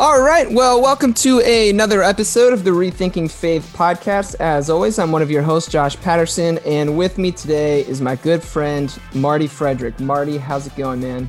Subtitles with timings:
[0.00, 0.48] All right.
[0.48, 4.36] Well, welcome to another episode of the Rethinking Faith podcast.
[4.38, 8.14] As always, I'm one of your hosts, Josh Patterson, and with me today is my
[8.14, 9.98] good friend, Marty Frederick.
[9.98, 11.28] Marty, how's it going, man?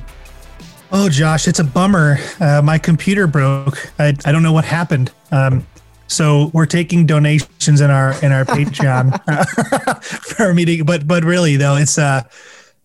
[0.92, 2.18] Oh, Josh, it's a bummer.
[2.38, 3.90] Uh, my computer broke.
[3.98, 5.10] I, I don't know what happened.
[5.32, 5.66] Um,
[6.06, 10.84] so we're taking donations in our in our Patreon for our meeting.
[10.84, 12.22] But but really though, it's uh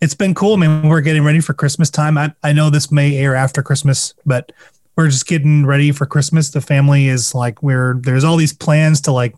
[0.02, 0.56] it's been cool.
[0.56, 2.18] I mean, we're getting ready for Christmas time.
[2.18, 4.52] I, I know this may air after Christmas, but
[4.96, 6.50] we're just getting ready for Christmas.
[6.50, 9.36] The family is like we're there's all these plans to like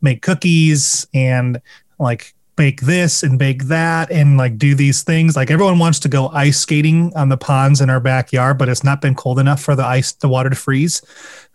[0.00, 1.60] make cookies and
[1.98, 5.36] like bake this and bake that and like do these things.
[5.36, 8.84] Like everyone wants to go ice skating on the ponds in our backyard, but it's
[8.84, 11.00] not been cold enough for the ice, the water to freeze.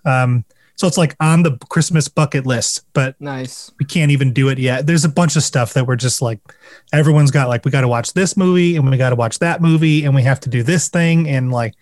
[0.03, 0.46] Um,
[0.78, 3.72] so it's like on the Christmas bucket list, but nice.
[3.80, 4.88] We can't even do it yet.
[4.88, 6.40] There's a bunch of stuff that we're just like,
[6.92, 9.62] everyone's got like, we got to watch this movie and we got to watch that
[9.62, 11.30] movie and we have to do this thing.
[11.30, 11.75] And like,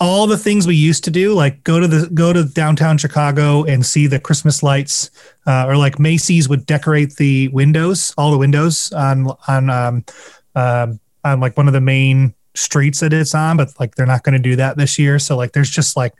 [0.00, 3.64] all the things we used to do, like go to the go to downtown Chicago
[3.64, 5.10] and see the Christmas lights,
[5.46, 10.04] uh, or like Macy's would decorate the windows, all the windows on on um,
[10.54, 10.88] uh,
[11.24, 14.32] on like one of the main streets that it's on, but like they're not going
[14.32, 15.18] to do that this year.
[15.18, 16.14] So like there's just like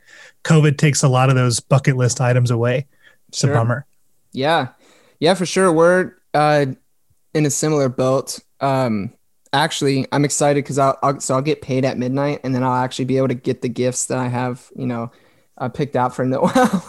[0.45, 2.87] COVID takes a lot of those bucket list items away.
[3.29, 3.53] It's sure.
[3.53, 3.87] a bummer.
[4.33, 4.69] Yeah,
[5.21, 5.73] yeah, for sure.
[5.73, 6.67] We're uh,
[7.35, 8.39] in a similar boat.
[8.61, 9.13] Um,
[9.55, 12.83] actually i'm excited because I'll, I'll, so i'll get paid at midnight and then i'll
[12.85, 15.11] actually be able to get the gifts that i have you know
[15.57, 16.51] uh, picked out for noel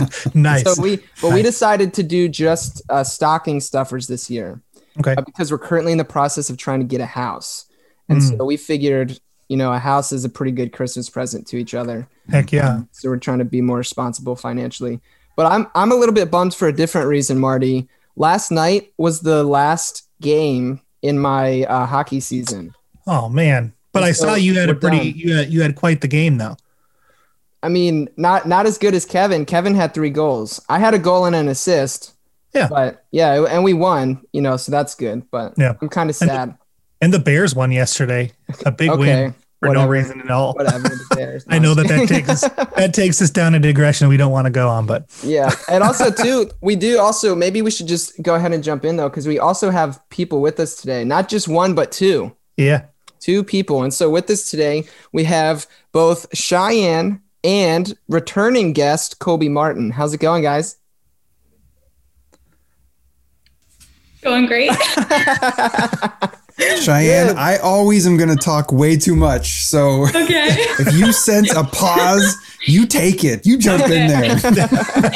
[0.34, 1.34] nice so we but nice.
[1.34, 4.60] we decided to do just uh, stocking stuffers this year.
[4.98, 5.14] Okay.
[5.16, 7.66] Uh, because we're currently in the process of trying to get a house.
[8.08, 8.36] And mm.
[8.36, 9.18] so we figured
[9.48, 12.08] you know a house is a pretty good christmas present to each other.
[12.30, 12.74] Heck yeah.
[12.74, 15.00] Um, so we're trying to be more responsible financially.
[15.36, 17.88] But i'm i'm a little bit bummed for a different reason marty.
[18.16, 22.74] Last night was the last game in my uh, hockey season.
[23.06, 23.72] Oh man!
[23.92, 25.18] But and I so saw you had a pretty done.
[25.18, 26.56] you had you had quite the game though.
[27.62, 29.44] I mean, not not as good as Kevin.
[29.44, 30.60] Kevin had three goals.
[30.68, 32.14] I had a goal and an assist.
[32.54, 32.68] Yeah.
[32.68, 34.22] But yeah, and we won.
[34.32, 35.28] You know, so that's good.
[35.30, 36.30] But yeah, I'm kind of sad.
[36.30, 36.58] And the,
[37.00, 38.32] and the, Bears won yesterday.
[38.66, 38.98] A big okay.
[38.98, 40.54] win for whatever, no reason at all.
[40.54, 40.88] Whatever.
[41.48, 42.40] I know that that takes us,
[42.76, 45.84] that takes us down a digression we don't want to go on, but yeah, and
[45.84, 49.08] also too, we do also maybe we should just go ahead and jump in though
[49.08, 52.34] because we also have people with us today, not just one but two.
[52.56, 52.86] Yeah,
[53.20, 59.48] two people, and so with us today we have both Cheyenne and returning guest Colby
[59.48, 59.92] Martin.
[59.92, 60.76] How's it going, guys?
[64.22, 64.72] Going great.
[66.58, 67.34] Cheyenne, yeah.
[67.36, 69.64] I always am going to talk way too much.
[69.64, 70.48] So okay.
[70.78, 72.36] if you sense a pause,
[72.66, 73.44] you take it.
[73.44, 74.02] You jump okay.
[74.02, 74.22] in there.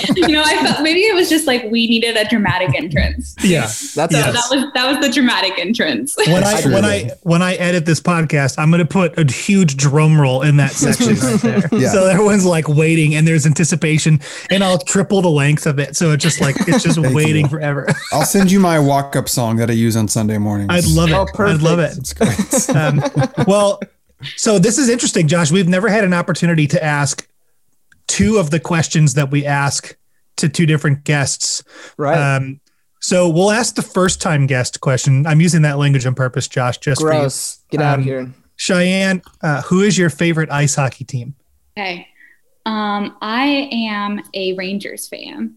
[0.16, 3.34] you know, I felt maybe it was just like we needed a dramatic entrance.
[3.42, 4.10] Yeah, that's yes.
[4.10, 6.16] that was that was the dramatic entrance.
[6.16, 9.76] When I when I when I edit this podcast, I'm going to put a huge
[9.76, 11.68] drum roll in that section right there.
[11.72, 11.92] Yeah.
[11.92, 16.12] So everyone's like waiting, and there's anticipation, and I'll triple the length of it, so
[16.12, 17.50] it's just like it's just waiting you.
[17.50, 17.86] forever.
[18.12, 20.70] I'll send you my walk up song that I use on Sunday mornings.
[20.70, 21.14] I'd love it.
[21.14, 21.96] Oh, Oh, I'd love it.
[21.96, 22.12] It's
[22.68, 22.76] great.
[22.76, 23.02] Um,
[23.46, 23.80] well.
[24.36, 25.52] So this is interesting, Josh.
[25.52, 27.28] We've never had an opportunity to ask
[28.06, 29.94] two of the questions that we ask
[30.36, 31.62] to two different guests.
[31.98, 32.16] Right.
[32.16, 32.60] Um,
[33.00, 35.26] so we'll ask the first time guest question.
[35.26, 36.78] I'm using that language on purpose, Josh.
[36.78, 37.60] Just gross.
[37.70, 38.34] Get out um, of here.
[38.56, 41.34] Cheyenne, uh, who is your favorite ice hockey team?
[41.76, 42.08] Okay.
[42.64, 45.56] Um, I am a Rangers fan.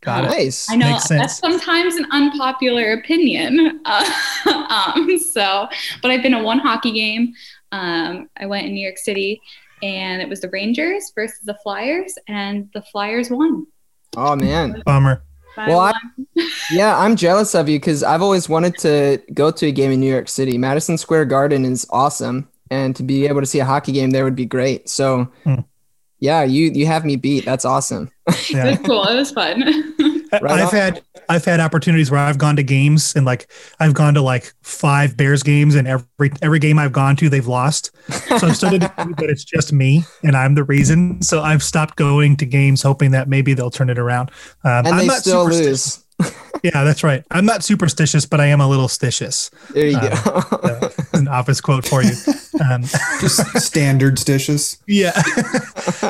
[0.00, 0.68] Got nice.
[0.68, 0.72] it.
[0.72, 3.80] I know that's sometimes an unpopular opinion.
[3.84, 4.12] Uh,
[4.94, 5.68] um, so,
[6.02, 7.34] but I've been to one hockey game.
[7.72, 9.40] Um, I went in New York City,
[9.82, 13.66] and it was the Rangers versus the Flyers, and the Flyers won.
[14.16, 15.22] Oh man, bummer.
[15.56, 15.92] Well, I,
[16.70, 20.00] yeah, I'm jealous of you because I've always wanted to go to a game in
[20.00, 20.56] New York City.
[20.56, 24.24] Madison Square Garden is awesome, and to be able to see a hockey game there
[24.24, 24.88] would be great.
[24.88, 25.60] So, hmm.
[26.20, 27.44] Yeah, you you have me beat.
[27.44, 28.10] That's awesome.
[28.50, 28.66] Yeah.
[28.66, 29.04] it was cool.
[29.04, 29.94] It was fun.
[30.32, 30.74] Right I've on.
[30.74, 33.50] had I've had opportunities where I've gone to games and like
[33.80, 37.46] I've gone to like five Bears games and every every game I've gone to they've
[37.46, 37.90] lost.
[38.38, 38.80] So I've started
[39.16, 41.22] but it's just me and I'm the reason.
[41.22, 44.30] So I've stopped going to games hoping that maybe they'll turn it around.
[44.64, 46.04] Um, and I'm they still lose.
[46.62, 47.24] Yeah, that's right.
[47.30, 49.50] I'm not superstitious, but I am a little stitious.
[49.72, 50.08] There you go.
[50.08, 52.12] uh, an office quote for you.
[52.68, 52.82] Um,
[53.20, 54.80] Just standard stitious.
[54.86, 55.12] Yeah.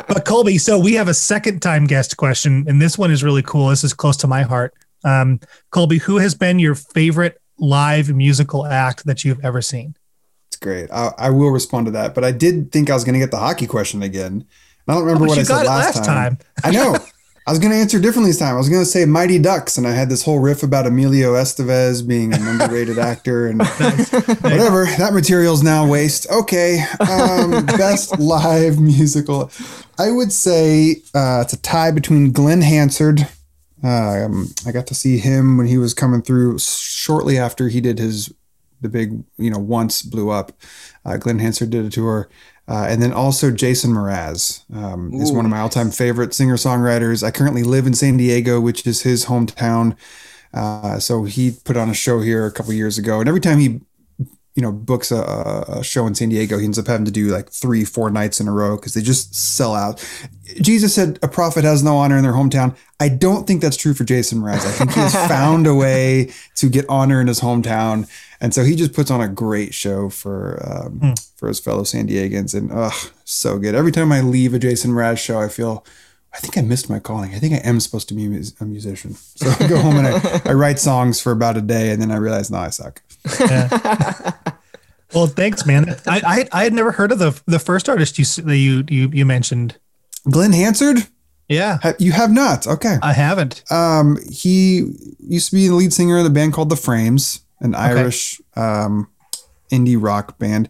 [0.09, 3.43] but Colby, so we have a second time guest question, and this one is really
[3.43, 3.69] cool.
[3.69, 4.75] This is close to my heart.
[5.05, 5.41] Um,
[5.71, 9.95] Colby, who has been your favorite live musical act that you've ever seen?
[10.49, 10.91] It's great.
[10.91, 13.31] I, I will respond to that, but I did think I was going to get
[13.31, 14.47] the hockey question again.
[14.87, 16.37] I don't remember oh, what I said last, last time.
[16.37, 16.47] time.
[16.65, 16.97] I know.
[17.49, 18.57] I was going to answer differently this time.
[18.57, 21.33] I was going to say Mighty Ducks, and I had this whole riff about Emilio
[21.33, 23.61] Estevez being an underrated actor and
[24.43, 24.85] whatever.
[24.99, 26.31] That material's now waste.
[26.31, 29.51] Okay, um, best live musical.
[29.99, 33.27] I would say uh, it's a tie between Glen Hansard.
[33.83, 37.99] Um, I got to see him when he was coming through shortly after he did
[37.99, 38.31] his
[38.83, 40.53] the big you know once blew up.
[41.03, 42.29] Uh, Glen Hansard did a tour.
[42.69, 47.27] Uh, and then also Jason Mraz um, is one of my all-time favorite singer-songwriters.
[47.27, 49.97] I currently live in San Diego, which is his hometown.
[50.53, 53.59] Uh, so he put on a show here a couple years ago, and every time
[53.59, 53.81] he,
[54.59, 57.29] you know, books a, a, show in San Diego, he ends up having to do
[57.29, 60.05] like three, four nights in a row because they just sell out.
[60.61, 63.95] Jesus said, "A prophet has no honor in their hometown." I don't think that's true
[63.95, 64.67] for Jason Mraz.
[64.67, 68.09] I think he's found a way to get honor in his hometown
[68.41, 71.31] and so he just puts on a great show for um, mm.
[71.37, 73.75] for his fellow San Diegans, and oh, so good.
[73.75, 75.85] Every time I leave a Jason Mraz show, I feel
[76.33, 77.35] I think I missed my calling.
[77.35, 78.27] I think I am supposed to be
[78.61, 79.15] a musician.
[79.15, 82.13] So I go home and I, I write songs for about a day, and then
[82.13, 83.03] I realize, no, I suck.
[83.41, 83.69] Yeah.
[85.15, 85.97] well, thanks, man.
[86.07, 86.21] I,
[86.53, 89.79] I I had never heard of the the first artist you you you you mentioned,
[90.31, 91.07] Glen Hansard.
[91.49, 92.67] Yeah, you have not.
[92.67, 93.63] Okay, I haven't.
[93.71, 97.75] Um, he used to be the lead singer of the band called the Frames an
[97.75, 97.85] okay.
[97.85, 99.09] Irish um,
[99.71, 100.69] indie rock band.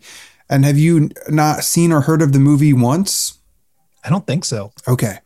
[0.50, 3.38] And have you not seen or heard of the movie once?
[4.04, 4.72] I don't think so.
[4.86, 5.18] Okay.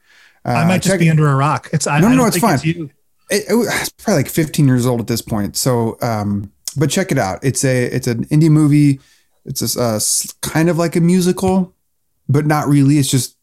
[0.45, 1.69] Uh, I might just be under a rock.
[1.73, 2.55] It's I, no, no, no it's fine.
[2.55, 2.91] It's, it,
[3.31, 5.57] it, it's, probably like 15 years old at this point.
[5.57, 7.43] So, um, but check it out.
[7.43, 9.01] It's a it's an indie movie.
[9.45, 10.01] It's a, uh,
[10.41, 11.75] kind of like a musical,
[12.29, 12.99] but not really.
[12.99, 13.37] It's just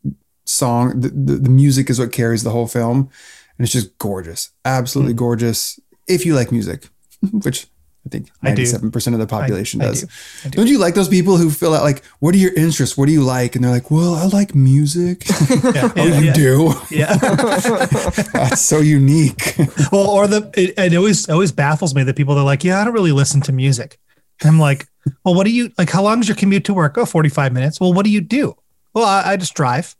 [0.46, 1.00] song.
[1.00, 3.10] The, the, the, music is what carries the whole film,
[3.58, 5.18] and it's just gorgeous, absolutely mm.
[5.18, 5.80] gorgeous.
[6.08, 6.88] If you like music,
[7.31, 7.68] which
[8.06, 10.04] I think 97% of the population I, does.
[10.04, 10.12] I do.
[10.46, 10.57] I do.
[10.57, 12.98] Don't you like those people who fill out like, what are your interests?
[12.98, 13.56] What do you like?
[13.56, 15.25] And they're like, well, I like music.
[15.69, 15.92] Yeah.
[15.98, 16.34] oh, you yeah.
[16.34, 16.74] do?
[16.90, 17.16] Yeah.
[18.34, 19.56] That's so unique.
[19.92, 22.86] well, or the, it, it always, always baffles me that people are like, yeah, I
[22.86, 24.00] don't really listen to music.
[24.44, 24.88] I'm like,
[25.24, 26.98] well, what do you, like, how long is your commute to work?
[26.98, 27.80] Oh, 45 minutes.
[27.80, 28.56] Well, what do you do?
[28.94, 29.95] Well, I, I just drive.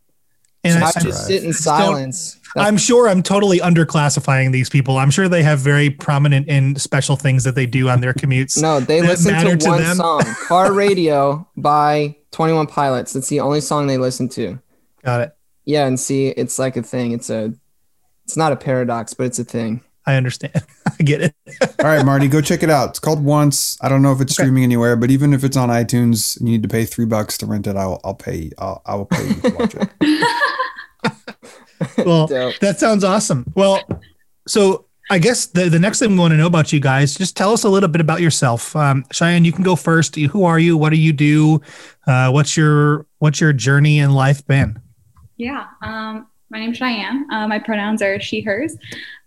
[0.64, 2.39] And I, I just sit in silence.
[2.56, 4.98] I'm sure I'm totally underclassifying these people.
[4.98, 8.62] I'm sure they have very prominent and special things that they do on their commutes.
[8.62, 9.98] No, they listen to, to one them.
[9.98, 13.14] song, Car Radio by 21 Pilots.
[13.14, 14.60] That's the only song they listen to.
[15.04, 15.36] Got it.
[15.66, 17.12] Yeah, and see, it's like a thing.
[17.12, 17.54] It's a
[18.26, 19.82] it's not a paradox, but it's a thing.
[20.06, 20.54] I understand.
[21.00, 21.36] I get it.
[21.62, 22.90] All right, Marty, go check it out.
[22.90, 23.78] It's called Once.
[23.82, 24.46] I don't know if it's okay.
[24.46, 27.38] streaming anywhere, but even if it's on iTunes and you need to pay three bucks
[27.40, 28.52] to rent it, I'll I'll pay.
[28.58, 29.90] I'll I will pay you to watch it.
[32.06, 33.46] well, that sounds awesome.
[33.56, 33.82] Well,
[34.48, 37.36] so I guess the, the next thing we want to know about you guys, just
[37.36, 38.76] tell us a little bit about yourself.
[38.76, 40.16] Um, Cheyenne, you can go first.
[40.16, 40.78] Who are you?
[40.78, 41.62] What do you do?
[42.06, 44.80] Uh, what's your what's your journey in life been?
[45.38, 47.26] Yeah, um, my name's Cheyenne.
[47.32, 48.76] Uh, my pronouns are she, hers.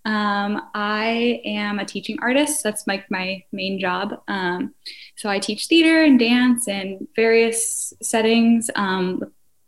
[0.05, 2.63] Um, I am a teaching artist.
[2.63, 4.21] That's like my main job.
[4.29, 4.75] Um,
[5.17, 9.23] so I teach theater and dance in various settings um,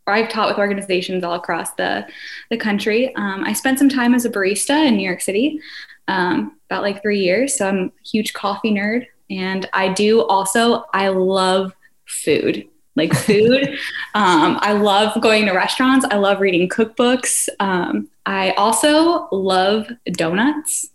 [0.06, 2.06] I've taught with organizations all across the,
[2.50, 3.14] the country.
[3.14, 5.60] Um, I spent some time as a barista in New York City,
[6.08, 7.56] um, about like three years.
[7.56, 9.06] So I'm a huge coffee nerd.
[9.30, 11.72] And I do also, I love
[12.06, 13.78] food, like food.
[14.14, 16.06] um, I love going to restaurants.
[16.10, 17.48] I love reading cookbooks.
[17.60, 20.90] Um, I also love donuts.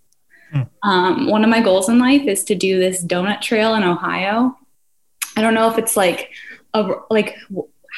[0.51, 0.61] Hmm.
[0.83, 4.55] Um, one of my goals in life is to do this donut trail in Ohio.
[5.35, 6.31] I don't know if it's like
[6.73, 7.35] a, like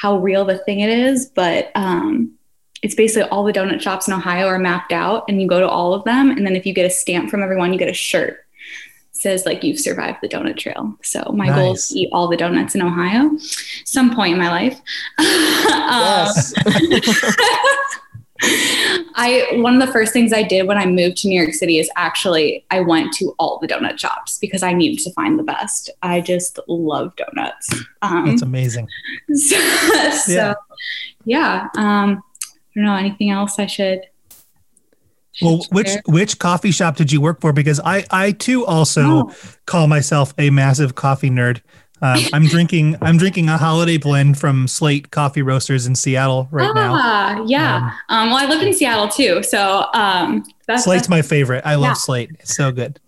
[0.02, 2.34] how real the thing it is, but um,
[2.82, 5.70] it's basically all the donut shops in Ohio are mapped out, and you go to
[5.70, 7.94] all of them, and then if you get a stamp from everyone, you get a
[7.94, 8.44] shirt.
[9.12, 10.98] says like you've survived the donut trail.
[11.04, 11.56] So my nice.
[11.56, 13.38] goal is to eat all the donuts in Ohio,
[13.86, 14.82] some point in my life.
[15.20, 16.54] yes.
[19.16, 21.80] I one of the first things I did when I moved to New York City
[21.80, 25.44] is actually I went to all the donut shops because I needed to find the
[25.44, 25.90] best.
[26.02, 27.70] I just love donuts.
[28.02, 28.88] Um, That's amazing.
[29.36, 29.56] So,
[30.28, 30.54] yeah.
[31.26, 31.68] yeah.
[31.78, 34.02] Um, I don't know anything else I should.
[35.32, 37.54] should well, which which coffee shop did you work for?
[37.54, 39.36] Because I I too also oh.
[39.66, 41.62] call myself a massive coffee nerd.
[42.02, 42.98] Um, I'm drinking.
[43.02, 47.46] I'm drinking a holiday blend from Slate Coffee Roasters in Seattle right ah, now.
[47.46, 47.92] Yeah.
[48.10, 51.64] Um, um, well, I live in Seattle too, so um, that's, Slate's that's, my favorite.
[51.66, 51.94] I love yeah.
[51.94, 52.32] Slate.
[52.40, 53.00] It's so good.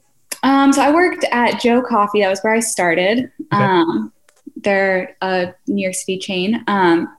[0.44, 2.22] Um, so I worked at Joe Coffee.
[2.22, 3.32] That was where I started.
[3.54, 3.64] Okay.
[3.64, 4.12] Um,
[4.58, 6.64] they're a New York City chain.
[6.68, 7.16] Um,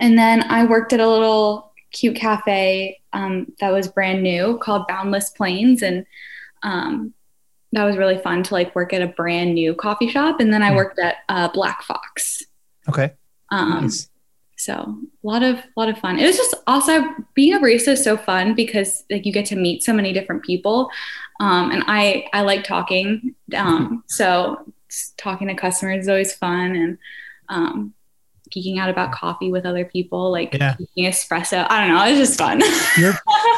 [0.00, 4.86] and then I worked at a little cute cafe um, that was brand new called
[4.88, 6.04] Boundless Plains, and
[6.62, 7.14] um,
[7.74, 10.40] that was really fun to like work at a brand new coffee shop.
[10.40, 10.76] And then I hmm.
[10.76, 12.42] worked at uh, Black Fox.
[12.88, 13.12] Okay.
[13.50, 14.08] Um, nice.
[14.56, 16.18] So a lot of a lot of fun.
[16.18, 17.04] It was just also
[17.34, 20.42] being a barista is so fun because like you get to meet so many different
[20.42, 20.88] people,
[21.40, 23.34] um, and I I like talking.
[23.54, 24.72] Um, so
[25.18, 26.98] talking to customers is always fun, and
[27.50, 27.94] um,
[28.50, 30.76] geeking out about coffee with other people, like yeah.
[30.98, 31.66] espresso.
[31.68, 32.04] I don't know.
[32.04, 32.62] It's just fun.
[32.98, 33.14] you're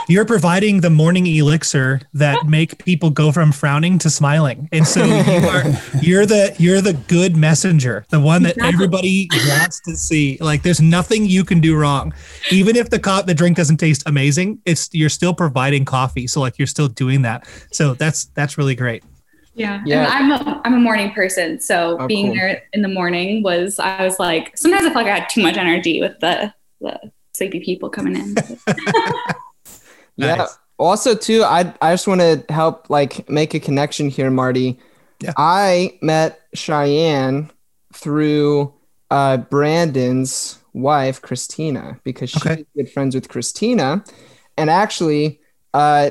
[0.09, 4.69] you're providing the morning elixir that make people go from frowning to smiling.
[4.73, 5.65] And so you are
[6.01, 10.39] you're the you're the good messenger, the one that everybody wants to see.
[10.41, 12.15] Like there's nothing you can do wrong.
[12.51, 16.27] Even if the co- the drink doesn't taste amazing, it's you're still providing coffee.
[16.27, 17.47] So like you're still doing that.
[17.73, 19.03] So that's that's really great.
[19.57, 19.83] Yeah.
[19.87, 20.03] yeah.
[20.03, 21.61] And I'm a, I'm a morning person.
[21.61, 22.37] So oh, being cool.
[22.37, 25.43] there in the morning was, I was like, sometimes I feel like I had too
[25.43, 28.35] much energy with the, the sleepy people coming in.
[30.17, 30.35] yeah.
[30.37, 30.59] Nice.
[30.79, 34.79] Also too, I, I just want to help like make a connection here, Marty.
[35.21, 35.33] Yeah.
[35.39, 37.51] I met Cheyenne
[37.95, 38.75] through
[39.11, 42.67] uh, Brandon's wife, Christina, because she's okay.
[42.77, 44.05] good friends with Christina.
[44.59, 45.41] And actually,
[45.73, 46.11] uh,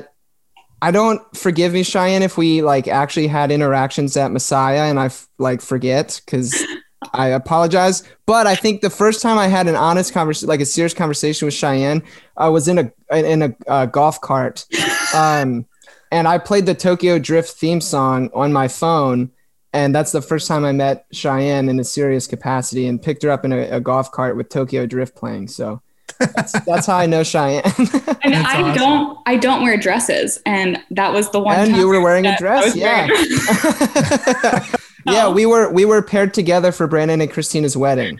[0.82, 5.10] I don't forgive me, Cheyenne, if we like actually had interactions at Messiah and I
[5.38, 6.62] like forget because
[7.12, 8.02] I apologize.
[8.26, 11.46] But I think the first time I had an honest conversation, like a serious conversation
[11.46, 12.02] with Cheyenne,
[12.36, 14.66] I was in a in a uh, golf cart,
[15.14, 15.66] um,
[16.10, 19.30] and I played the Tokyo Drift theme song on my phone,
[19.72, 23.30] and that's the first time I met Cheyenne in a serious capacity, and picked her
[23.30, 25.48] up in a, a golf cart with Tokyo Drift playing.
[25.48, 25.80] So
[26.18, 27.62] that's, that's how I know Cheyenne.
[27.78, 28.74] and that's I awesome.
[28.74, 31.58] don't I don't wear dresses, and that was the one.
[31.58, 33.06] And you were wearing a dress, yeah.
[35.06, 38.18] yeah, we were we were paired together for Brandon and Christina's wedding.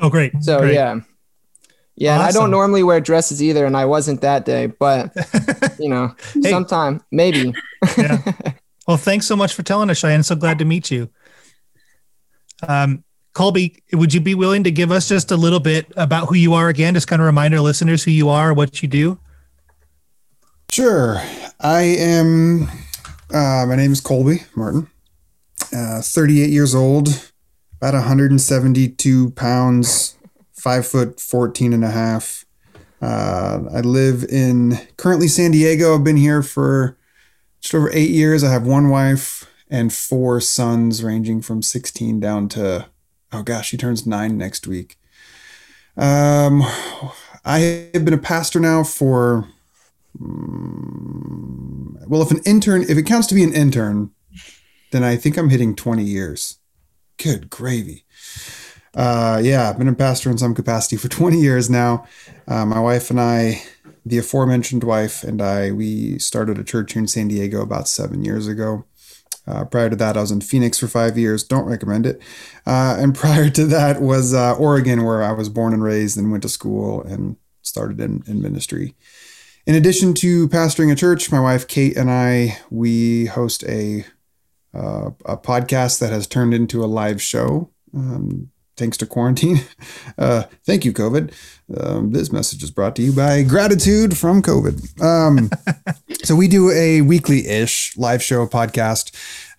[0.00, 0.32] Oh, great!
[0.40, 0.74] So great.
[0.74, 1.00] yeah,
[1.96, 2.18] yeah.
[2.18, 2.26] Awesome.
[2.26, 5.12] I don't normally wear dresses either, and I wasn't that day, but
[5.78, 6.50] you know, hey.
[6.50, 7.54] sometime maybe.
[7.96, 8.18] yeah.
[8.86, 10.22] Well, thanks so much for telling us, Cheyenne.
[10.22, 11.08] So glad to meet you.
[12.68, 13.02] Um,
[13.34, 16.54] Colby, would you be willing to give us just a little bit about who you
[16.54, 16.94] are again?
[16.94, 19.18] Just kind of remind our listeners who you are, what you do.
[20.70, 21.20] Sure.
[21.60, 22.68] I am,
[23.32, 24.88] uh, my name is Colby Martin,
[25.76, 27.32] uh, 38 years old,
[27.76, 30.16] about 172 pounds,
[30.52, 32.44] five foot 14 and a half.
[33.02, 35.96] Uh, I live in currently San Diego.
[35.96, 36.96] I've been here for
[37.60, 38.44] just over eight years.
[38.44, 42.86] I have one wife and four sons, ranging from 16 down to
[43.34, 44.96] oh gosh, he turns nine next week.
[45.96, 46.62] Um,
[47.44, 49.48] I have been a pastor now for,
[50.20, 54.10] um, well, if an intern, if it counts to be an intern,
[54.92, 56.58] then I think I'm hitting 20 years.
[57.16, 58.04] Good gravy.
[58.94, 62.06] Uh, yeah, I've been a pastor in some capacity for 20 years now.
[62.46, 63.62] Uh, my wife and I,
[64.06, 68.24] the aforementioned wife and I, we started a church here in San Diego about seven
[68.24, 68.84] years ago.
[69.46, 71.44] Uh, prior to that, I was in Phoenix for five years.
[71.44, 72.20] Don't recommend it.
[72.66, 76.30] Uh, and prior to that was uh, Oregon, where I was born and raised and
[76.30, 78.94] went to school and started in, in ministry.
[79.66, 84.04] In addition to pastoring a church, my wife Kate and I we host a
[84.74, 87.70] uh, a podcast that has turned into a live show.
[87.94, 89.60] Um, thanks to quarantine.
[90.16, 91.32] Uh, thank you, COVID.
[91.76, 95.02] Um, this message is brought to you by gratitude from COVID.
[95.02, 95.50] Um,
[96.22, 99.12] so we do a weekly-ish live show podcast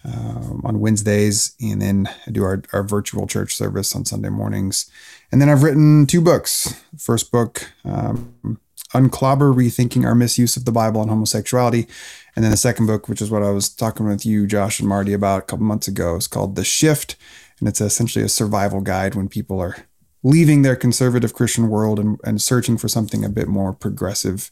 [0.05, 4.89] um, on Wednesdays, and then I do our, our virtual church service on Sunday mornings.
[5.31, 6.81] And then I've written two books.
[6.97, 8.59] First book, um,
[8.93, 11.87] Unclobber, Rethinking Our Misuse of the Bible and Homosexuality.
[12.35, 14.87] And then the second book, which is what I was talking with you, Josh and
[14.87, 17.15] Marty, about a couple months ago, is called The Shift
[17.59, 19.77] and it's essentially a survival guide when people are
[20.23, 24.51] leaving their conservative Christian world and, and searching for something a bit more progressive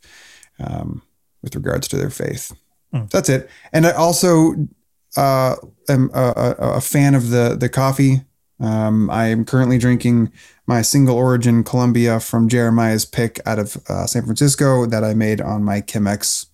[0.59, 1.01] um,
[1.41, 2.53] with regards to their faith.
[2.93, 3.09] Mm.
[3.09, 3.49] That's it.
[3.71, 4.53] And I also,
[5.17, 5.55] uh,
[5.89, 8.21] am a, a, fan of the the coffee.
[8.59, 10.31] Um, I am currently drinking
[10.65, 15.41] my single origin Colombia from Jeremiah's pick out of uh, San Francisco that I made
[15.41, 16.47] on my Chemex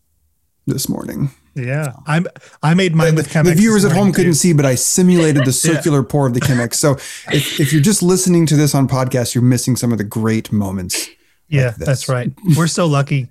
[0.65, 1.31] this morning.
[1.59, 2.27] Yeah, I'm.
[2.63, 3.45] I made mine with Chemex.
[3.45, 6.07] The viewers at home couldn't see, but I simulated the circular yeah.
[6.09, 6.75] pour of the Chemex.
[6.75, 6.93] So
[7.31, 10.51] if, if you're just listening to this on podcast, you're missing some of the great
[10.51, 11.09] moments.
[11.47, 12.31] Yeah, like that's right.
[12.57, 13.29] We're so lucky.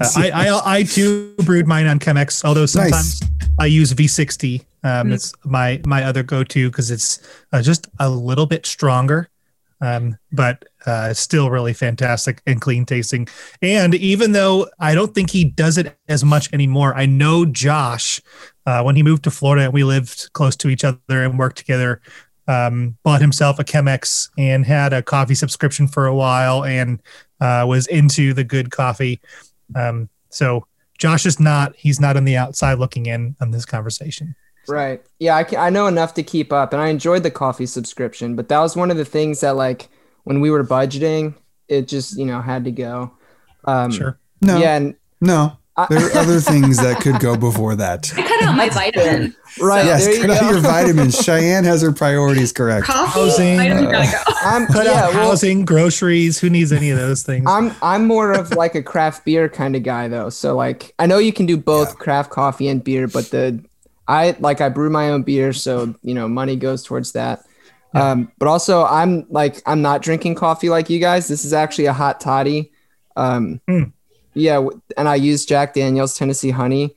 [0.00, 3.50] Uh, I, I I too brewed mine on Chemex, although sometimes nice.
[3.58, 4.60] I use V60.
[4.82, 5.14] Um, mm.
[5.14, 7.20] It's my my other go to because it's
[7.52, 9.28] uh, just a little bit stronger,
[9.80, 13.28] um, but uh, still really fantastic and clean tasting.
[13.62, 18.20] And even though I don't think he does it as much anymore, I know Josh
[18.66, 21.58] uh, when he moved to Florida and we lived close to each other and worked
[21.58, 22.00] together.
[22.46, 27.00] Um, bought himself a Chemex and had a coffee subscription for a while and
[27.40, 29.18] uh, was into the good coffee.
[29.74, 30.66] Um, so
[30.98, 34.34] Josh is not, he's not on the outside looking in on this conversation.
[34.68, 35.02] Right.
[35.18, 35.36] Yeah.
[35.36, 38.50] I, can, I know enough to keep up and I enjoyed the coffee subscription, but
[38.50, 39.88] that was one of the things that like
[40.24, 41.34] when we were budgeting,
[41.68, 43.12] it just, you know, had to go.
[43.64, 44.18] Um, sure.
[44.40, 44.58] No.
[44.58, 44.76] Yeah.
[44.76, 45.56] And, no.
[45.88, 48.12] There are other things that could go before that.
[48.16, 49.34] I cut out my vitamin.
[49.60, 49.84] Right.
[49.84, 51.18] Yes, cut out your vitamins.
[51.24, 52.86] Cheyenne has her priorities correct.
[52.86, 54.06] Coffee, housing, uh,
[54.42, 56.38] I'm, cut yeah, out well, housing, groceries.
[56.38, 57.46] Who needs any of those things?
[57.48, 60.30] I'm I'm more of like a craft beer kind of guy though.
[60.30, 61.94] So like I know you can do both yeah.
[61.94, 63.60] craft coffee and beer, but the
[64.06, 67.44] I like I brew my own beer, so you know money goes towards that.
[67.94, 68.10] Yeah.
[68.10, 71.28] Um, but also I'm like I'm not drinking coffee like you guys.
[71.28, 72.72] This is actually a hot toddy.
[73.16, 73.92] Um, mm.
[74.34, 76.96] Yeah, and I use Jack Daniel's Tennessee Honey.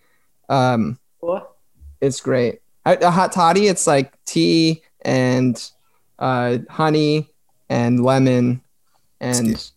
[0.50, 1.56] Um, what?
[2.02, 2.62] It's great.
[2.86, 5.72] A, hot toddy, it's like tea and
[6.18, 7.30] uh, honey
[7.70, 8.62] and lemon,
[9.20, 9.72] and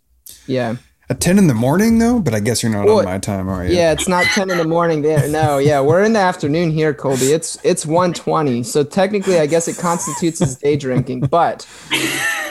[0.47, 0.77] yeah.
[1.11, 2.21] At 10 in the morning, though?
[2.21, 3.75] But I guess you're not well, on my time, are you?
[3.75, 5.29] Yeah, it's not 10 in the morning there.
[5.29, 7.33] No, yeah, we're in the afternoon here, Colby.
[7.33, 8.62] It's it's 120.
[8.62, 11.67] So technically, I guess it constitutes as day drinking, but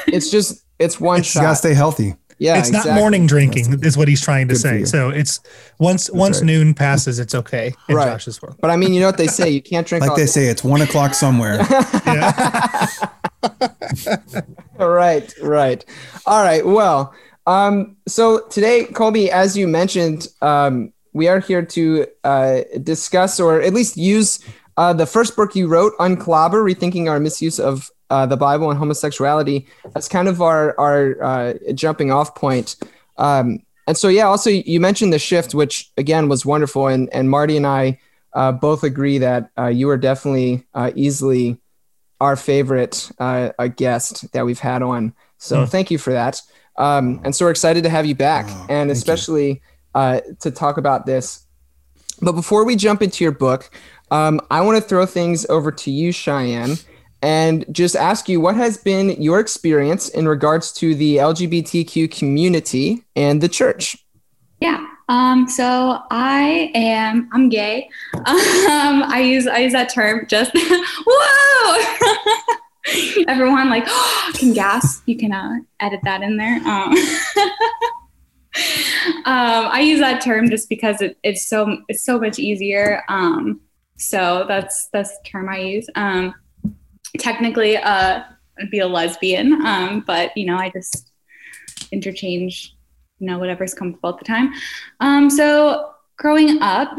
[0.07, 1.39] it's just, it's one it's, shot.
[1.39, 2.15] You gotta stay healthy.
[2.37, 2.91] Yeah, it's exactly.
[2.91, 4.83] not morning drinking is what he's trying to say.
[4.83, 5.39] So it's
[5.77, 6.47] once That's once right.
[6.47, 7.73] noon passes, it's okay.
[7.87, 8.07] In right.
[8.11, 8.57] Josh's world.
[8.59, 10.05] But I mean, you know what they say: you can't drink.
[10.05, 10.27] Like they day.
[10.27, 11.57] say, it's one o'clock somewhere.
[14.77, 15.85] right, right.
[16.25, 16.65] All right.
[16.65, 17.13] Well,
[17.49, 23.59] um, so today, Colby, as you mentioned, um, we are here to uh, discuss or
[23.59, 24.39] at least use
[24.77, 28.77] uh, the first book you wrote, Unclobber, Rethinking Our Misuse of uh, the Bible and
[28.77, 32.75] homosexuality as kind of our our uh, jumping off point.
[33.17, 37.31] Um, and so, yeah, also you mentioned the shift, which again was wonderful, and and
[37.31, 37.99] Marty and I
[38.33, 41.57] uh, both agree that uh, you are definitely uh, easily
[42.21, 45.15] our favorite uh, guest that we've had on.
[45.39, 45.69] So mm.
[45.69, 46.41] thank you for that.
[46.79, 49.61] Um, and so we're excited to have you back, oh, and especially
[49.93, 51.45] to talk about this.
[52.21, 53.69] But before we jump into your book,
[54.11, 56.77] um, I want to throw things over to you, Cheyenne
[57.21, 63.03] and just ask you what has been your experience in regards to the LGBTQ community
[63.15, 63.97] and the church.
[64.61, 64.85] Yeah.
[65.09, 67.89] Um, so I am I'm gay.
[68.69, 70.51] Um, I use I use that term just
[71.07, 72.55] whoa.
[73.27, 75.01] Everyone like oh, can gas.
[75.05, 76.55] You can uh, edit that in there.
[76.65, 76.93] Um,
[79.25, 83.03] um, I use that term just because it, it's so it's so much easier.
[83.09, 83.61] Um,
[83.97, 85.89] so that's that's the term I use.
[85.95, 86.33] Um,
[87.17, 88.23] technically uh
[88.69, 91.11] be a lesbian um but you know i just
[91.91, 92.75] interchange
[93.19, 94.51] you know whatever's comfortable at the time
[94.99, 96.91] um so growing up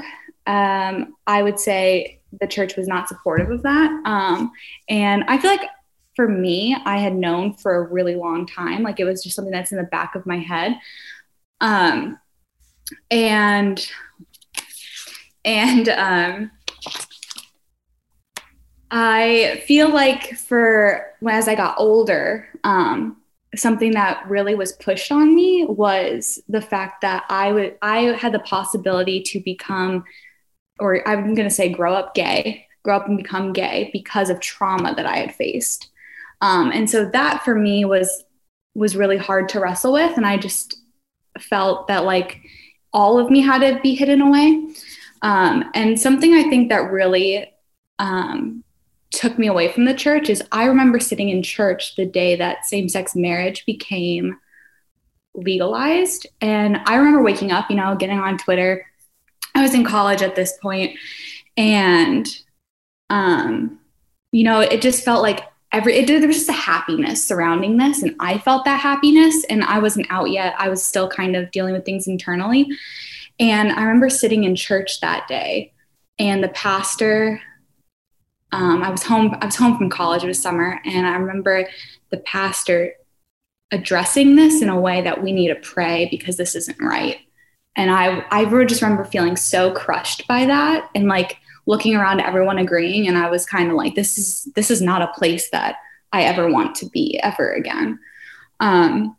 [0.47, 3.91] um i would say the church was not supportive of that.
[4.05, 4.53] Um
[4.89, 5.69] and i feel like
[6.17, 9.53] for me i had known for a really long time like it was just something
[9.53, 10.77] that's in the back of my head.
[11.61, 12.19] Um
[13.11, 13.91] and
[15.45, 16.51] and um
[18.91, 23.19] I feel like for as I got older, um,
[23.55, 28.33] something that really was pushed on me was the fact that I would I had
[28.33, 30.05] the possibility to become,
[30.81, 34.41] or I'm going to say, grow up gay, grow up and become gay because of
[34.41, 35.89] trauma that I had faced,
[36.41, 38.25] um, and so that for me was
[38.75, 40.79] was really hard to wrestle with, and I just
[41.39, 42.41] felt that like
[42.93, 44.69] all of me had to be hidden away,
[45.23, 47.53] um, and something I think that really
[47.99, 48.65] um,
[49.11, 52.65] took me away from the church is I remember sitting in church the day that
[52.65, 54.39] same sex marriage became
[55.35, 56.27] legalized.
[56.41, 58.87] And I remember waking up, you know, getting on Twitter.
[59.61, 60.99] I was in college at this point,
[61.57, 62.27] and
[63.11, 63.79] um,
[64.33, 68.03] you know, it just felt like every it, there was just a happiness surrounding this,
[68.03, 69.45] and I felt that happiness.
[69.45, 72.69] And I wasn't out yet; I was still kind of dealing with things internally.
[73.39, 75.73] And I remember sitting in church that day,
[76.19, 77.41] and the pastor
[78.53, 79.37] um, I was home.
[79.41, 80.25] I was home from college.
[80.25, 81.69] It was summer, and I remember
[82.11, 82.95] the pastor
[83.71, 87.19] addressing this in a way that we need to pray because this isn't right.
[87.77, 92.59] And I, I just remember feeling so crushed by that, and like looking around, everyone
[92.59, 95.77] agreeing, and I was kind of like, this is this is not a place that
[96.13, 97.99] I ever want to be ever again.
[98.59, 99.17] Um,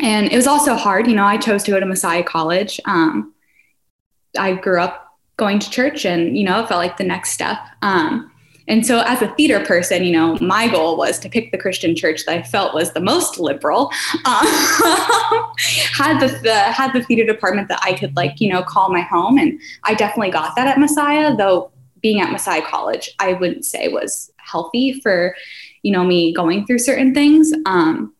[0.00, 1.06] and it was also hard.
[1.06, 2.80] You know, I chose to go to Messiah College.
[2.86, 3.34] Um,
[4.38, 7.58] I grew up going to church, and you know, it felt like the next step.
[7.82, 8.31] Um,
[8.68, 11.96] and so, as a theater person, you know, my goal was to pick the Christian
[11.96, 13.90] church that I felt was the most liberal.
[14.24, 14.46] Um,
[15.92, 19.00] had the, the had the theater department that I could like, you know, call my
[19.00, 21.36] home, and I definitely got that at Messiah.
[21.36, 21.70] Though
[22.00, 25.34] being at Messiah College, I wouldn't say was healthy for,
[25.82, 27.52] you know, me going through certain things.
[27.66, 28.14] Um,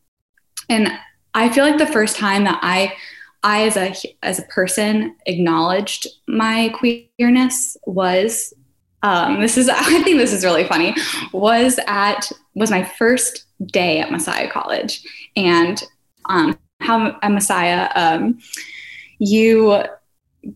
[0.68, 0.90] and
[1.34, 2.94] I feel like the first time that I
[3.42, 8.52] I as a as a person acknowledged my queerness was
[9.02, 10.94] um, this is I think this is really funny.
[11.32, 15.02] Was at was my first day at Messiah College.
[15.36, 15.82] And
[16.28, 18.38] um, how at Messiah um,
[19.18, 19.84] you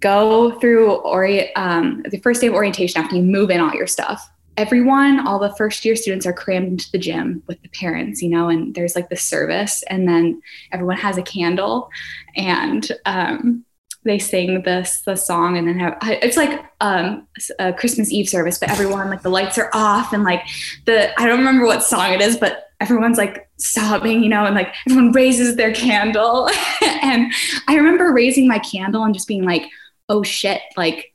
[0.00, 3.86] go through ori- um, the first day of orientation after you move in all your
[3.86, 4.28] stuff.
[4.56, 8.30] Everyone, all the first year students are crammed into the gym with the parents, you
[8.30, 10.40] know, and there's like the service, and then
[10.72, 11.90] everyone has a candle,
[12.36, 13.66] and um,
[14.06, 17.26] they sing this the song, and then have it's like um,
[17.58, 20.42] a Christmas Eve service, but everyone like the lights are off, and like
[20.86, 24.54] the I don't remember what song it is, but everyone's like sobbing, you know, and
[24.54, 26.48] like everyone raises their candle,
[27.02, 27.32] and
[27.68, 29.64] I remember raising my candle and just being like,
[30.08, 31.12] oh shit, like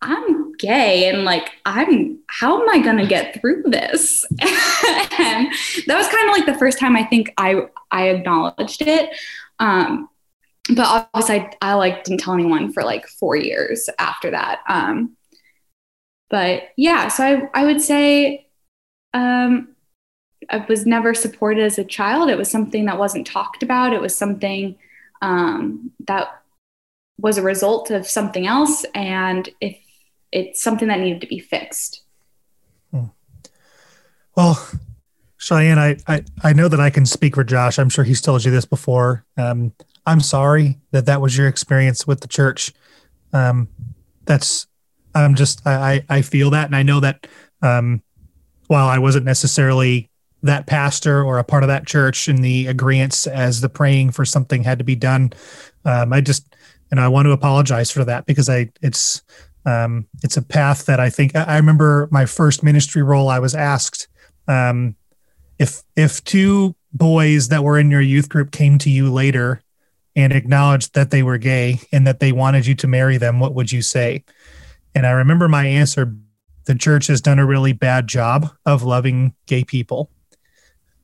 [0.00, 4.24] I'm gay and like I'm how am I to get through this?
[4.40, 5.48] and
[5.86, 9.10] that was kind of like the first time I think I I acknowledged it.
[9.58, 10.08] Um,
[10.74, 14.60] but obviously I, I like didn't tell anyone for like 4 years after that.
[14.68, 15.16] Um,
[16.30, 18.46] but yeah, so I I would say
[19.14, 19.74] um,
[20.50, 22.30] I was never supported as a child.
[22.30, 23.92] It was something that wasn't talked about.
[23.92, 24.76] It was something
[25.22, 26.42] um, that
[27.18, 28.84] was a result of something else.
[28.94, 29.76] And if
[30.32, 32.02] it's something that needed to be fixed.
[32.92, 33.06] Hmm.
[34.36, 34.68] Well,
[35.38, 37.78] Cheyenne, I, I, I know that I can speak for Josh.
[37.78, 39.24] I'm sure he's told you this before.
[39.36, 39.72] Um,
[40.08, 42.72] I'm sorry that that was your experience with the church.
[43.32, 43.68] Um,
[44.24, 44.66] that's,
[45.14, 46.66] I'm just, I, I feel that.
[46.66, 47.26] And I know that
[47.60, 48.02] um,
[48.68, 50.10] while I wasn't necessarily
[50.42, 54.24] that pastor or a part of that church in the agreements as the praying for
[54.24, 55.32] something had to be done,
[55.84, 56.54] um, I just,
[56.90, 59.22] and I want to apologize for that because I, it's,
[59.66, 63.28] um, it's a path that I think I remember my first ministry role.
[63.28, 64.08] I was asked
[64.46, 64.96] um,
[65.58, 69.60] if if two boys that were in your youth group came to you later
[70.18, 73.54] and acknowledged that they were gay and that they wanted you to marry them, what
[73.54, 74.24] would you say?
[74.92, 76.12] And I remember my answer:
[76.64, 80.10] the church has done a really bad job of loving gay people.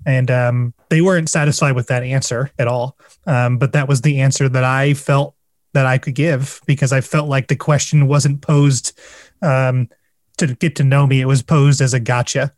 [0.04, 2.98] And um, they weren't satisfied with that answer at all.
[3.26, 5.34] Um, but that was the answer that I felt
[5.72, 8.98] that I could give because I felt like the question wasn't posed
[9.40, 9.88] um,
[10.38, 11.20] to get to know me.
[11.20, 12.52] It was posed as a gotcha.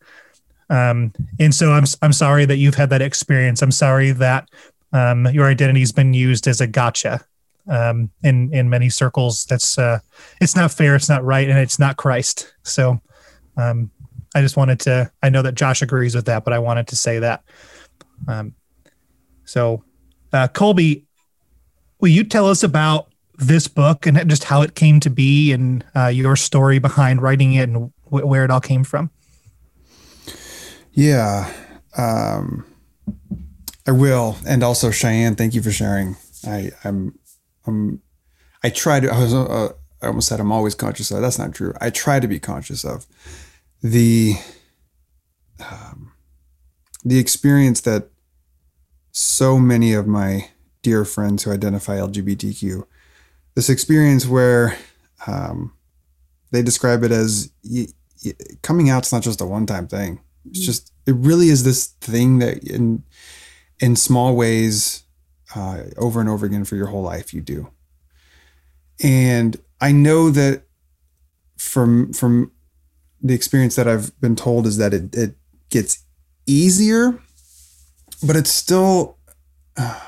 [0.70, 3.62] Um, and so I'm I'm sorry that you've had that experience.
[3.62, 4.48] I'm sorry that
[4.92, 7.24] um, your identity has been used as a gotcha
[7.68, 9.44] um, in in many circles.
[9.46, 10.00] That's uh,
[10.40, 10.94] it's not fair.
[10.94, 12.52] It's not right, and it's not Christ.
[12.62, 13.00] So
[13.56, 13.90] um,
[14.34, 15.10] I just wanted to.
[15.22, 17.42] I know that Josh agrees with that, but I wanted to say that.
[18.28, 18.54] Um,
[19.44, 19.84] so
[20.32, 21.06] uh, Colby,
[22.00, 25.84] will you tell us about this book and just how it came to be and
[25.94, 29.10] uh, your story behind writing it and where it all came from?
[30.92, 31.52] Yeah,
[31.98, 32.64] um,
[33.86, 34.36] I will.
[34.46, 36.16] And also, Cheyenne, thank you for sharing.
[36.46, 37.18] I, I'm,
[37.66, 38.02] I'm,
[38.62, 39.12] I try to.
[39.12, 39.34] I was.
[39.34, 39.72] Uh,
[40.02, 41.20] I almost said I'm always conscious of.
[41.22, 41.72] That's not true.
[41.80, 43.06] I try to be conscious of
[43.82, 44.34] the
[45.60, 46.12] um,
[47.04, 48.08] the experience that
[49.12, 50.50] so many of my
[50.82, 52.84] dear friends who identify LGBTQ.
[53.54, 54.76] This experience where
[55.26, 55.72] um,
[56.50, 57.86] they describe it as y-
[58.24, 60.20] y- coming out's not just a one-time thing.
[60.48, 63.02] It's just it really is this thing that in
[63.80, 65.04] in small ways
[65.54, 67.70] uh, over and over again for your whole life you do.
[69.02, 70.62] And I know that
[71.58, 72.52] from from
[73.22, 75.34] the experience that I've been told is that it, it
[75.70, 76.04] gets
[76.46, 77.18] easier,
[78.26, 79.18] but it's still
[79.76, 80.00] uh,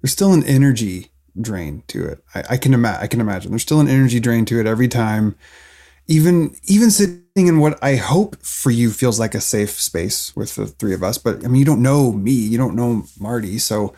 [0.00, 2.24] there's still an energy drain to it.
[2.34, 3.02] I, I can imagine.
[3.02, 5.36] I can imagine there's still an energy drain to it every time.
[6.08, 10.54] Even even sitting in what I hope for you feels like a safe space with
[10.54, 13.58] the three of us, but I mean you don't know me, you don't know Marty,
[13.58, 13.94] so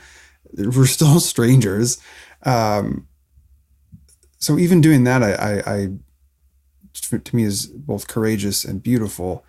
[0.52, 1.98] we're still strangers.
[2.42, 3.06] Um,
[4.38, 5.88] so even doing that, I, I, I
[7.16, 9.44] to me is both courageous and beautiful.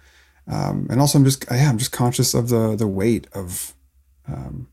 [0.48, 3.74] Um, and also, I'm just yeah, I'm just conscious of the the weight of
[4.28, 4.68] um,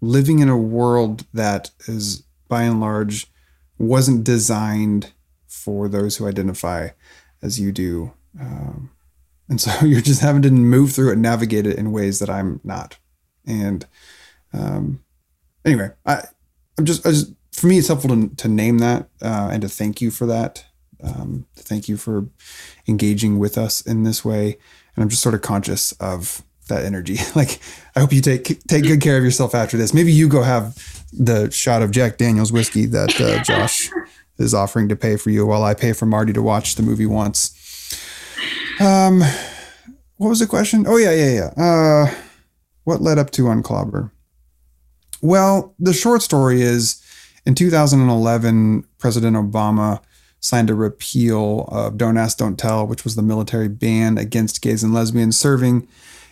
[0.00, 3.26] living in a world that is by and large
[3.78, 5.12] wasn't designed
[5.46, 6.90] for those who identify
[7.42, 8.12] as you do.
[8.40, 8.90] Um,
[9.48, 12.60] and so you're just having to move through it, navigate it in ways that I'm
[12.64, 12.98] not.
[13.46, 13.86] And
[14.52, 15.02] um,
[15.64, 16.22] anyway, I,
[16.78, 19.68] I'm just, I just, for me, it's helpful to, to name that uh, and to
[19.68, 20.64] thank you for that.
[21.02, 22.28] Um, thank you for
[22.86, 24.58] engaging with us in this way.
[24.94, 27.18] And I'm just sort of conscious of that energy.
[27.34, 27.60] like,
[27.96, 29.94] I hope you take take good care of yourself after this.
[29.94, 33.90] Maybe you go have the shot of Jack Daniels whiskey that uh, Josh
[34.38, 37.06] is offering to pay for you, while I pay for Marty to watch the movie
[37.06, 37.54] once.
[38.80, 39.22] Um,
[40.16, 40.84] what was the question?
[40.86, 41.62] Oh yeah, yeah, yeah.
[41.62, 42.14] Uh,
[42.84, 44.10] what led up to Unclobber?
[45.20, 47.02] Well, the short story is
[47.44, 50.00] in 2011, President Obama
[50.40, 54.84] signed a repeal of Don't Ask, Don't Tell, which was the military ban against gays
[54.84, 55.88] and lesbians serving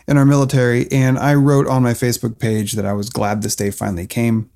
[0.06, 0.90] in our military.
[0.92, 4.50] And I wrote on my Facebook page that I was glad this day finally came.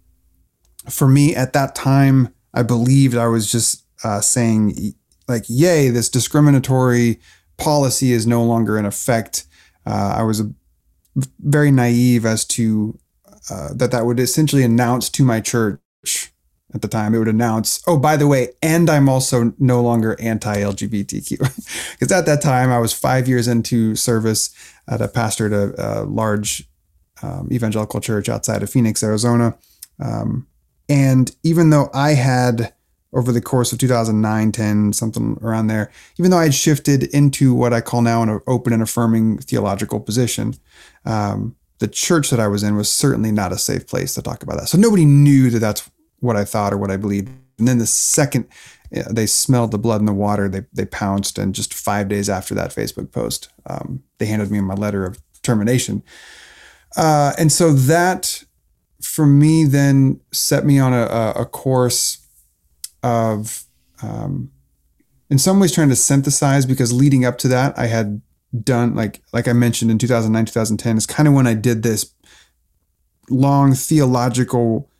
[0.88, 4.94] For me, at that time, I believed I was just uh, saying,
[5.28, 7.20] like, yay, this discriminatory
[7.60, 9.44] policy is no longer in effect.
[9.86, 10.42] Uh, I was
[11.40, 12.98] very naive as to
[13.50, 15.80] uh, that that would essentially announce to my church
[16.72, 17.14] at the time.
[17.14, 21.38] It would announce, oh, by the way, and I'm also no longer anti LGBTQ.
[21.92, 24.54] Because at that time, I was five years into service
[24.88, 26.66] at a pastor at a, a large
[27.22, 29.56] um, evangelical church outside of Phoenix, Arizona.
[30.02, 30.46] Um,
[30.88, 32.72] and even though I had,
[33.12, 37.54] over the course of 2009, 10, something around there, even though I had shifted into
[37.54, 40.54] what I call now an open and affirming theological position,
[41.04, 44.42] um, the church that I was in was certainly not a safe place to talk
[44.42, 44.68] about that.
[44.68, 47.28] So nobody knew that that's what I thought or what I believed.
[47.58, 48.46] And then the second
[48.90, 51.38] they smelled the blood in the water, they, they pounced.
[51.38, 55.18] And just five days after that Facebook post, um, they handed me my letter of
[55.42, 56.02] termination.
[56.96, 58.44] Uh, and so that
[59.00, 62.19] for me then set me on a, a course
[63.02, 63.64] of,
[64.02, 64.50] um,
[65.28, 68.20] in some ways, trying to synthesize because leading up to that, I had
[68.64, 72.12] done like like I mentioned in 2009 2010 is kind of when I did this
[73.28, 74.90] long theological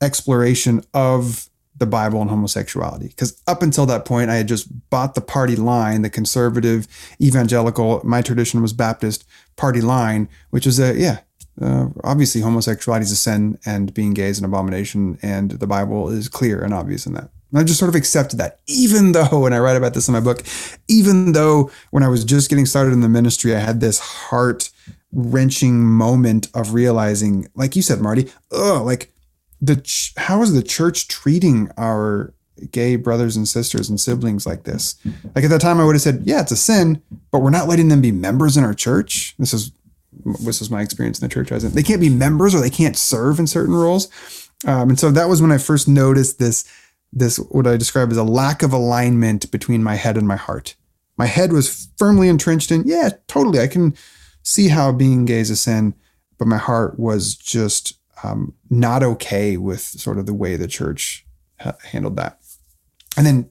[0.00, 3.08] exploration of the Bible and homosexuality.
[3.08, 6.86] Because up until that point, I had just bought the party line, the conservative,
[7.20, 11.20] evangelical, my tradition was Baptist party line, which is a, yeah,
[11.60, 15.18] uh, obviously homosexuality is a sin and being gay is an abomination.
[15.22, 17.30] And the Bible is clear and obvious in that.
[17.50, 20.12] And I just sort of accepted that, even though, and I write about this in
[20.12, 20.42] my book,
[20.88, 24.70] even though when I was just getting started in the ministry, I had this heart
[25.12, 29.12] wrenching moment of realizing, like you said, Marty, oh, like
[29.60, 32.32] the ch- how is the church treating our
[32.70, 34.96] gay brothers and sisters and siblings like this?
[35.34, 37.68] Like at that time, I would have said, yeah, it's a sin, but we're not
[37.68, 39.34] letting them be members in our church.
[39.38, 39.72] This is
[40.44, 41.72] this is my experience in the church I was in.
[41.72, 44.08] They can't be members or they can't serve in certain roles.
[44.66, 46.64] Um, and so that was when I first noticed this
[47.12, 50.76] this what I describe as a lack of alignment between my head and my heart.
[51.16, 53.60] My head was firmly entrenched in, yeah, totally.
[53.60, 53.94] I can
[54.42, 55.94] see how being gay is a sin,
[56.38, 61.26] but my heart was just um, not okay with sort of the way the church
[61.60, 62.38] ha- handled that.
[63.16, 63.50] And then,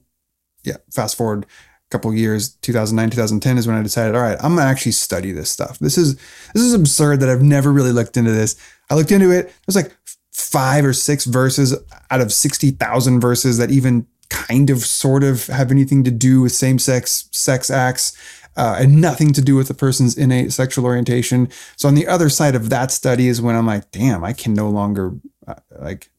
[0.64, 1.48] yeah, fast forward a
[1.90, 5.50] couple years, 2009, 2010 is when I decided, all right, I'm gonna actually study this
[5.50, 5.78] stuff.
[5.78, 6.16] This is
[6.54, 8.56] this is absurd that I've never really looked into this.
[8.88, 9.52] I looked into it.
[9.66, 9.96] There's like
[10.32, 11.74] five or six verses
[12.10, 16.52] out of 60,000 verses that even kind of sort of have anything to do with
[16.52, 18.16] same sex sex acts
[18.56, 21.48] uh, and nothing to do with the person's innate sexual orientation.
[21.76, 24.54] So on the other side of that study is when I'm like, damn, I can
[24.54, 25.14] no longer
[25.46, 26.10] uh, like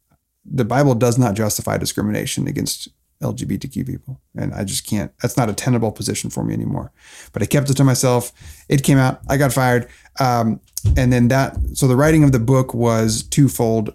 [0.45, 2.89] the Bible does not justify discrimination against
[3.21, 4.19] LGBTQ people.
[4.35, 6.91] And I just can't, that's not a tenable position for me anymore.
[7.31, 8.31] But I kept it to myself.
[8.67, 9.87] It came out, I got fired.
[10.19, 10.59] Um,
[10.97, 13.93] and then that, so the writing of the book was twofold.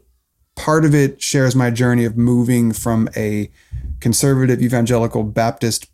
[0.56, 3.50] Part of it shares my journey of moving from a
[4.00, 5.90] conservative evangelical Baptist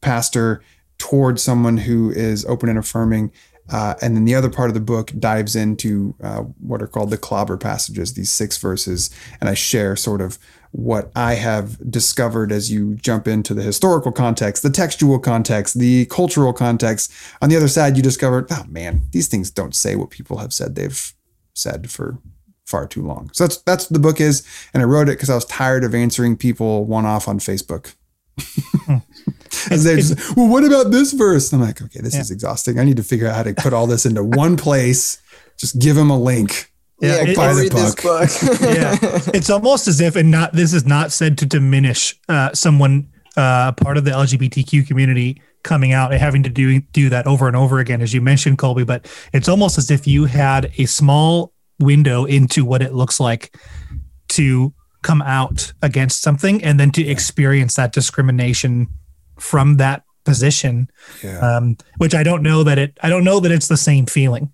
[0.00, 0.62] pastor
[0.98, 3.32] towards someone who is open and affirming.
[3.72, 7.10] Uh, and then the other part of the book dives into uh, what are called
[7.10, 9.10] the clobber passages, these six verses.
[9.40, 10.38] And I share sort of
[10.72, 16.06] what I have discovered as you jump into the historical context, the textual context, the
[16.06, 17.12] cultural context.
[17.42, 20.52] On the other side, you discover, oh man, these things don't say what people have
[20.52, 21.14] said they've
[21.54, 22.18] said for
[22.70, 23.30] far too long.
[23.34, 24.46] So that's that's what the book is.
[24.72, 27.94] And I wrote it because I was tired of answering people one off on Facebook.
[28.88, 29.02] and
[29.80, 31.52] they just, well, what about this verse?
[31.52, 32.20] And I'm like, okay, this yeah.
[32.20, 32.78] is exhausting.
[32.78, 35.20] I need to figure out how to put all this into one place.
[35.56, 36.72] Just give them a link.
[37.00, 38.02] Yeah, yeah buy the book.
[38.02, 38.30] book.
[38.60, 43.10] yeah, it's almost as if, and not this is not said to diminish uh, someone
[43.36, 47.46] uh, part of the LGBTQ community coming out and having to do do that over
[47.46, 48.84] and over again, as you mentioned, Colby.
[48.84, 53.56] But it's almost as if you had a small window into what it looks like
[54.28, 58.88] to come out against something and then to experience that discrimination
[59.38, 60.90] from that position
[61.24, 61.38] yeah.
[61.38, 64.52] um, which i don't know that it i don't know that it's the same feeling.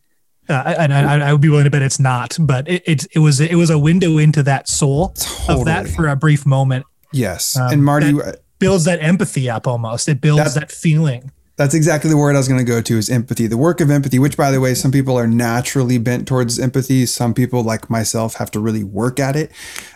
[0.49, 3.19] Uh, and I, I, would be willing to bet it's not but it, it, it
[3.19, 5.59] was it was a window into that soul totally.
[5.59, 6.87] of that for a brief moment.
[7.13, 7.57] Yes.
[7.57, 8.17] Um, and marty
[8.61, 10.09] builds that empathy up almost.
[10.09, 12.99] It builds that, that feeling that's exactly the word I was going to go to
[12.99, 13.47] is empathy.
[13.47, 17.07] The work of empathy, which by the way, some people are naturally bent towards empathy.
[17.07, 19.51] Some people like myself have to really work at it.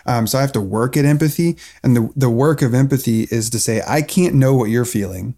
[0.07, 1.57] Um, so I have to work at empathy.
[1.83, 5.35] And the, the work of empathy is to say, I can't know what you're feeling.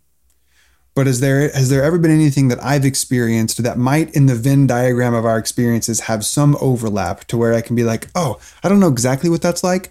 [0.96, 4.36] But is there has there ever been anything that I've experienced that might in the
[4.36, 8.40] Venn diagram of our experiences have some overlap to where I can be like, oh,
[8.64, 9.90] I don't know exactly what that's like,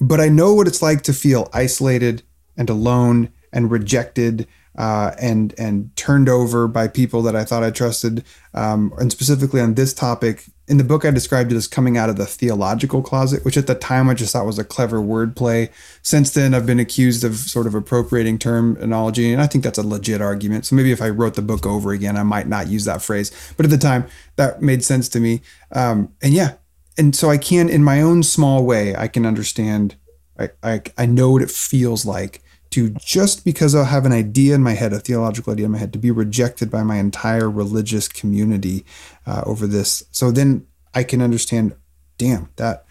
[0.00, 2.24] but I know what it's like to feel isolated
[2.56, 7.70] and alone and rejected uh, and and turned over by people that I thought I
[7.70, 8.24] trusted.
[8.54, 12.08] Um, and specifically on this topic, in the book, I described it as coming out
[12.08, 15.70] of the theological closet, which at the time I just thought was a clever wordplay.
[16.02, 19.82] Since then, I've been accused of sort of appropriating terminology, and I think that's a
[19.82, 20.64] legit argument.
[20.64, 23.32] So maybe if I wrote the book over again, I might not use that phrase.
[23.56, 25.42] But at the time, that made sense to me.
[25.72, 26.54] Um, and yeah,
[26.96, 29.96] and so I can, in my own small way, I can understand.
[30.38, 34.54] I, I, I know what it feels like to just because I have an idea
[34.54, 37.50] in my head, a theological idea in my head, to be rejected by my entire
[37.50, 38.84] religious community
[39.26, 40.04] uh, over this.
[40.10, 41.74] So then I can understand,
[42.18, 42.84] damn, that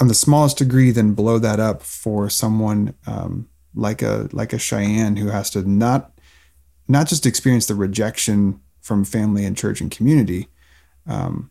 [0.00, 4.58] on the smallest degree, then blow that up for someone um, like a like a
[4.58, 6.12] Cheyenne who has to not
[6.88, 10.48] not just experience the rejection from family and church and community,
[11.06, 11.50] um,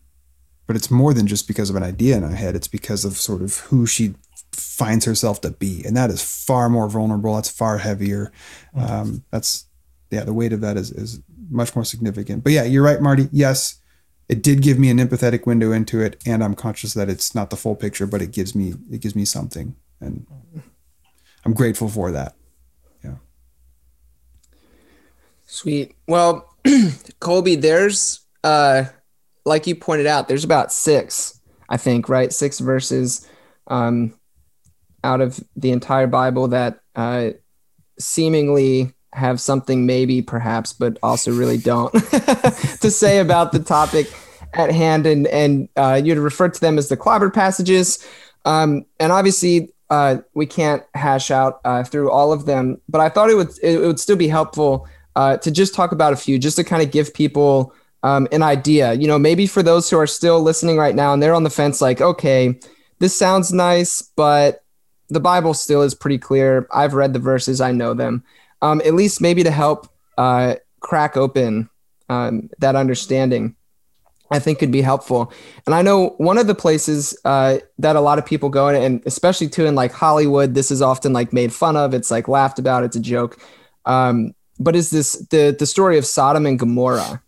[0.65, 2.55] but it's more than just because of an idea in her head.
[2.55, 4.15] It's because of sort of who she
[4.51, 7.35] finds herself to be, and that is far more vulnerable.
[7.35, 8.31] That's far heavier.
[8.75, 8.91] Mm-hmm.
[8.91, 9.65] Um, that's
[10.11, 12.43] yeah, the weight of that is is much more significant.
[12.43, 13.29] But yeah, you're right, Marty.
[13.31, 13.79] Yes,
[14.27, 17.49] it did give me an empathetic window into it, and I'm conscious that it's not
[17.49, 20.25] the full picture, but it gives me it gives me something, and
[21.45, 22.35] I'm grateful for that.
[23.03, 23.15] Yeah.
[25.45, 25.95] Sweet.
[26.07, 26.53] Well,
[27.19, 28.85] Colby, there's uh,
[29.45, 32.31] like you pointed out, there's about six, I think, right?
[32.31, 33.27] Six verses.
[33.67, 34.18] Um,
[35.03, 37.31] out of the entire Bible that uh,
[37.99, 41.91] seemingly have something maybe perhaps but also really don't
[42.81, 44.07] to say about the topic
[44.53, 45.05] at hand.
[45.05, 48.05] And and uh, you'd refer to them as the clobbered passages.
[48.45, 53.09] Um, and obviously uh, we can't hash out uh, through all of them but i
[53.09, 56.39] thought it would it would still be helpful uh, to just talk about a few
[56.39, 58.93] just to kind of give people um, an idea.
[58.93, 61.49] You know maybe for those who are still listening right now and they're on the
[61.49, 62.57] fence like okay
[62.99, 64.63] this sounds nice but
[65.09, 66.67] the Bible still is pretty clear.
[66.71, 68.23] I've read the verses, I know them.
[68.61, 71.69] Um, at least maybe to help uh, crack open
[72.09, 73.55] um, that understanding,
[74.31, 75.31] I think could be helpful.
[75.65, 78.75] And I know one of the places uh, that a lot of people go in,
[78.75, 81.93] and especially too in like Hollywood, this is often like made fun of.
[81.93, 82.83] It's like laughed about.
[82.83, 83.39] It's a joke.
[83.85, 87.23] Um, but is this the the story of Sodom and Gomorrah?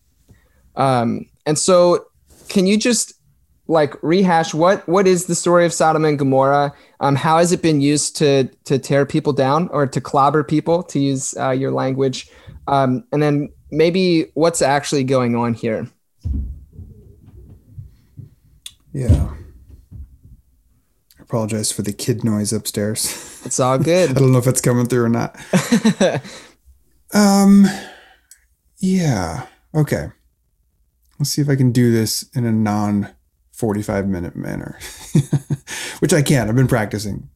[0.76, 2.08] Um, and so,
[2.50, 3.13] can you just
[3.67, 6.74] like rehash what what is the story of Sodom and Gomorrah?
[7.00, 10.84] Um, how has it been used to to tear people down or to clobber people,
[10.84, 12.30] to use uh, your language?
[12.67, 15.88] Um, and then maybe what's actually going on here?
[18.93, 19.34] Yeah.
[21.17, 23.41] I apologize for the kid noise upstairs.
[23.45, 24.10] It's all good.
[24.12, 25.39] I don't know if it's coming through or not.
[27.13, 27.65] um,
[28.80, 29.47] yeah.
[29.74, 30.08] Okay.
[31.17, 33.13] Let's see if I can do this in a non
[33.62, 34.80] 45 minute manner,
[36.00, 36.50] which I can.
[36.50, 37.30] I've been practicing.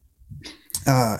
[0.84, 1.18] Uh,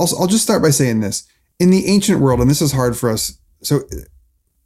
[0.00, 1.24] I'll, I'll just start by saying this.
[1.60, 3.38] In the ancient world, and this is hard for us.
[3.62, 3.82] So,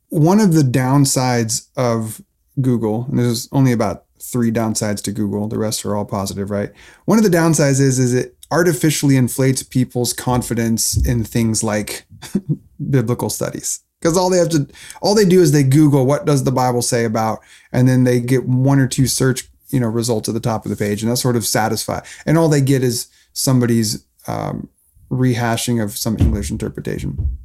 [0.09, 2.23] one of the downsides of
[2.63, 6.73] Google, and there's only about three downsides to Google, the rest are all positive, right?
[7.05, 12.07] One of the downsides is, is it artificially inflates people's confidence in things like
[12.91, 14.67] biblical studies because all they have to
[15.03, 17.41] all they do is they google what does the bible say about
[17.73, 20.71] and then they get one or two search you know results at the top of
[20.71, 24.69] the page and that's sort of satisfy and all they get is somebody's um,
[25.11, 27.39] rehashing of some english interpretation.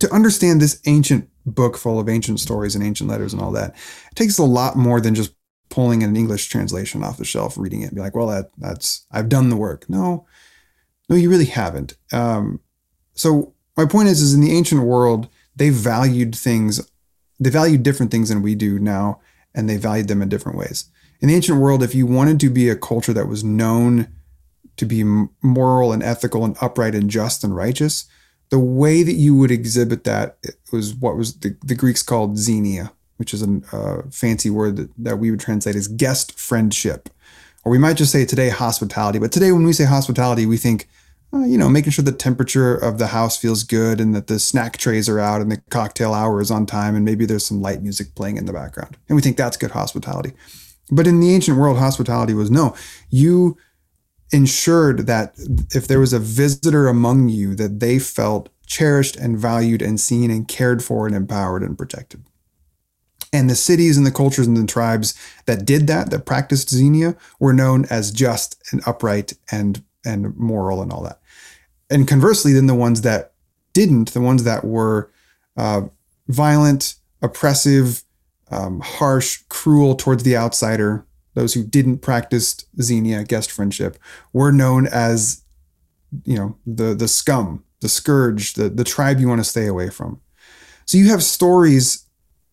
[0.00, 3.74] To understand this ancient book full of ancient stories and ancient letters and all that
[4.10, 5.34] it takes a lot more than just
[5.68, 9.06] pulling an english translation off the shelf reading it and be like well that that's
[9.10, 9.88] i've done the work.
[9.88, 10.26] No.
[11.08, 11.96] No you really haven't.
[12.12, 12.60] Um,
[13.14, 16.88] so my point is, is in the ancient world, they valued things,
[17.38, 19.20] they valued different things than we do now,
[19.54, 20.86] and they valued them in different ways.
[21.20, 24.08] In the ancient world, if you wanted to be a culture that was known
[24.76, 25.04] to be
[25.42, 28.06] moral and ethical and upright and just and righteous,
[28.50, 30.36] the way that you would exhibit that
[30.72, 34.90] was what was the, the Greeks called xenia, which is a uh, fancy word that,
[34.98, 37.08] that we would translate as guest friendship.
[37.64, 39.18] Or we might just say today hospitality.
[39.18, 40.88] But today, when we say hospitality, we think,
[41.34, 44.38] uh, you know, making sure the temperature of the house feels good and that the
[44.38, 47.62] snack trays are out and the cocktail hour is on time and maybe there's some
[47.62, 48.96] light music playing in the background.
[49.08, 50.32] And we think that's good hospitality.
[50.90, 52.76] But in the ancient world, hospitality was no,
[53.08, 53.56] you
[54.30, 55.34] ensured that
[55.74, 60.30] if there was a visitor among you, that they felt cherished and valued and seen
[60.30, 62.22] and cared for and empowered and protected.
[63.32, 65.14] And the cities and the cultures and the tribes
[65.46, 70.82] that did that, that practiced xenia, were known as just and upright and and moral
[70.82, 71.20] and all that.
[71.92, 73.32] And conversely, then the ones that
[73.74, 75.10] didn't, the ones that were
[75.56, 75.82] uh,
[76.28, 78.02] violent, oppressive,
[78.50, 83.98] um, harsh, cruel towards the outsider, those who didn't practice xenia, guest friendship,
[84.32, 85.42] were known as,
[86.24, 89.90] you know, the the scum, the scourge, the the tribe you want to stay away
[89.90, 90.20] from.
[90.86, 92.06] So you have stories,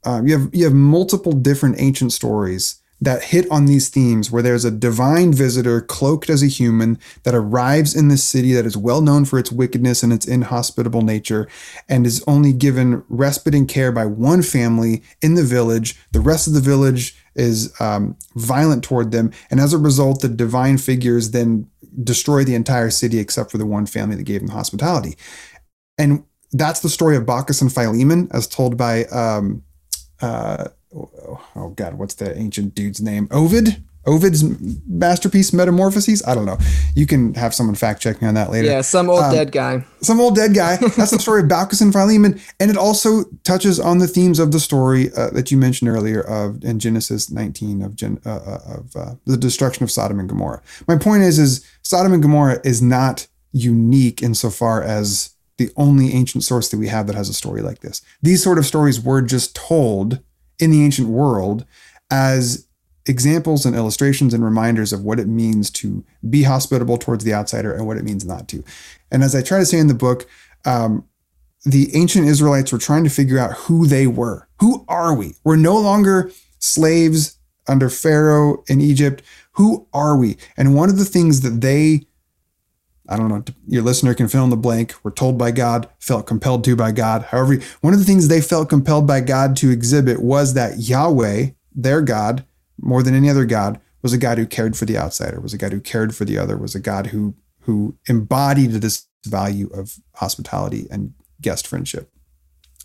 [0.06, 4.44] um, you have you have multiple different ancient stories that hit on these themes where
[4.44, 8.76] there's a divine visitor cloaked as a human that arrives in this city that is
[8.76, 11.48] well known for its wickedness and its inhospitable nature
[11.88, 15.96] and is only given respite and care by one family in the village.
[16.12, 19.32] The rest of the village is um, violent toward them.
[19.50, 21.70] And as a result, the divine figures then
[22.04, 25.16] destroy the entire city except for the one family that gave them hospitality.
[25.98, 29.06] And that's the story of Baucis and Philemon as told by.
[29.06, 29.64] Um,
[30.22, 33.28] uh, oh, oh god, what's the ancient dude's name?
[33.32, 33.84] Ovid.
[34.06, 34.44] Ovid's
[34.88, 36.26] masterpiece Metamorphoses.
[36.26, 36.58] I don't know.
[36.96, 38.68] You can have someone fact check me on that later.
[38.68, 39.86] Yeah, some old um, dead guy.
[40.02, 40.78] Some old dead guy.
[40.98, 44.52] That's the story of Baucis and Philemon, and it also touches on the themes of
[44.52, 48.60] the story uh, that you mentioned earlier of in Genesis 19 of Gen, uh, uh,
[48.78, 50.62] of uh, the destruction of Sodom and Gomorrah.
[50.88, 56.44] My point is, is Sodom and Gomorrah is not unique insofar as the only ancient
[56.44, 58.02] source that we have that has a story like this.
[58.22, 60.22] These sort of stories were just told
[60.60, 61.66] in the ancient world
[62.12, 62.68] as
[63.06, 67.74] examples and illustrations and reminders of what it means to be hospitable towards the outsider
[67.74, 68.64] and what it means not to.
[69.12, 70.30] And as I try to say in the book,
[70.66, 71.06] um,
[71.66, 74.48] the ancient Israelites were trying to figure out who they were.
[74.60, 75.34] Who are we?
[75.44, 77.38] We're no longer slaves
[77.68, 79.24] under Pharaoh in Egypt.
[79.54, 80.38] Who are we?
[80.56, 82.06] And one of the things that they
[83.10, 86.28] I don't know, your listener can fill in the blank, were told by God, felt
[86.28, 87.24] compelled to by God.
[87.24, 91.48] However, one of the things they felt compelled by God to exhibit was that Yahweh,
[91.74, 92.46] their God,
[92.80, 95.58] more than any other God, was a God who cared for the outsider, was a
[95.58, 100.00] God who cared for the other, was a God who who embodied this value of
[100.16, 102.12] hospitality and guest friendship.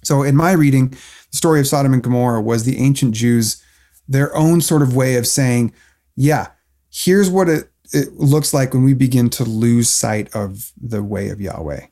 [0.02, 3.62] So in my reading, the story of Sodom and Gomorrah was the ancient Jews
[4.06, 5.72] their own sort of way of saying,
[6.16, 6.48] yeah,
[6.90, 11.28] here's what it it looks like when we begin to lose sight of the way
[11.28, 11.86] of Yahweh.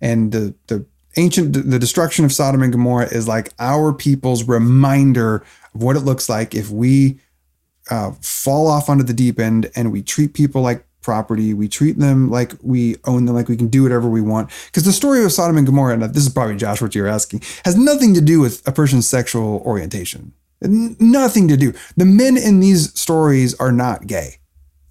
[0.00, 5.44] And the, the ancient, the destruction of Sodom and Gomorrah is like our people's reminder
[5.74, 7.18] of what it looks like if we
[7.90, 11.52] uh, fall off onto the deep end and we treat people like property.
[11.52, 14.50] We treat them like we own them, like we can do whatever we want.
[14.66, 17.42] Because the story of Sodom and Gomorrah, and this is probably Josh what you're asking,
[17.64, 20.32] has nothing to do with a person's sexual orientation.
[20.62, 21.74] Nothing to do.
[21.96, 24.38] The men in these stories are not gay.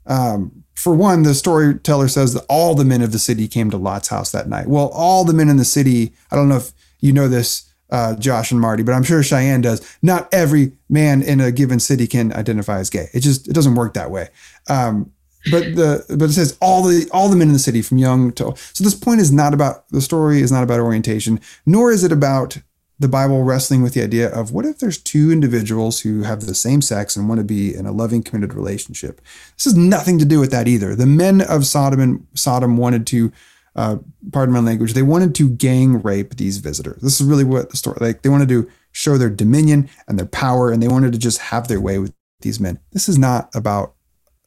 [0.06, 3.78] Um, for one, the storyteller says that all the men of the city came to
[3.78, 4.68] Lot's house that night.
[4.68, 8.16] Well, all the men in the city, I don't know if you know this, uh,
[8.16, 9.98] Josh and Marty, but I'm sure Cheyenne does.
[10.02, 13.10] Not every man in a given city can identify as gay.
[13.14, 14.30] It just it doesn't work that way.
[14.68, 15.12] Um,
[15.52, 18.32] but the but it says all the all the men in the city from young
[18.34, 22.04] to so this point is not about the story is not about orientation, nor is
[22.04, 22.58] it about
[23.04, 26.56] the Bible wrestling with the idea of what if there's two individuals who have the
[26.56, 29.22] same sex and want to be in a loving, committed relationship?
[29.56, 30.96] This has nothing to do with that either.
[30.96, 33.32] The men of Sodom and Sodom wanted to,
[33.76, 33.98] uh,
[34.32, 37.02] pardon my language, they wanted to gang rape these visitors.
[37.02, 38.22] This is really what the story like.
[38.22, 41.68] They wanted to show their dominion and their power, and they wanted to just have
[41.68, 42.80] their way with these men.
[42.92, 43.93] This is not about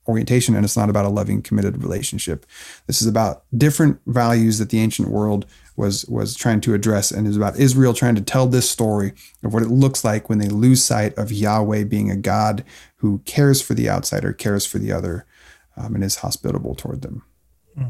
[0.09, 2.46] orientation and it's not about a loving committed relationship
[2.86, 5.46] this is about different values that the ancient world
[5.76, 9.12] was was trying to address and is about Israel trying to tell this story
[9.44, 12.64] of what it looks like when they lose sight of Yahweh being a God
[12.96, 15.26] who cares for the outsider, cares for the other,
[15.76, 17.22] um, and is hospitable toward them.
[17.76, 17.88] Hmm.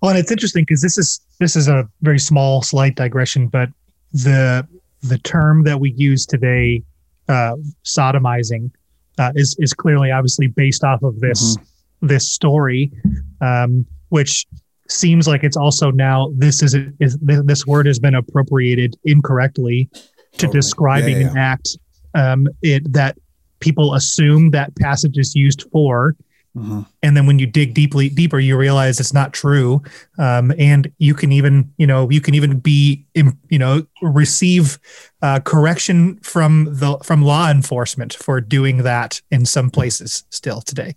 [0.00, 3.70] Well, and it's interesting because this is this is a very small, slight digression, but
[4.12, 4.66] the
[5.02, 6.82] the term that we use today,
[7.28, 8.70] uh, sodomizing,
[9.18, 12.06] uh, is is clearly obviously based off of this mm-hmm.
[12.06, 12.92] this story,
[13.40, 14.46] um, which
[14.88, 20.38] seems like it's also now this is, is this word has been appropriated incorrectly to
[20.38, 20.52] totally.
[20.52, 21.30] describing yeah, yeah.
[21.30, 21.78] an act
[22.14, 23.16] um, it that
[23.60, 26.14] people assume that passage is used for
[26.56, 26.80] Mm-hmm.
[27.02, 29.82] And then when you dig deeply deeper, you realize it's not true.
[30.18, 34.78] Um, and you can even, you know, you can even be, you know, receive
[35.20, 40.96] uh, correction from the from law enforcement for doing that in some places still today.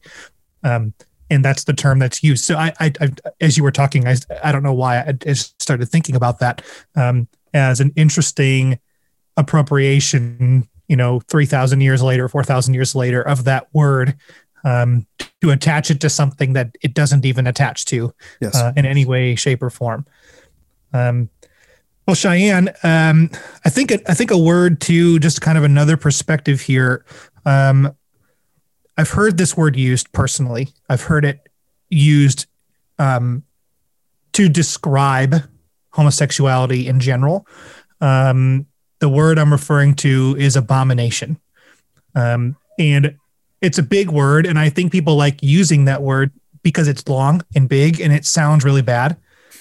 [0.63, 0.93] Um,
[1.29, 2.45] and that's the term that's used.
[2.45, 5.61] So I, I, I, as you were talking, I, I don't know why I just
[5.61, 6.61] started thinking about that
[6.95, 8.79] um, as an interesting
[9.35, 10.69] appropriation.
[10.87, 14.15] You know, three thousand years later, four thousand years later, of that word
[14.63, 15.07] um,
[15.41, 18.55] to attach it to something that it doesn't even attach to yes.
[18.55, 20.05] uh, in any way, shape, or form.
[20.93, 21.29] Um,
[22.07, 23.29] well, Cheyenne, um,
[23.63, 27.05] I think I think a word to just kind of another perspective here.
[27.45, 27.95] Um,
[28.97, 30.69] I've heard this word used personally.
[30.89, 31.47] I've heard it
[31.89, 32.47] used
[32.97, 33.43] um,
[34.33, 35.35] to describe
[35.91, 37.47] homosexuality in general.
[38.01, 38.65] Um,
[38.99, 41.39] the word I'm referring to is abomination.
[42.15, 43.18] Um, and
[43.61, 44.45] it's a big word.
[44.45, 46.31] And I think people like using that word
[46.63, 49.17] because it's long and big and it sounds really bad.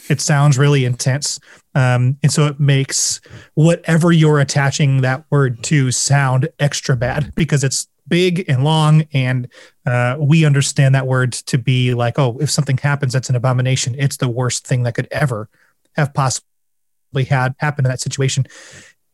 [0.08, 1.38] It sounds really intense.
[1.74, 3.20] Um, and so it makes
[3.54, 9.48] whatever you're attaching that word to sound extra bad because it's big and long and
[9.86, 13.94] uh, we understand that word to be like oh if something happens that's an abomination
[13.98, 15.48] it's the worst thing that could ever
[15.94, 18.46] have possibly had happen in that situation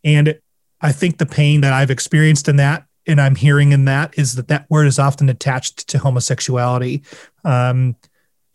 [0.05, 0.39] and
[0.81, 4.35] i think the pain that i've experienced in that and i'm hearing in that is
[4.35, 7.03] that that word is often attached to homosexuality
[7.45, 7.97] um,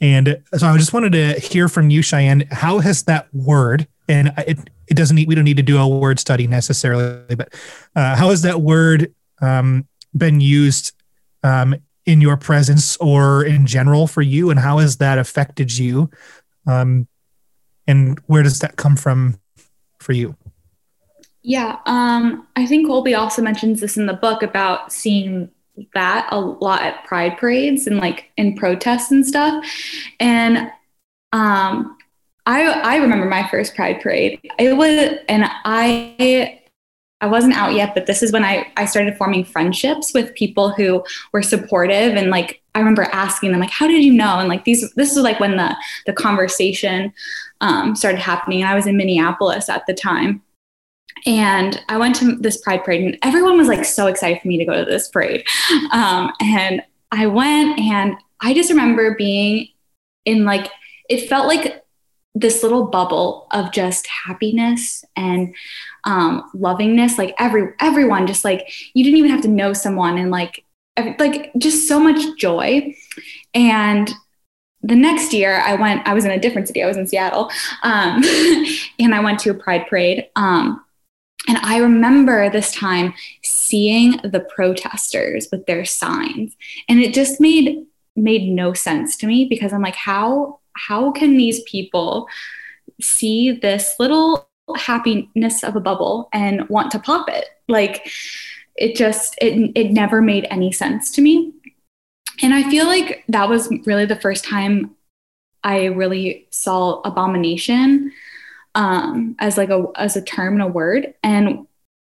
[0.02, 4.34] and so i just wanted to hear from you cheyenne how has that word and
[4.40, 7.54] it, it doesn't need we don't need to do a word study necessarily but
[7.96, 10.94] uh, how has that word um, been used
[11.44, 11.76] um,
[12.06, 16.10] in your presence or in general for you, and how has that affected you?
[16.66, 17.08] Um,
[17.88, 19.40] and where does that come from
[20.00, 20.36] for you?
[21.42, 25.50] Yeah, um, I think Colby also mentions this in the book about seeing
[25.94, 29.66] that a lot at pride parades and like in protests and stuff.
[30.20, 30.70] And
[31.32, 31.98] um,
[32.46, 34.40] I I remember my first pride parade.
[34.58, 36.60] It was, and I
[37.22, 40.72] I wasn't out yet, but this is when I, I started forming friendships with people
[40.72, 44.40] who were supportive and like I remember asking them like, how did you know?
[44.40, 45.76] And like these this was like when the
[46.06, 47.14] the conversation
[47.62, 48.64] um, started happening.
[48.64, 50.42] I was in Minneapolis at the time.
[51.26, 54.58] And I went to this pride parade and everyone was like so excited for me
[54.58, 55.46] to go to this parade.
[55.92, 56.82] Um, and
[57.12, 59.68] I went and I just remember being
[60.26, 60.70] in like
[61.10, 61.84] it felt like
[62.36, 65.54] this little bubble of just happiness and
[66.04, 67.18] um, lovingness.
[67.18, 70.64] Like every everyone, just like you didn't even have to know someone, and like
[71.20, 72.96] like just so much joy.
[73.54, 74.12] And
[74.82, 76.08] the next year, I went.
[76.08, 76.84] I was in a different city.
[76.84, 77.50] I was in Seattle,
[77.84, 78.24] um,
[79.00, 80.28] and I went to a Pride parade.
[81.50, 86.56] And I remember this time seeing the protesters with their signs,
[86.88, 91.38] and it just made made no sense to me because I'm like, how how can
[91.38, 92.28] these people
[93.02, 94.48] see this little
[94.78, 97.46] happiness of a bubble and want to pop it?
[97.68, 98.08] Like
[98.76, 101.52] it just it, it never made any sense to me.
[102.44, 104.96] And i feel like that was really the first time
[105.66, 108.14] i really saw abomination
[108.76, 111.68] um, as like a as a term and a word and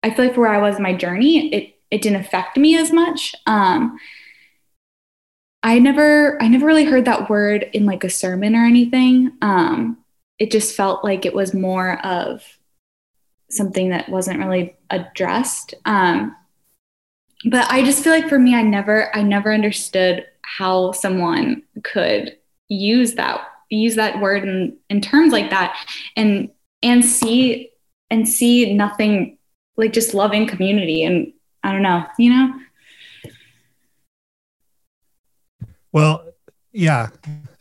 [0.02, 2.92] i feel like where i was in my journey it it didn't affect me as
[2.92, 3.98] much um,
[5.62, 9.32] I never I never really heard that word in like a sermon or anything.
[9.42, 9.98] Um,
[10.38, 12.42] it just felt like it was more of
[13.50, 15.74] something that wasn't really addressed.
[15.84, 16.34] Um,
[17.44, 22.36] but I just feel like for me, I never I never understood how someone could
[22.68, 23.46] use that
[23.76, 25.76] use that word in, in terms like that
[26.16, 26.50] and
[26.82, 27.70] and see
[28.10, 29.38] and see nothing
[29.76, 32.54] like just loving community and I don't know, you know?
[35.92, 36.24] Well,
[36.72, 37.08] yeah.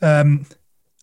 [0.01, 0.45] Um,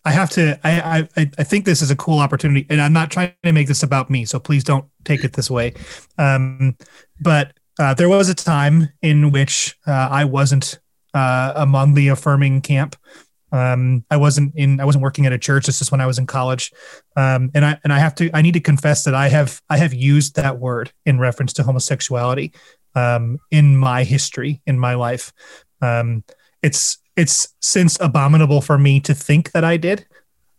[0.05, 0.59] I have to.
[0.63, 3.67] I, I I think this is a cool opportunity, and I'm not trying to make
[3.67, 5.73] this about me, so please don't take it this way.
[6.17, 6.77] Um,
[7.21, 10.79] but uh, there was a time in which uh, I wasn't
[11.13, 12.95] uh, among the affirming camp.
[13.51, 14.79] Um, I wasn't in.
[14.79, 15.65] I wasn't working at a church.
[15.65, 16.71] This is when I was in college,
[17.15, 18.29] um, and I and I have to.
[18.33, 21.63] I need to confess that I have I have used that word in reference to
[21.63, 22.53] homosexuality
[22.95, 25.33] um, in my history in my life.
[25.81, 26.23] Um,
[26.61, 30.05] it's it's since abominable for me to think that I did.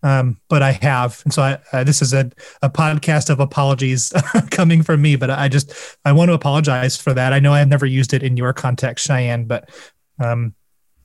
[0.02, 2.30] Um, but I have, and so I, uh, this is a,
[2.62, 4.12] a podcast of apologies
[4.50, 5.16] coming from me.
[5.16, 5.72] But I just
[6.04, 7.32] I want to apologize for that.
[7.32, 9.70] I know I have never used it in your context, Cheyenne, but
[10.18, 10.54] um,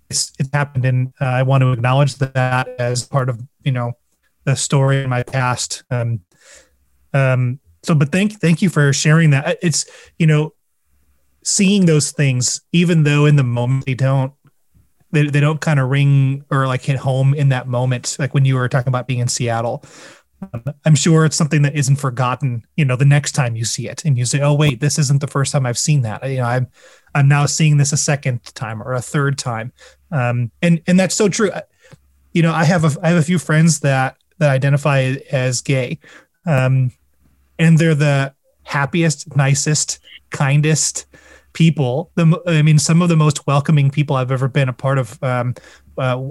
[0.10, 3.94] it's it happened, and uh, I want to acknowledge that as part of you know
[4.44, 5.84] the story in my past.
[5.90, 6.22] Um,
[7.14, 9.58] um, so, but thank thank you for sharing that.
[9.62, 9.86] It's
[10.20, 10.54] you know
[11.44, 14.34] seeing those things, even though in the moment they don't
[15.16, 18.46] they, they don't kind of ring or like hit home in that moment like when
[18.46, 19.84] you were talking about being in seattle
[20.54, 23.88] um, i'm sure it's something that isn't forgotten you know the next time you see
[23.88, 26.38] it and you say oh wait this isn't the first time i've seen that you
[26.38, 26.68] know i'm
[27.16, 29.72] i'm now seeing this a second time or a third time
[30.12, 31.52] um, and and that's so true
[32.34, 35.98] you know i have a i have a few friends that that identify as gay
[36.46, 36.92] um,
[37.58, 40.00] and they're the happiest nicest
[40.30, 41.06] kindest
[41.54, 42.12] people.
[42.16, 45.22] The I mean, some of the most welcoming people I've ever been a part of.
[45.24, 45.56] Um,
[45.98, 46.30] uh,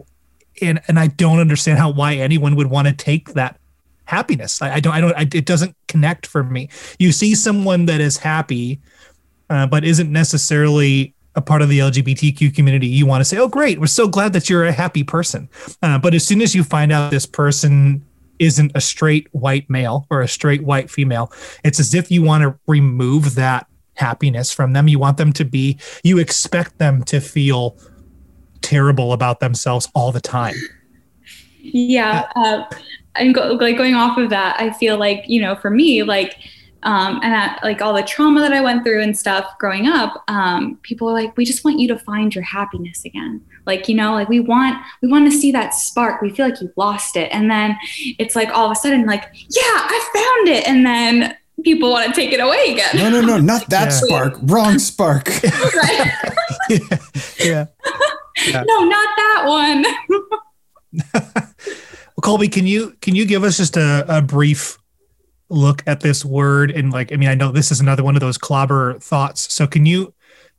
[0.63, 3.59] and and I don't understand how why anyone would want to take that
[4.05, 4.63] happiness.
[4.63, 4.93] I, I don't.
[4.93, 5.15] I don't.
[5.17, 6.69] I, it doesn't connect for me.
[7.01, 8.81] You see someone that is happy,
[9.51, 13.49] uh, but isn't necessarily a part of the LGBTQ community, you want to say, "Oh,
[13.49, 13.81] great!
[13.81, 15.49] We're so glad that you're a happy person."
[15.83, 18.05] Uh, but as soon as you find out this person
[18.39, 21.33] isn't a straight white male or a straight white female,
[21.65, 24.89] it's as if you want to remove that happiness from them.
[24.89, 27.77] You want them to be, you expect them to feel
[28.61, 30.55] terrible about themselves all the time.
[31.61, 32.29] Yeah.
[32.35, 32.65] Uh,
[33.15, 36.37] and go, like going off of that, I feel like, you know, for me, like,
[36.85, 40.23] um, and that, like all the trauma that I went through and stuff growing up,
[40.29, 43.43] um, people are like, we just want you to find your happiness again.
[43.67, 46.21] Like, you know, like we want, we want to see that spark.
[46.21, 47.31] We feel like you lost it.
[47.33, 47.77] And then
[48.19, 50.69] it's like all of a sudden, like, yeah, I found it.
[50.69, 52.91] And then people want to take it away again.
[52.95, 53.91] No, no, no, not that yeah.
[53.91, 54.35] spark.
[54.43, 55.29] Wrong spark.
[55.43, 56.11] right.
[56.69, 56.79] yeah.
[57.41, 57.67] yeah.
[58.47, 58.65] yeah.
[58.67, 59.85] No, not that one.
[61.15, 64.79] well, Colby, can you can you give us just a, a brief
[65.49, 68.21] look at this word and like I mean I know this is another one of
[68.21, 69.53] those clobber thoughts.
[69.53, 70.15] So can you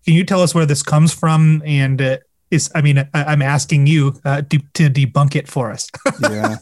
[0.05, 2.17] can you tell us where this comes from and uh,
[2.51, 5.89] is I mean I, am asking you uh, to, to debunk it for us.
[6.21, 6.57] yeah.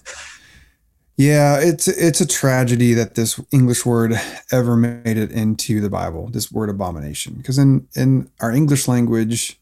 [1.16, 4.14] Yeah, it's it's a tragedy that this English word
[4.52, 6.28] ever made it into the Bible.
[6.30, 9.60] This word abomination, because in in our English language,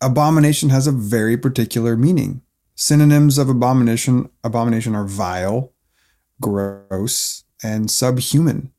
[0.00, 2.42] abomination has a very particular meaning.
[2.74, 5.72] Synonyms of abomination abomination are vile,
[6.40, 8.72] gross, and subhuman.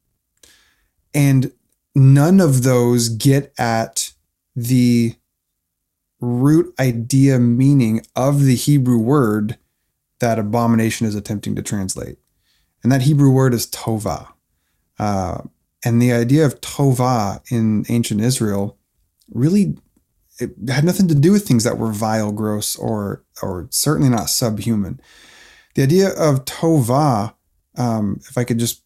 [1.14, 1.52] And
[1.96, 4.14] none of those get at
[4.56, 5.16] the
[6.20, 9.58] root idea meaning of the Hebrew word
[10.20, 12.18] that abomination is attempting to translate.
[12.84, 14.28] And that Hebrew word is tova.
[15.00, 15.42] Uh,
[15.84, 18.78] and the idea of tova in ancient Israel
[19.34, 19.78] really
[20.40, 24.30] it had nothing to do with things that were vile, gross, or or certainly not
[24.30, 25.00] subhuman.
[25.76, 27.36] The idea of tova,
[27.78, 28.84] um, if I could just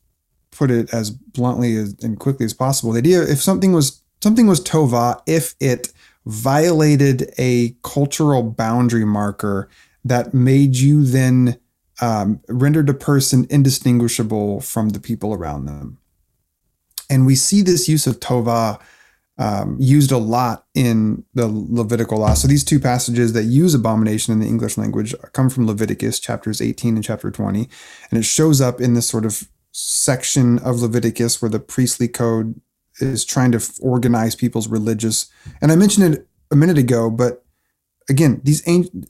[0.52, 4.48] put it as bluntly as, and quickly as possible, the idea if something was something
[4.48, 5.92] was tova if it
[6.26, 9.70] violated a cultural boundary marker
[10.04, 11.60] that made you then
[12.02, 15.98] um, rendered a person indistinguishable from the people around them.
[17.10, 18.80] And we see this use of tova
[19.38, 22.34] um, used a lot in the Levitical law.
[22.34, 26.62] So these two passages that use abomination in the English language come from Leviticus chapters
[26.62, 27.68] 18 and chapter 20.
[28.10, 32.60] And it shows up in this sort of section of Leviticus where the priestly code
[33.02, 35.30] is trying to organize people's religious.
[35.62, 37.44] And I mentioned it a minute ago, but
[38.10, 38.62] again, these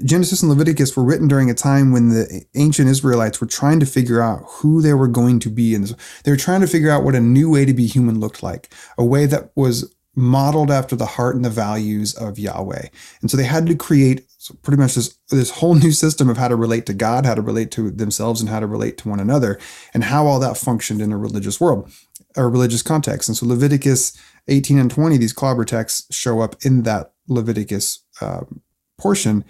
[0.03, 3.85] Genesis and Leviticus were written during a time when the ancient Israelites were trying to
[3.85, 7.03] figure out who they were going to be, and they were trying to figure out
[7.03, 10.95] what a new way to be human looked like, a way that was modeled after
[10.95, 12.87] the heart and the values of Yahweh.
[13.21, 14.25] And so they had to create
[14.61, 17.41] pretty much this this whole new system of how to relate to God, how to
[17.41, 19.59] relate to themselves, and how to relate to one another,
[19.93, 21.91] and how all that functioned in a religious world,
[22.35, 23.29] a religious context.
[23.29, 28.61] And so Leviticus 18 and 20, these clobber texts show up in that Leviticus um,
[28.97, 29.43] portion.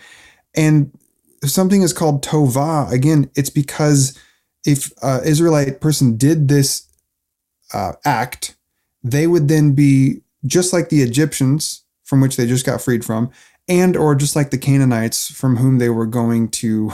[0.55, 0.97] And
[1.43, 2.89] something is called tova.
[2.91, 4.17] Again, it's because
[4.65, 6.87] if an Israelite person did this
[7.73, 8.55] uh, act,
[9.03, 13.31] they would then be just like the Egyptians from which they just got freed from,
[13.67, 16.91] and or just like the Canaanites from whom they were going to,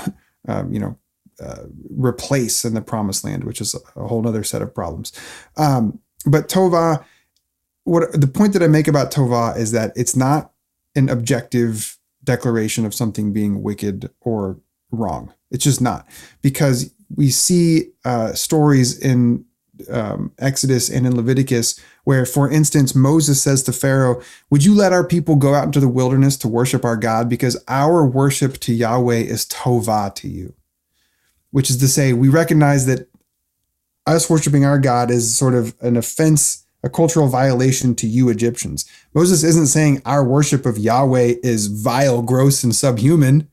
[0.47, 0.97] um, you know,
[1.41, 5.11] uh, replace in the promised land, which is a whole other set of problems.
[5.57, 7.03] Um, but tova,
[7.83, 10.51] what the point that I make about tova is that it's not
[10.95, 14.59] an objective declaration of something being wicked or
[14.91, 15.33] wrong.
[15.49, 16.07] It's just not
[16.41, 19.45] because we see uh, stories in
[19.89, 24.93] um, Exodus and in Leviticus where, for instance, Moses says to Pharaoh, Would you let
[24.93, 27.29] our people go out into the wilderness to worship our God?
[27.29, 30.53] Because our worship to Yahweh is tova to you,
[31.51, 33.07] which is to say, we recognize that
[34.07, 38.89] us worshiping our God is sort of an offense a cultural violation to you Egyptians.
[39.13, 43.47] Moses isn't saying our worship of Yahweh is vile, gross, and subhuman.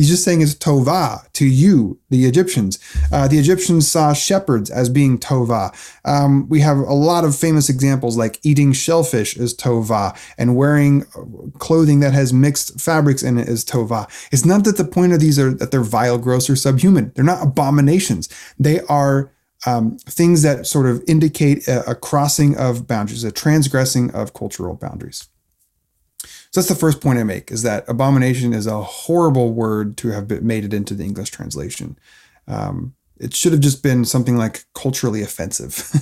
[0.00, 2.78] He's just saying it's tova to you, the Egyptians.
[3.12, 5.74] Uh, the Egyptians saw shepherds as being tova.
[6.06, 11.02] Um, we have a lot of famous examples like eating shellfish is tova and wearing
[11.58, 14.08] clothing that has mixed fabrics in it is tova.
[14.32, 17.12] It's not that the point of these are that they're vile, gross, or subhuman.
[17.14, 18.30] They're not abominations.
[18.58, 19.30] They are
[19.66, 24.76] um, things that sort of indicate a, a crossing of boundaries, a transgressing of cultural
[24.76, 25.28] boundaries.
[26.52, 30.08] So that's the first point I make is that abomination is a horrible word to
[30.08, 31.96] have made it into the English translation.
[32.48, 35.92] Um, it should have just been something like culturally offensive.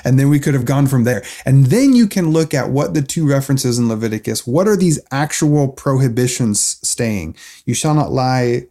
[0.04, 1.24] and then we could have gone from there.
[1.44, 5.00] And then you can look at what the two references in Leviticus, what are these
[5.10, 7.34] actual prohibitions staying?
[7.64, 8.66] You shall not lie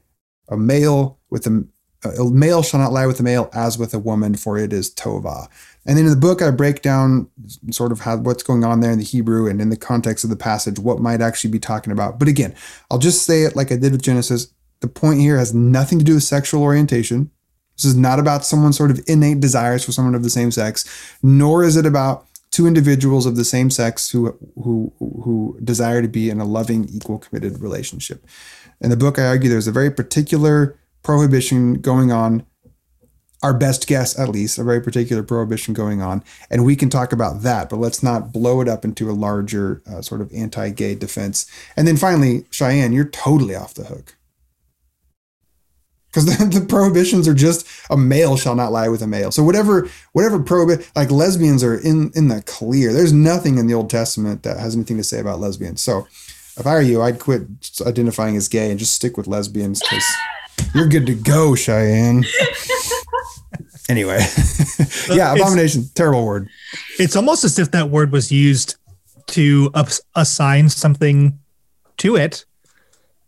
[0.48, 1.68] a male with a,
[2.04, 4.94] a male shall not lie with a male as with a woman, for it is
[4.94, 5.50] tova.
[5.86, 7.30] And then in the book, I break down
[7.70, 10.30] sort of how what's going on there in the Hebrew and in the context of
[10.30, 12.18] the passage, what might actually be talking about.
[12.18, 12.56] But again,
[12.90, 14.48] I'll just say it like I did with Genesis.
[14.80, 17.30] The point here has nothing to do with sexual orientation.
[17.78, 20.86] This is not about someone's sort of innate desires for someone of the same sex,
[21.22, 26.08] nor is it about two individuals of the same sex who who who desire to
[26.08, 28.26] be in a loving, equal, committed relationship.
[28.82, 32.46] In the book, I argue there's a very particular prohibition going on
[33.46, 36.24] our best guess, at least, a very particular prohibition going on.
[36.50, 39.84] And we can talk about that, but let's not blow it up into a larger
[39.86, 41.46] uh, sort of anti gay defense.
[41.78, 44.16] And then finally, Cheyenne, you're totally off the hook.
[46.08, 49.32] Because the, the, prohibitions are just a male shall not lie with a male.
[49.32, 52.94] So whatever whatever prohibit like lesbians are in in the clear.
[52.94, 55.84] There's nothing in the Old Testament that has anything to say about lesbians.
[55.84, 56.08] So
[56.58, 57.44] if I were you, I'd quit
[57.86, 60.06] identifying as gay and just stick with lesbians because
[60.74, 62.26] you're good to go, Cheyenne.
[63.88, 64.18] Anyway,
[65.12, 66.50] yeah, abomination, it's, terrible word.
[66.98, 68.78] It's almost as if that word was used
[69.28, 69.72] to
[70.16, 71.38] assign something
[71.98, 72.46] to it.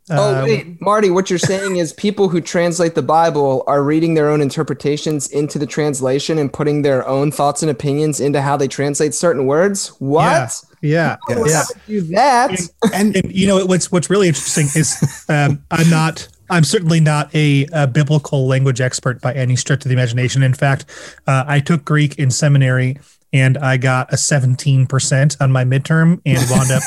[0.09, 4.13] Oh, um, wait, Marty, what you're saying is people who translate the Bible are reading
[4.13, 8.55] their own interpretations into the translation and putting their own thoughts and opinions into how
[8.55, 9.89] they translate certain words.
[9.99, 10.63] What?
[10.81, 11.63] Yeah, yeah, yeah.
[11.87, 12.51] Do that.
[12.51, 16.99] And, and, and, you know what's what's really interesting is um, I'm not I'm certainly
[16.99, 20.43] not a, a, biblical language expert by any stretch of the imagination.
[20.43, 20.85] In fact,
[21.27, 22.99] uh, I took Greek in seminary
[23.33, 26.83] and I got a 17% on my midterm and wound up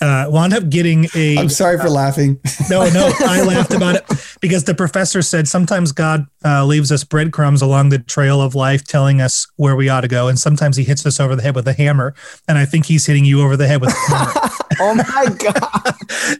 [0.00, 2.40] uh, wound up getting a I'm sorry for uh, laughing.
[2.68, 4.04] No, no, I laughed about it
[4.40, 8.84] because the professor said sometimes God uh, leaves us breadcrumbs along the trail of life
[8.84, 11.54] telling us where we ought to go and sometimes he hits us over the head
[11.54, 12.14] with a hammer
[12.46, 14.32] and I think he's hitting you over the head with a hammer.
[14.80, 15.94] oh my god.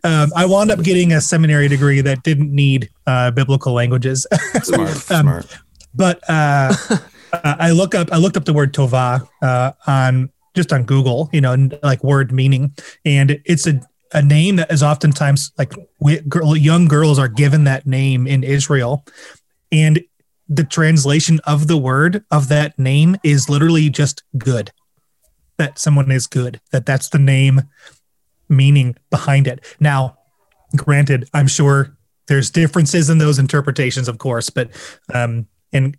[0.05, 4.27] um, I wound up getting a seminary degree that didn't need uh, biblical languages.
[4.63, 5.59] smart, um, smart.
[5.95, 6.75] But uh,
[7.33, 11.31] uh, I look up I looked up the word tova uh, on just on Google,
[11.33, 12.75] you know, like word meaning,
[13.05, 13.81] and it's a
[14.13, 18.43] a name that is oftentimes like we, girl, young girls are given that name in
[18.43, 19.05] Israel,
[19.71, 20.03] and
[20.49, 24.73] the translation of the word of that name is literally just good.
[25.59, 26.61] That someone is good.
[26.73, 27.63] That that's the name
[28.49, 29.65] meaning behind it.
[29.79, 30.19] Now,
[30.75, 34.71] granted, I'm sure there's differences in those interpretations, of course, but
[35.15, 35.97] um, and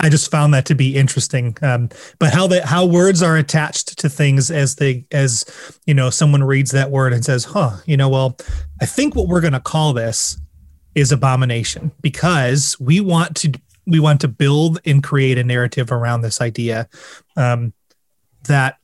[0.00, 1.56] I just found that to be interesting.
[1.62, 5.44] Um, but how that how words are attached to things as they as
[5.86, 8.36] you know someone reads that word and says, "Huh, you know, well,
[8.80, 10.40] I think what we're going to call this
[10.94, 13.52] is abomination because we want to
[13.86, 16.88] we want to build and create a narrative around this idea
[17.36, 17.72] um,
[18.44, 18.76] that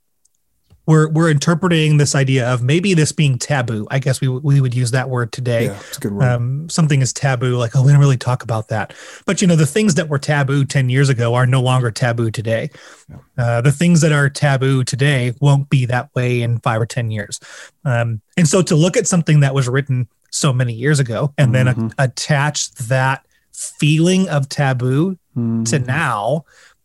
[0.87, 3.87] we're we're interpreting this idea of maybe this being taboo.
[3.91, 5.67] I guess we we would use that word today.
[5.67, 6.25] Yeah, it's a good word.
[6.25, 8.95] Um, something is taboo, like oh, we don't really talk about that.
[9.27, 12.31] But you know, the things that were taboo ten years ago are no longer taboo
[12.31, 12.71] today.
[13.09, 13.17] Yeah.
[13.37, 17.11] Uh, the things that are taboo today won't be that way in five or ten
[17.11, 17.41] years.
[17.85, 21.53] Um, and so to look at something that was written so many years ago and
[21.53, 21.81] mm-hmm.
[21.81, 25.65] then a- attach that feeling of taboo mm-hmm.
[25.65, 26.45] to now.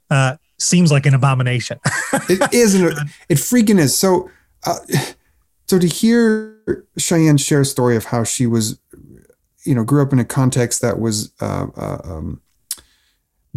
[0.09, 1.79] Uh, seems like an abomination.
[2.29, 2.75] it is.
[2.75, 3.97] It, freaking is.
[3.97, 4.29] So,
[4.65, 4.77] uh,
[5.67, 8.79] so to hear Cheyenne share a story of how she was,
[9.63, 12.41] you know, grew up in a context that was uh, uh, um,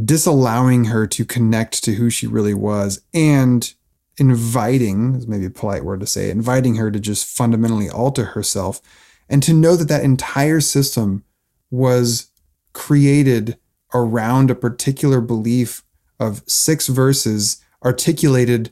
[0.03, 3.75] disallowing her to connect to who she really was and
[4.19, 8.81] inviting, is maybe a polite word to say, inviting her to just fundamentally alter herself
[9.29, 11.25] and to know that that entire system
[11.71, 12.31] was
[12.73, 13.59] created
[13.93, 15.84] around a particular belief
[16.21, 18.71] of six verses articulated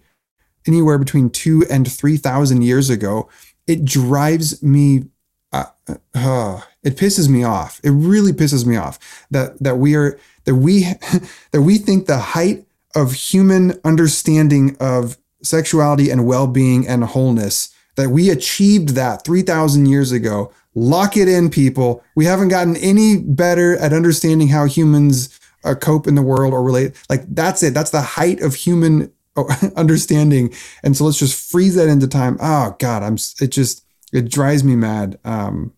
[0.66, 3.28] anywhere between two and 3,000 years ago,
[3.66, 5.04] it drives me,
[5.52, 5.64] uh,
[6.14, 7.80] uh, it pisses me off.
[7.82, 8.98] It really pisses me off
[9.30, 10.82] that, that we are, that we,
[11.50, 12.64] that we think the height
[12.94, 20.12] of human understanding of sexuality and well-being and wholeness, that we achieved that 3,000 years
[20.12, 22.02] ago Lock it in, people.
[22.14, 26.62] We haven't gotten any better at understanding how humans uh, cope in the world or
[26.62, 26.94] relate.
[27.08, 27.74] Like that's it.
[27.74, 29.12] That's the height of human
[29.76, 30.52] understanding.
[30.82, 32.36] And so let's just freeze that into time.
[32.40, 33.16] Oh God, I'm.
[33.40, 35.18] It just it drives me mad.
[35.24, 35.72] Um,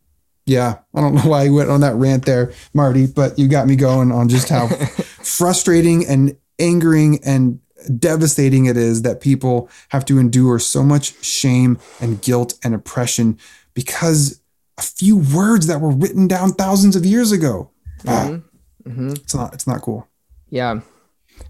[0.46, 3.66] yeah, I don't know why I went on that rant there, Marty, but you got
[3.66, 4.68] me going on just how
[5.22, 7.60] frustrating and angering and
[7.98, 13.38] devastating it is that people have to endure so much shame and guilt and oppression
[13.74, 14.40] because
[14.78, 17.70] a few words that were written down thousands of years ago.
[18.06, 18.38] Ah,
[18.86, 19.10] mm-hmm.
[19.10, 19.54] It's not.
[19.54, 20.08] It's not cool.
[20.50, 20.80] Yeah.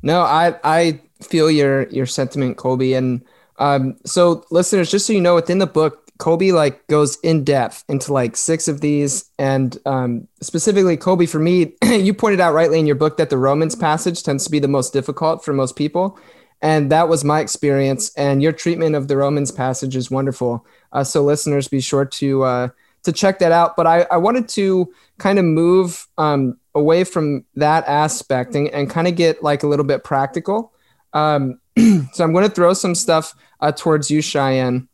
[0.03, 3.25] No, I I feel your your sentiment, Colby, and
[3.59, 7.85] um, so listeners, just so you know, within the book, Colby like goes in depth
[7.89, 12.79] into like six of these, and um, specifically Colby, for me, you pointed out rightly
[12.79, 15.77] in your book that the Romans passage tends to be the most difficult for most
[15.77, 16.19] people,
[16.63, 18.13] and that was my experience.
[18.15, 20.67] And your treatment of the Romans passage is wonderful.
[20.93, 22.69] Uh, so listeners, be sure to uh,
[23.03, 23.77] to check that out.
[23.77, 28.91] But I, I wanted to kind of move um, away from that aspect and, and
[28.91, 30.73] kind of get like a little bit practical.
[31.13, 34.89] Um, so I'm going to throw some stuff uh, towards you, Cheyenne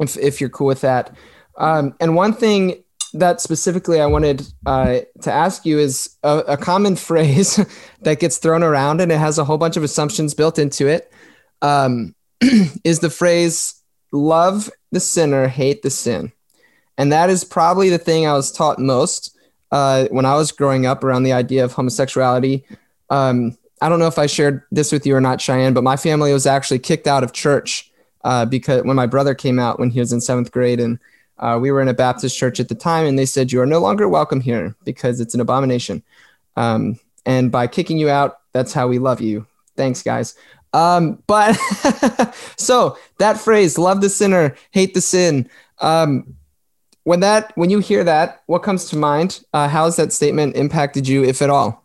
[0.00, 1.16] if, if you're cool with that.
[1.56, 2.84] Um, and one thing
[3.14, 7.64] that specifically I wanted uh, to ask you is a, a, common phrase
[8.02, 11.12] that gets thrown around and it has a whole bunch of assumptions built into it.
[11.62, 12.14] Um,
[12.84, 13.82] is the phrase
[14.12, 16.32] love the sinner, hate the sin.
[16.96, 19.36] And that is probably the thing I was taught most
[19.70, 22.64] uh, when I was growing up around the idea of homosexuality.
[23.10, 25.96] Um, I don't know if I shared this with you or not, Cheyenne, but my
[25.96, 27.90] family was actually kicked out of church
[28.24, 30.98] uh, because when my brother came out when he was in seventh grade and
[31.38, 33.66] uh, we were in a Baptist church at the time, and they said you are
[33.66, 36.02] no longer welcome here because it's an abomination.
[36.56, 39.46] Um, and by kicking you out, that's how we love you.
[39.76, 40.34] Thanks, guys.
[40.72, 41.54] Um, but
[42.56, 45.48] so that phrase, love the sinner, hate the sin.
[45.78, 46.34] Um,
[47.08, 49.40] when that, when you hear that, what comes to mind?
[49.54, 51.82] Uh, how has that statement impacted you, if at all?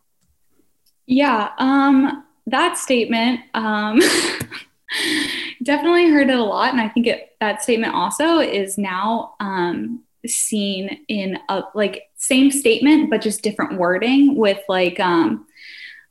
[1.06, 4.02] Yeah, um, that statement, um,
[5.64, 10.04] definitely heard it a lot and i think it, that statement also is now um,
[10.28, 15.48] seen in a like same statement but just different wording with like um,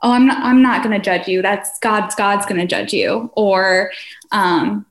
[0.03, 2.93] oh i'm not i'm not going to judge you that's god's god's going to judge
[2.93, 3.93] you or
[4.33, 4.85] um,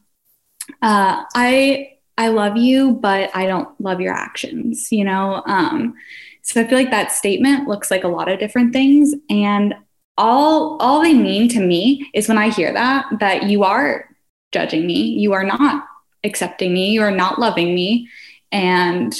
[0.82, 1.92] uh, i
[2.22, 5.42] i love you but i don't love your actions you know?
[5.46, 5.94] Um,
[6.42, 9.14] so i feel like that statement looks like a lot of different things.
[9.30, 9.76] And
[10.18, 14.10] all all they mean to me is when i hear that that you are
[14.52, 15.86] judging me you are not
[16.24, 18.08] accepting me you are not loving me.
[18.52, 19.14] And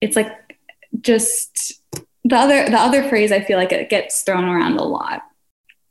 [0.00, 0.32] it's like
[1.00, 1.80] just
[2.24, 5.22] the other the other phrase i feel like it gets thrown around a lot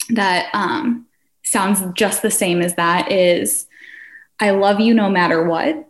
[0.09, 1.05] that um,
[1.43, 3.67] sounds just the same as that is
[4.39, 5.87] i love you no matter what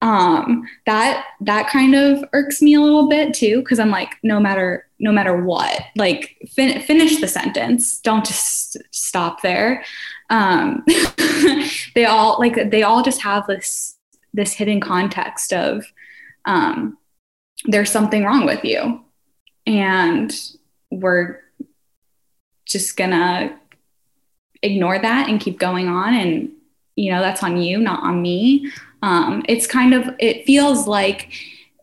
[0.00, 4.38] um that that kind of irks me a little bit too because i'm like no
[4.38, 8.00] matter no matter what like fin- finish the sentence.
[8.00, 9.84] Don't just stop there.
[10.30, 10.84] Um
[11.94, 13.96] they all like they all just have this
[14.34, 15.84] this hidden context of
[16.44, 16.98] um
[17.66, 19.02] there's something wrong with you.
[19.66, 20.32] And
[20.90, 21.40] we're
[22.64, 23.58] just gonna
[24.62, 26.14] ignore that and keep going on.
[26.14, 26.50] And
[26.96, 28.72] you know that's on you not on me
[29.02, 31.32] um, it's kind of it feels like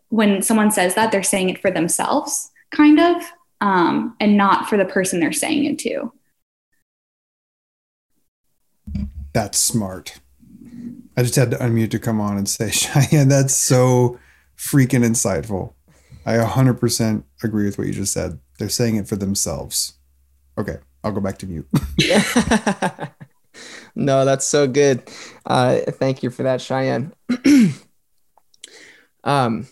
[0.08, 3.22] when someone says that they're saying it for themselves kind of
[3.60, 6.12] um, and not for the person they're saying it to.
[9.32, 10.20] That's smart.
[11.16, 14.18] I just had to unmute to come on and say cheyenne that's so
[14.56, 15.72] freaking insightful.
[16.24, 18.40] I 100% agree with what you just said.
[18.58, 19.94] They're saying it for themselves.
[20.58, 21.68] Okay i'll go back to mute.
[23.98, 25.10] No, that's so good.
[25.46, 27.12] Uh, thank you for that, Cheyenne.
[29.24, 29.66] um,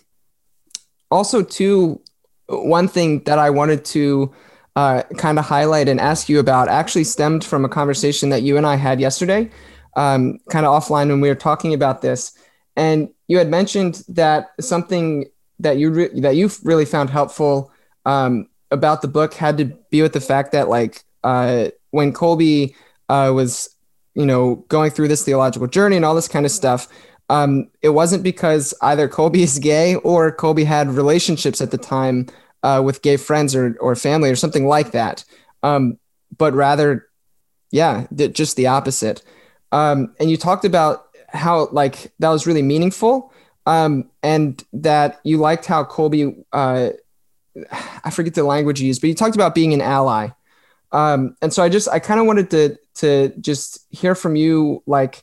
[1.10, 2.00] also, too,
[2.46, 4.32] one thing that I wanted to
[4.76, 8.56] uh, kind of highlight and ask you about actually stemmed from a conversation that you
[8.56, 9.50] and I had yesterday,
[9.96, 12.36] um, kind of offline when we were talking about this.
[12.76, 15.26] And you had mentioned that something
[15.60, 17.72] that you re- that you really found helpful
[18.04, 22.74] um, about the book had to be with the fact that like uh, when Colby
[23.08, 23.73] uh, was
[24.14, 26.88] you know, going through this theological journey and all this kind of stuff,
[27.28, 32.26] um, it wasn't because either Colby is gay or Colby had relationships at the time
[32.62, 35.24] uh, with gay friends or, or family or something like that.
[35.62, 35.98] Um,
[36.36, 37.06] but rather,
[37.70, 39.22] yeah, th- just the opposite.
[39.72, 43.32] Um, and you talked about how like that was really meaningful
[43.66, 46.90] um, and that you liked how Colby, uh,
[48.04, 50.28] I forget the language you used, but you talked about being an ally.
[50.94, 54.82] Um, and so I just I kind of wanted to to just hear from you
[54.86, 55.22] like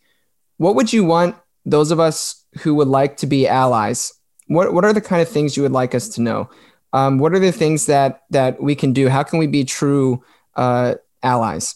[0.57, 4.13] what would you want those of us who would like to be allies
[4.51, 6.49] what what are the kind of things you would like us to know?
[6.93, 9.07] Um, what are the things that that we can do?
[9.07, 10.23] How can we be true
[10.55, 11.75] uh, allies?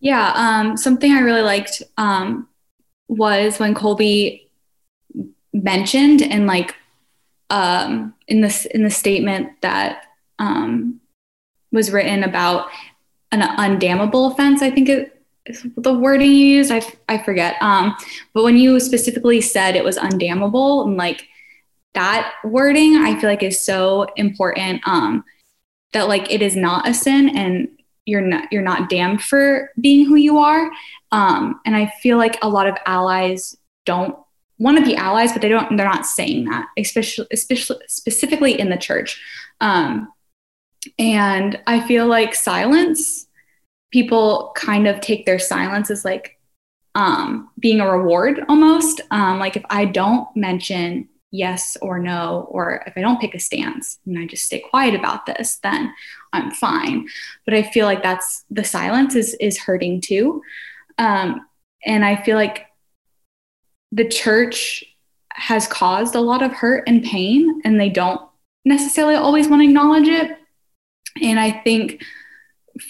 [0.00, 2.48] Yeah, um, something I really liked um,
[3.08, 4.48] was when Colby
[5.52, 6.74] mentioned and like
[7.50, 10.04] um, in this in the statement that
[10.38, 11.00] um,
[11.72, 12.68] was written about
[13.32, 14.62] an undamnable offense.
[14.62, 15.14] I think it
[15.76, 16.70] the wording you used.
[16.70, 17.56] I, I forget.
[17.62, 17.96] Um,
[18.34, 21.26] but when you specifically said it was undamnable and like
[21.94, 24.86] that wording, I feel like is so important.
[24.86, 25.24] Um,
[25.92, 27.68] that like it is not a sin and
[28.04, 30.70] you're not you're not damned for being who you are.
[31.12, 34.16] Um, and I feel like a lot of allies don't
[34.58, 35.76] want to be allies, but they don't.
[35.76, 39.22] They're not saying that, especially, especially specifically in the church.
[39.60, 40.12] Um,
[40.98, 43.26] and I feel like silence.
[43.90, 46.38] People kind of take their silence as like
[46.94, 49.00] um, being a reward almost.
[49.10, 53.38] Um, like if I don't mention yes or no, or if I don't pick a
[53.38, 55.92] stance and I just stay quiet about this, then
[56.32, 57.06] I'm fine.
[57.44, 60.42] But I feel like that's the silence is is hurting too.
[60.98, 61.46] Um,
[61.84, 62.66] and I feel like
[63.92, 64.84] the church
[65.30, 68.20] has caused a lot of hurt and pain, and they don't
[68.64, 70.36] necessarily always want to acknowledge it.
[71.22, 72.02] And I think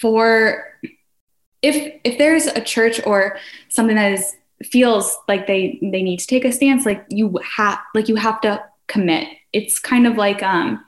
[0.01, 0.65] for
[1.61, 3.37] if if there's a church or
[3.69, 7.79] something that is feels like they they need to take a stance, like you have
[7.95, 9.27] like you have to commit.
[9.53, 10.83] It's kind of like um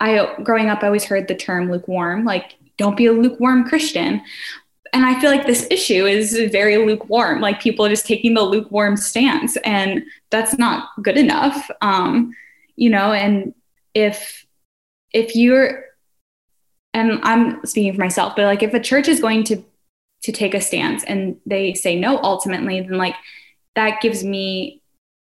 [0.00, 4.22] I growing up I always heard the term lukewarm, like don't be a lukewarm Christian
[4.94, 7.40] and I feel like this issue is very lukewarm.
[7.40, 11.68] Like people are just taking the lukewarm stance, and that's not good enough.
[11.80, 12.32] Um,
[12.76, 13.52] you know, and
[13.92, 14.46] if
[15.12, 15.84] if you're
[16.94, 19.62] and I'm speaking for myself, but like if a church is going to
[20.22, 23.14] to take a stance and they say no ultimately, then like
[23.74, 24.80] that gives me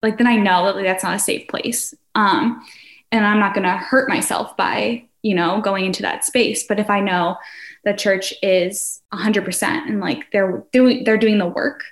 [0.02, 1.92] like then I know that like, that's not a safe place.
[2.14, 2.64] Um,
[3.12, 6.64] and I'm not going to hurt myself by you know going into that space.
[6.66, 7.36] But if I know
[7.84, 11.82] the church is 100% and like they're doing they're doing the work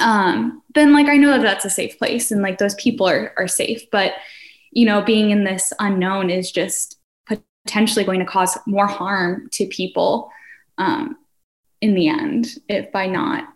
[0.00, 3.32] um then like i know that that's a safe place and like those people are
[3.36, 4.14] are safe but
[4.72, 6.93] you know being in this unknown is just
[7.64, 10.30] potentially going to cause more harm to people
[10.78, 11.16] um
[11.80, 13.48] in the end if by not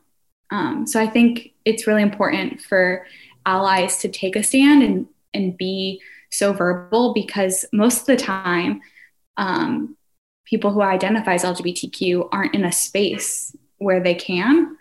[0.50, 3.06] um so i think it's really important for
[3.46, 6.00] allies to take a stand and and be
[6.30, 8.80] so verbal because most of the time
[9.36, 9.96] um,
[10.44, 14.76] people who identify as LGBTQ aren't in a space where they can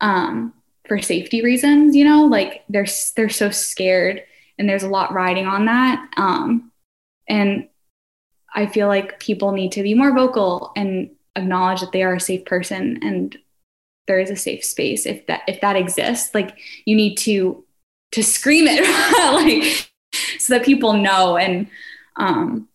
[0.00, 0.52] um,
[0.86, 1.94] for safety reasons.
[1.94, 4.22] You know, like they're they're so scared,
[4.58, 6.08] and there's a lot riding on that.
[6.16, 6.70] Um,
[7.28, 7.68] and
[8.54, 12.20] I feel like people need to be more vocal and acknowledge that they are a
[12.20, 13.36] safe person and
[14.06, 16.34] there is a safe space if that if that exists.
[16.34, 17.64] Like you need to
[18.12, 18.82] to scream it
[19.34, 19.90] like
[20.38, 21.68] so that people know and
[22.16, 22.68] um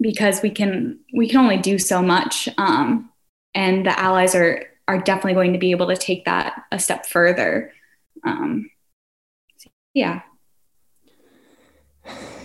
[0.00, 3.10] because we can we can only do so much um,
[3.54, 7.06] and the allies are are definitely going to be able to take that a step
[7.06, 7.72] further.
[8.24, 8.68] Um,
[9.94, 10.22] yeah.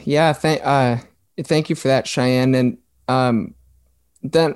[0.06, 0.98] Yeah thank uh
[1.44, 2.78] thank you for that cheyenne and
[3.08, 3.54] um
[4.24, 4.56] then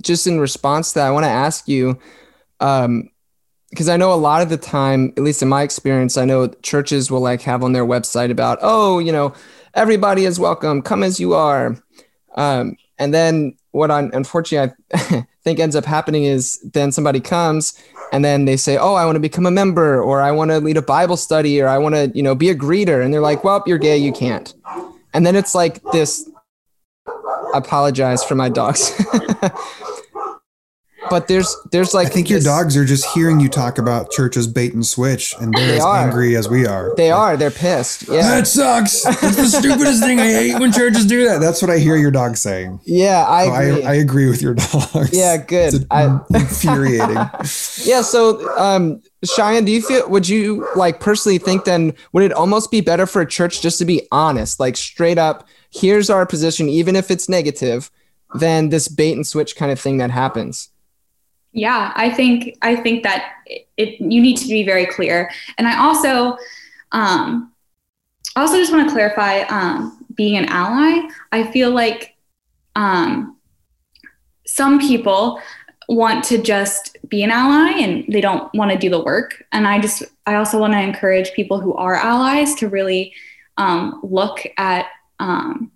[0.00, 1.98] just in response to that i want to ask you
[2.60, 3.08] um
[3.70, 6.48] because I know a lot of the time, at least in my experience, I know
[6.60, 9.32] churches will like have on their website about, oh, you know,
[9.72, 11.78] everybody is welcome, come as you are.
[12.34, 17.72] Um, and then what I unfortunately I think ends up happening is then somebody comes
[18.12, 20.60] and then they say, "Oh, I want to become a member, or I want to
[20.60, 23.22] lead a Bible study, or I want to, you know, be a greeter," and they're
[23.22, 24.52] like, "Well, you're gay, you can't."
[25.14, 26.28] And then it's like this.
[27.54, 28.92] Apologize for my dogs.
[31.10, 34.10] but there's there's like I think this, your dogs are just hearing you talk about
[34.10, 36.06] churches bait and switch, and they're they as are.
[36.06, 36.94] angry as we are.
[36.96, 37.36] They are.
[37.36, 38.08] They're pissed.
[38.08, 39.02] Yeah, that sucks.
[39.02, 40.20] That's the stupidest thing.
[40.20, 41.40] I hate when churches do that.
[41.40, 42.80] That's what I hear your dog saying.
[42.84, 43.84] Yeah, I so agree.
[43.84, 45.10] I, I, agree with your dogs.
[45.12, 45.74] Yeah, good.
[45.74, 47.16] It's I, infuriating.
[47.84, 48.02] yeah.
[48.02, 50.08] So, um, Cheyenne, do you feel?
[50.08, 51.94] Would you like personally think then?
[52.12, 55.48] Would it almost be better for a church just to be honest, like straight up?
[55.70, 57.90] Here's our position, even if it's negative.
[58.34, 60.70] Than this bait and switch kind of thing that happens.
[61.52, 65.68] Yeah, I think I think that it, it you need to be very clear, and
[65.68, 66.38] I also
[66.92, 67.52] um,
[68.36, 71.08] also just want to clarify um, being an ally.
[71.30, 72.16] I feel like
[72.74, 73.36] um,
[74.46, 75.40] some people
[75.88, 79.44] want to just be an ally and they don't want to do the work.
[79.52, 83.12] And I just I also want to encourage people who are allies to really
[83.56, 84.86] um, look at
[85.18, 85.70] um,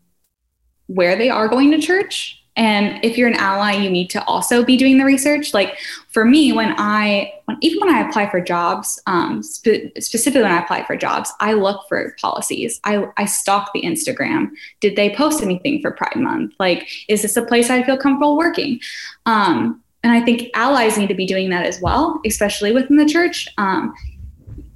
[0.86, 4.64] where they are going to church and if you're an ally you need to also
[4.64, 5.54] be doing the research.
[5.54, 5.78] Like
[6.09, 10.52] for me when i when, even when i apply for jobs um, spe- specifically when
[10.52, 12.80] i apply for jobs i look for policies.
[12.84, 14.50] I, I stalk the instagram.
[14.80, 16.54] Did they post anything for pride month?
[16.59, 18.80] Like is this a place i feel comfortable working?
[19.26, 23.07] Um, and i think allies need to be doing that as well especially within the
[23.07, 23.92] church um,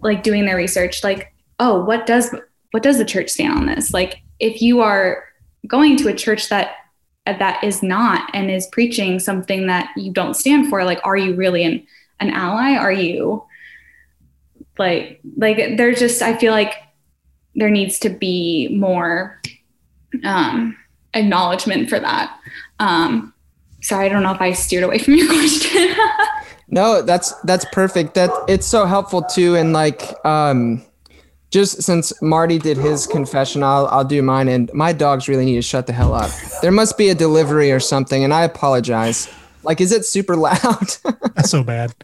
[0.01, 2.35] like doing their research like oh what does
[2.70, 3.93] what does the church stand on this?
[3.93, 5.24] Like if you are
[5.66, 6.72] going to a church that
[7.39, 11.35] that is not and is preaching something that you don't stand for like are you
[11.35, 11.87] really an
[12.20, 12.74] an ally?
[12.74, 13.45] Are you
[14.78, 16.74] like like there's just i feel like
[17.55, 19.41] there needs to be more
[20.24, 20.76] um
[21.14, 22.39] acknowledgement for that.
[22.78, 23.35] Um
[23.83, 25.95] sorry i don't know if i steered away from your question.
[26.68, 28.14] No that's that's perfect.
[28.14, 29.57] That it's so helpful too.
[29.57, 30.85] And like um
[31.51, 34.48] just since Marty did his confession, I'll I'll do mine.
[34.48, 36.30] And my dogs really need to shut the hell up.
[36.62, 39.28] There must be a delivery or something, and I apologize.
[39.62, 40.96] Like, is it super loud?
[41.34, 41.94] That's so bad.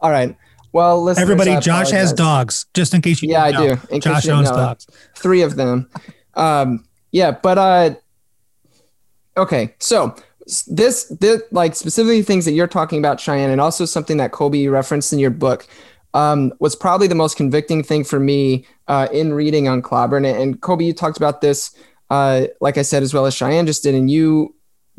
[0.00, 0.36] All right.
[0.72, 1.22] Well, listen.
[1.22, 2.66] everybody, Josh has dogs.
[2.74, 3.30] Just in case you.
[3.30, 3.80] Yeah, I do.
[3.90, 4.86] In Josh owns know, dogs.
[5.14, 5.88] Three of them.
[6.34, 7.94] Um, yeah, but uh,
[9.38, 9.74] okay.
[9.78, 10.14] So
[10.66, 14.68] this, this, like specifically things that you're talking about, Cheyenne, and also something that Colby
[14.68, 15.66] referenced in your book
[16.14, 20.24] um, was probably the most convicting thing for me uh, in reading Unclobber.
[20.24, 21.74] And, Colby, you talked about this,
[22.10, 23.94] uh, like I said, as well as Cheyenne just did.
[23.94, 24.54] And you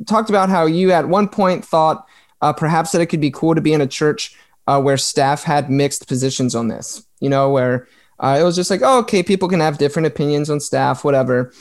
[0.05, 2.05] talked about how you at one point thought
[2.41, 4.35] uh, perhaps that it could be cool to be in a church
[4.67, 7.87] uh, where staff had mixed positions on this, you know, where
[8.19, 11.51] uh, it was just like, oh, okay, people can have different opinions on staff, whatever.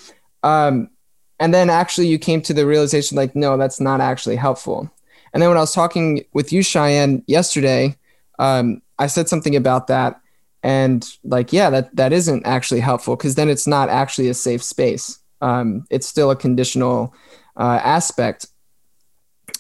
[0.43, 0.91] Um,
[1.39, 4.91] and then actually you came to the realization like, no, that's not actually helpful.
[5.33, 7.97] And then when I was talking with you, Cheyenne, yesterday,
[8.39, 10.21] um, I said something about that
[10.63, 14.63] and like yeah that that isn't actually helpful because then it's not actually a safe
[14.63, 15.19] space.
[15.41, 17.15] Um, it's still a conditional
[17.57, 18.47] uh, aspect.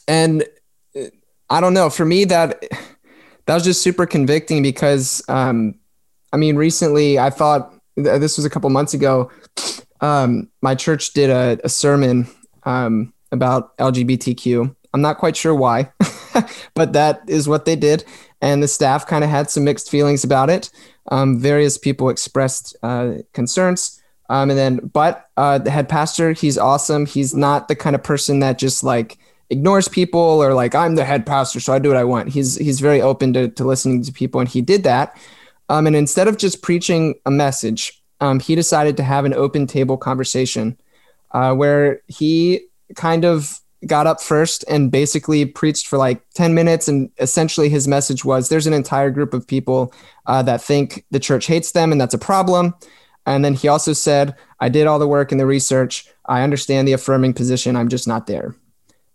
[0.08, 0.44] And
[0.96, 1.10] uh,
[1.48, 2.60] i don't know for me that
[3.46, 5.74] that was just super convicting because um,
[6.32, 9.30] i mean recently i thought this was a couple months ago
[10.02, 12.26] um, my church did a, a sermon
[12.64, 15.90] um, about lgbtq i'm not quite sure why
[16.74, 18.04] but that is what they did
[18.40, 20.70] and the staff kind of had some mixed feelings about it.
[21.10, 24.00] Um, various people expressed uh, concerns.
[24.28, 27.06] Um, and then, but uh, the head pastor, he's awesome.
[27.06, 29.18] He's not the kind of person that just like
[29.50, 32.30] ignores people or like I'm the head pastor, so I do what I want.
[32.30, 35.16] He's he's very open to, to listening to people, and he did that.
[35.68, 39.66] Um, and instead of just preaching a message, um, he decided to have an open
[39.66, 40.76] table conversation
[41.32, 46.88] uh, where he kind of got up first and basically preached for like 10 minutes.
[46.88, 49.92] And essentially, his message was there's an entire group of people
[50.26, 52.74] uh, that think the church hates them, and that's a problem.
[53.26, 56.06] And then he also said, I did all the work and the research.
[56.26, 57.76] I understand the affirming position.
[57.76, 58.54] I'm just not there.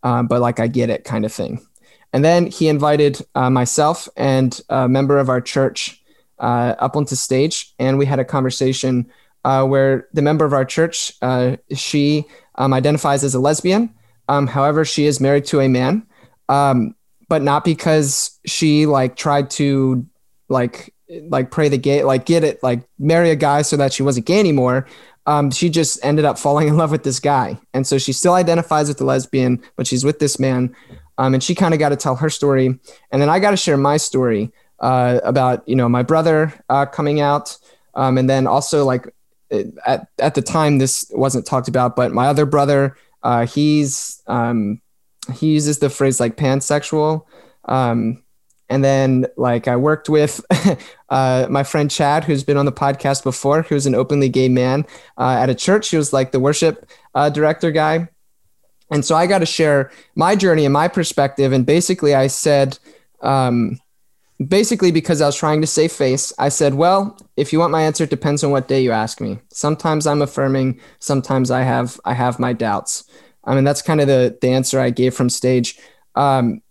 [0.03, 1.65] Uh, but like, I get it, kind of thing.
[2.13, 6.01] And then he invited uh, myself and a member of our church
[6.39, 9.09] uh, up onto stage, and we had a conversation
[9.45, 13.93] uh, where the member of our church, uh, she um, identifies as a lesbian.
[14.31, 16.07] Um, however, she is married to a man,
[16.47, 16.95] um,
[17.27, 20.05] but not because she like tried to
[20.47, 20.93] like
[21.27, 24.25] like pray the gay like get it like marry a guy so that she wasn't
[24.25, 24.87] gay anymore.
[25.25, 28.33] Um, she just ended up falling in love with this guy, and so she still
[28.33, 30.73] identifies with the lesbian, but she's with this man.
[31.17, 33.57] Um, and she kind of got to tell her story, and then I got to
[33.57, 37.57] share my story uh, about you know my brother uh, coming out,
[37.95, 39.13] um, and then also like
[39.85, 44.81] at at the time this wasn't talked about, but my other brother uh, he's um,
[45.33, 47.25] he uses the phrase like pansexual.
[47.65, 48.23] Um,
[48.69, 50.43] and then like I worked with
[51.09, 54.85] uh, my friend Chad, who's been on the podcast before, who's an openly gay man
[55.17, 55.89] uh, at a church.
[55.89, 58.07] He was like the worship uh, director guy.
[58.89, 61.51] And so I got to share my journey and my perspective.
[61.51, 62.79] And basically, I said,
[63.21, 63.79] um,
[64.45, 67.83] basically, because I was trying to save face, I said, well, if you want my
[67.83, 69.39] answer, it depends on what day you ask me.
[69.51, 73.03] Sometimes I'm affirming, sometimes I have I have my doubts.
[73.43, 75.79] I mean, that's kind of the the answer I gave from stage.
[76.15, 76.61] Um,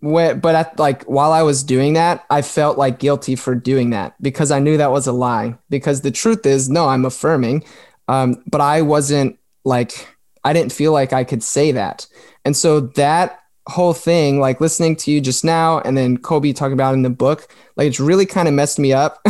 [0.00, 3.90] when, but at, like while I was doing that, I felt like guilty for doing
[3.90, 5.58] that because I knew that was a lie.
[5.70, 7.64] Because the truth is, no, I'm affirming,
[8.06, 10.08] um, but I wasn't like
[10.44, 12.06] I didn't feel like I could say that,
[12.44, 16.72] and so that whole thing, like listening to you just now, and then Colby talking
[16.72, 19.20] about in the book, like it's really kind of messed me up,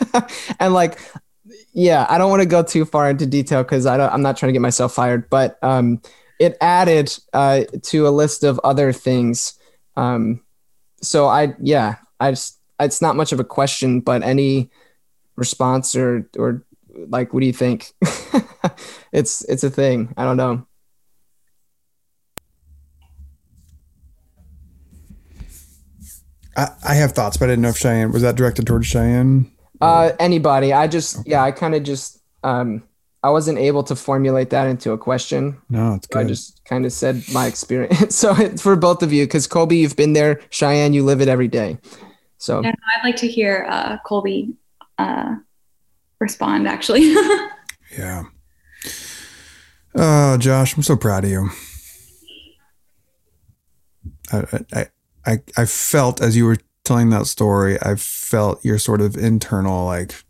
[0.60, 0.98] and like
[1.72, 4.36] yeah, I don't want to go too far into detail because I don't, I'm not
[4.36, 6.00] trying to get myself fired, but um,
[6.38, 9.58] it added uh, to a list of other things.
[9.96, 10.40] Um,
[11.02, 14.70] so I, yeah, I just, it's not much of a question, but any
[15.36, 16.64] response or, or
[17.08, 17.92] like, what do you think?
[19.12, 20.14] it's, it's a thing.
[20.16, 20.66] I don't know.
[26.56, 29.52] I, I have thoughts, but I didn't know if Cheyenne was that directed towards Cheyenne.
[29.80, 30.72] Uh, anybody.
[30.72, 31.30] I just okay.
[31.30, 32.82] yeah, I kind of just um,
[33.22, 35.60] I wasn't able to formulate that into a question.
[35.68, 36.18] No, it's good.
[36.18, 38.14] I just kind of said my experience.
[38.16, 40.40] so it's for both of you, because Colby, you've been there.
[40.50, 41.78] Cheyenne, you live it every day.
[42.38, 44.54] So yeah, I'd like to hear uh, Colby
[44.98, 45.36] uh,
[46.20, 46.68] respond.
[46.68, 47.12] Actually.
[47.98, 48.24] yeah.
[49.94, 51.50] Oh, Josh, I'm so proud of you.
[54.30, 54.86] I, I,
[55.26, 56.58] I, I felt as you were
[56.88, 60.24] telling that story, I felt your sort of internal like.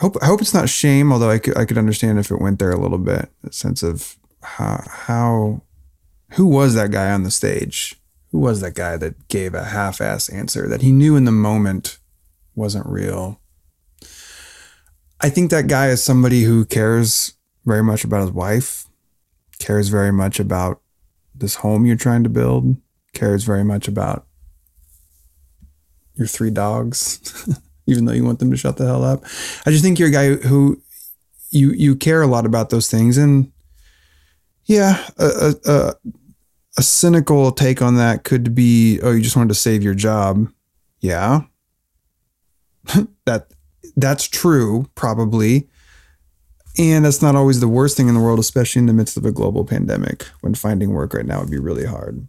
[0.00, 2.40] I hope I hope it's not shame, although I could I could understand if it
[2.40, 3.30] went there a little bit.
[3.44, 5.62] A sense of how how
[6.32, 7.96] who was that guy on the stage?
[8.30, 11.98] Who was that guy that gave a half-ass answer that he knew in the moment
[12.54, 13.40] wasn't real?
[15.20, 17.32] I think that guy is somebody who cares
[17.64, 18.86] very much about his wife,
[19.58, 20.80] cares very much about
[21.34, 22.76] this home you're trying to build,
[23.14, 24.27] cares very much about
[26.18, 27.48] your three dogs,
[27.86, 29.24] even though you want them to shut the hell up.
[29.64, 30.82] I just think you're a guy who
[31.50, 33.50] you you care a lot about those things, and
[34.64, 35.94] yeah, a, a,
[36.76, 40.48] a cynical take on that could be, oh, you just wanted to save your job.
[41.00, 41.42] Yeah,
[43.24, 43.48] that
[43.96, 45.68] that's true, probably.
[46.78, 49.24] And that's not always the worst thing in the world, especially in the midst of
[49.24, 52.24] a global pandemic when finding work right now would be really hard.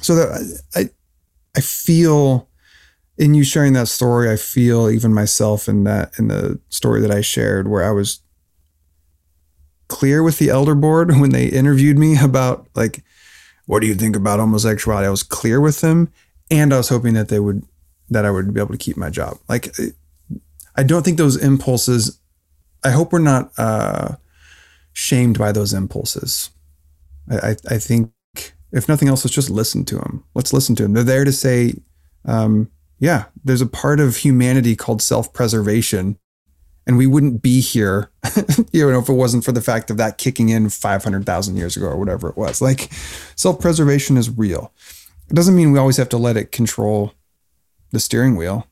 [0.00, 0.90] So that I
[1.56, 2.48] I feel
[3.18, 7.10] in you sharing that story, I feel even myself in that in the story that
[7.10, 8.20] I shared where I was
[9.88, 13.04] clear with the elder board when they interviewed me about like
[13.66, 15.06] what do you think about homosexuality?
[15.06, 16.12] I was clear with them
[16.50, 17.64] and I was hoping that they would
[18.10, 19.38] that I would be able to keep my job.
[19.48, 19.74] Like
[20.74, 22.18] I don't think those impulses
[22.84, 24.16] I hope we're not uh,
[24.92, 26.50] shamed by those impulses.
[27.30, 28.10] I, I, I, think
[28.72, 30.24] if nothing else, let's just listen to them.
[30.34, 30.92] Let's listen to them.
[30.92, 31.74] They're there to say,
[32.24, 32.70] um,
[33.02, 36.16] yeah, there's a part of humanity called self-preservation,
[36.86, 38.12] and we wouldn't be here,
[38.72, 41.86] you know, if it wasn't for the fact of that kicking in 500,000 years ago
[41.86, 42.62] or whatever it was.
[42.62, 42.92] Like,
[43.34, 44.72] self-preservation is real.
[45.28, 47.12] It doesn't mean we always have to let it control
[47.90, 48.68] the steering wheel.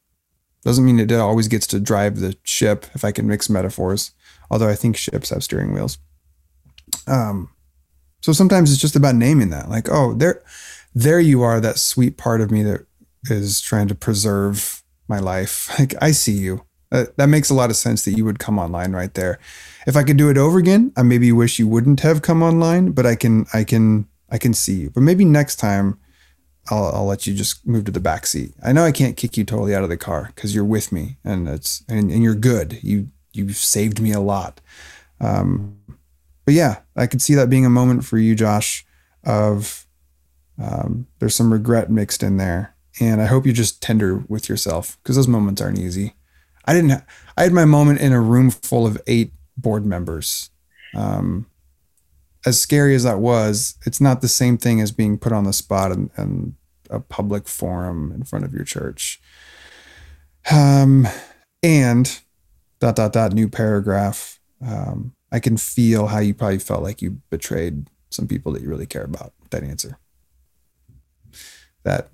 [0.62, 4.12] Doesn't mean it always gets to drive the ship, if I can mix metaphors,
[4.48, 5.98] although I think ships have steering wheels.
[7.09, 7.51] Um,
[8.20, 10.44] so sometimes it's just about naming that, like, oh, there,
[10.94, 12.86] there you are, that sweet part of me that
[13.24, 15.70] is trying to preserve my life.
[15.78, 16.64] Like, I see you.
[16.90, 19.38] That, that makes a lot of sense that you would come online right there.
[19.86, 22.90] If I could do it over again, I maybe wish you wouldn't have come online,
[22.90, 24.90] but I can, I can, I can see you.
[24.90, 25.98] But maybe next time
[26.68, 28.55] I'll, I'll let you just move to the back seat.
[28.62, 31.16] I know I can't kick you totally out of the car because you're with me
[31.24, 32.78] and it's and, and you're good.
[32.82, 34.60] You you've saved me a lot.
[35.20, 35.78] Um,
[36.44, 38.86] but yeah, I could see that being a moment for you, Josh.
[39.24, 39.86] Of
[40.59, 44.98] um, there's some regret mixed in there, and I hope you're just tender with yourself
[45.02, 46.14] because those moments aren't easy.
[46.64, 46.90] I didn't.
[46.90, 47.04] Ha-
[47.36, 50.50] I had my moment in a room full of eight board members.
[50.94, 51.46] Um,
[52.44, 55.52] as scary as that was, it's not the same thing as being put on the
[55.52, 56.54] spot and, and
[56.88, 59.20] a public forum in front of your church.
[60.50, 61.06] Um,
[61.62, 62.20] and
[62.80, 64.40] dot dot dot new paragraph.
[64.64, 68.68] Um, I can feel how you probably felt like you betrayed some people that you
[68.68, 69.32] really care about.
[69.50, 69.98] That answer.
[71.84, 72.10] That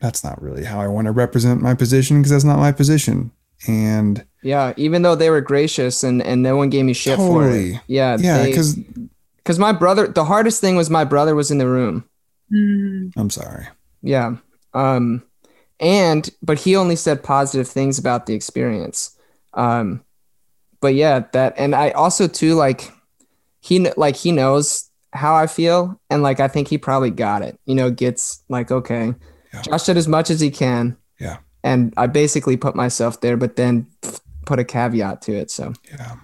[0.00, 3.30] that's not really how I want to represent my position because that's not my position.
[3.66, 7.72] And yeah, even though they were gracious and and no one gave me shit totally.
[7.72, 7.82] for it.
[7.86, 8.76] Yeah, yeah, because
[9.36, 12.08] because my brother, the hardest thing was my brother was in the room.
[12.52, 13.12] Mm.
[13.16, 13.68] I'm sorry.
[14.02, 14.36] Yeah.
[14.72, 15.22] Um,
[15.78, 19.16] and but he only said positive things about the experience.
[19.54, 20.04] Um,
[20.80, 22.90] but yeah, that and I also too like
[23.60, 27.58] he like he knows how I feel and like I think he probably got it.
[27.66, 29.14] You know, gets like okay,
[29.52, 29.62] yeah.
[29.62, 30.96] Josh did as much as he can.
[31.18, 31.38] Yeah.
[31.62, 33.86] And I basically put myself there, but then
[34.46, 35.50] put a caveat to it.
[35.50, 36.16] So yeah.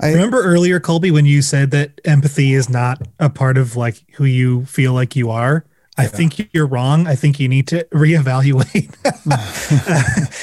[0.00, 4.02] I remember earlier, Colby, when you said that empathy is not a part of like
[4.14, 5.64] who you feel like you are.
[5.98, 6.08] I yeah.
[6.08, 7.06] think you're wrong.
[7.06, 8.94] I think you need to reevaluate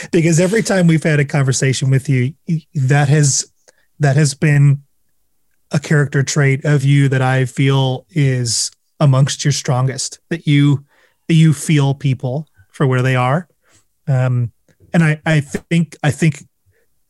[0.11, 2.33] because every time we've had a conversation with you,
[2.73, 3.51] that has
[3.99, 4.81] that has been
[5.71, 10.19] a character trait of you that I feel is amongst your strongest.
[10.29, 10.85] That you that
[11.27, 13.47] you feel people for where they are,
[14.07, 14.51] um,
[14.93, 16.41] and I I think I think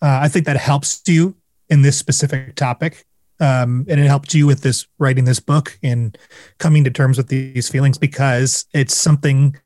[0.01, 1.35] uh, I think that helps you
[1.69, 3.05] in this specific topic
[3.43, 6.17] um, and it helped you with this writing this book and
[6.59, 9.57] coming to terms with these feelings because it's something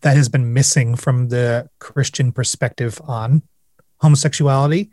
[0.00, 3.42] that has been missing from the Christian perspective on
[3.98, 4.90] homosexuality.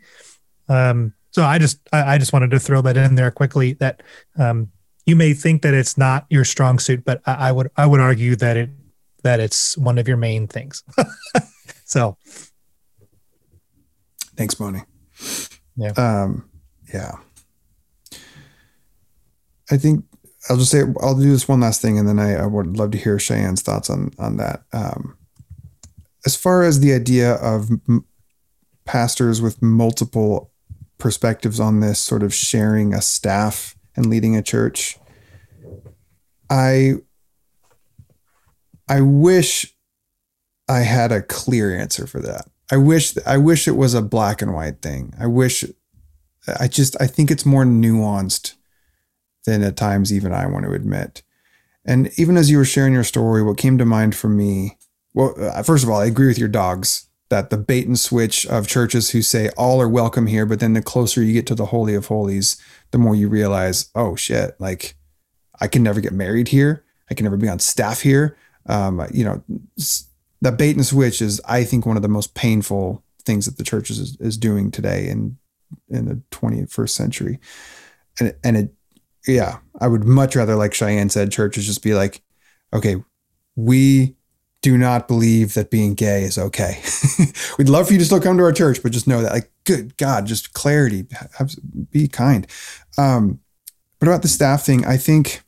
[0.68, 3.72] Um, so I just I, I, just wanted to throw that in there quickly.
[3.74, 4.02] That
[4.38, 4.70] um,
[5.08, 7.98] you may think that it's not your strong suit, but I, I would I would
[7.98, 8.70] argue that it
[9.22, 10.84] that it's one of your main things.
[11.84, 12.18] so
[14.36, 14.82] thanks, Bonnie.
[15.76, 15.92] Yeah.
[15.92, 16.48] Um,
[16.92, 17.12] yeah.
[19.70, 20.04] I think
[20.50, 22.90] I'll just say I'll do this one last thing, and then I, I would love
[22.90, 24.62] to hear Cheyenne's thoughts on on that.
[24.74, 25.16] Um,
[26.26, 28.04] as far as the idea of m-
[28.84, 30.52] pastors with multiple
[30.98, 34.96] perspectives on this, sort of sharing a staff and leading a church,
[36.48, 36.94] I
[38.88, 39.74] I wish
[40.68, 42.48] I had a clear answer for that.
[42.70, 45.12] I wish I wish it was a black and white thing.
[45.18, 45.64] I wish
[46.60, 48.54] I just I think it's more nuanced
[49.44, 51.22] than at times even I want to admit.
[51.84, 54.78] And even as you were sharing your story, what came to mind for me,
[55.14, 58.46] well, uh, first of all, I agree with your dogs that the bait and switch
[58.46, 61.54] of churches who say all are welcome here, but then the closer you get to
[61.54, 62.56] the holy of holies,
[62.90, 64.94] the more you realize, oh shit, like
[65.60, 66.84] I can never get married here.
[67.10, 68.36] I can never be on staff here.
[68.66, 69.42] Um, you know,
[70.40, 73.64] the bait and switch is, I think, one of the most painful things that the
[73.64, 75.38] church is, is doing today in
[75.90, 77.38] in the 21st century.
[78.20, 78.74] And and it,
[79.26, 82.22] yeah, I would much rather, like Cheyenne said, churches just be like,
[82.72, 82.96] okay,
[83.56, 84.16] we
[84.60, 86.82] do not believe that being gay is okay.
[87.58, 89.50] We'd love for you to still come to our church, but just know that, like,
[89.64, 91.06] good God, just clarity,
[91.38, 91.54] have,
[91.90, 92.46] be kind.
[92.96, 93.40] Um,
[93.98, 95.42] but about the staff thing, I think,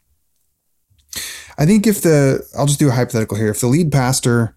[1.59, 3.49] I think if the, I'll just do a hypothetical here.
[3.51, 4.55] If the lead pastor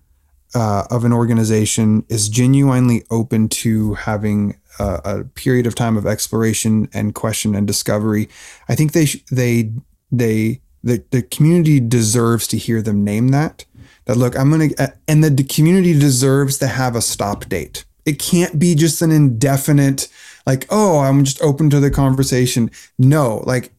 [0.54, 6.06] uh, of an organization is genuinely open to having a, a, period of time of
[6.06, 8.30] exploration and question and discovery,
[8.70, 9.72] I think they, sh- they,
[10.12, 13.66] they, the, the community deserves to hear them name that
[14.06, 17.86] that look, I'm going to, uh, and the community deserves to have a stop date.
[18.06, 20.10] It can't be just an indefinite,
[20.46, 22.70] like, oh, I'm just open to the conversation.
[22.98, 23.72] No, like,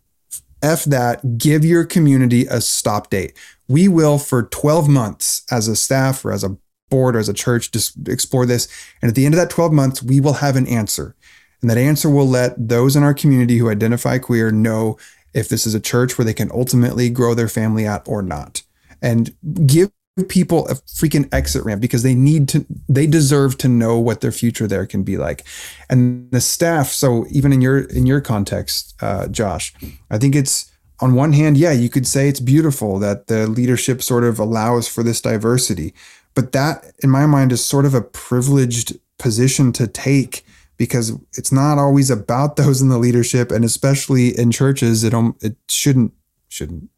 [0.62, 3.36] F that, give your community a stop date.
[3.68, 6.56] We will, for 12 months as a staff or as a
[6.88, 8.66] board or as a church, just explore this.
[9.02, 11.14] And at the end of that 12 months, we will have an answer.
[11.60, 14.98] And that answer will let those in our community who identify queer know
[15.34, 18.62] if this is a church where they can ultimately grow their family at or not.
[19.02, 19.34] And
[19.66, 19.90] give
[20.22, 24.30] people a freaking exit ramp because they need to they deserve to know what their
[24.30, 25.44] future there can be like.
[25.90, 29.74] And the staff so even in your in your context uh, josh
[30.10, 30.70] i think it's
[31.00, 34.86] on one hand yeah you could say it's beautiful that the leadership sort of allows
[34.86, 35.92] for this diversity
[36.34, 40.44] but that in my mind is sort of a privileged position to take
[40.76, 45.56] because it's not always about those in the leadership and especially in churches it, it
[45.68, 46.12] shouldn't
[46.48, 46.88] shouldn't.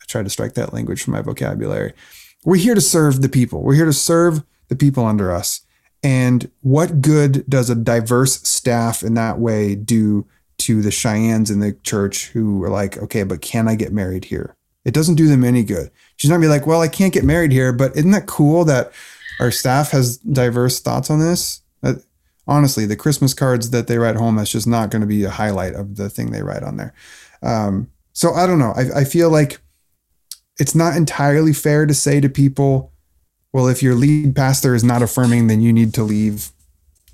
[0.00, 1.94] I try to strike that language from my vocabulary
[2.44, 3.62] we're here to serve the people.
[3.62, 5.62] We're here to serve the people under us.
[6.02, 10.26] And what good does a diverse staff in that way do
[10.58, 14.26] to the Cheyennes in the church who are like, okay, but can I get married
[14.26, 14.56] here?
[14.84, 15.90] It doesn't do them any good.
[16.16, 18.92] She's not be like, well, I can't get married here, but isn't that cool that
[19.40, 21.62] our staff has diverse thoughts on this?
[21.82, 21.94] Uh,
[22.46, 25.30] honestly, the Christmas cards that they write home, that's just not going to be a
[25.30, 26.94] highlight of the thing they write on there.
[27.42, 28.72] Um, so I don't know.
[28.76, 29.60] I, I feel like
[30.58, 32.92] it's not entirely fair to say to people,
[33.52, 36.50] well, if your lead pastor is not affirming, then you need to leave.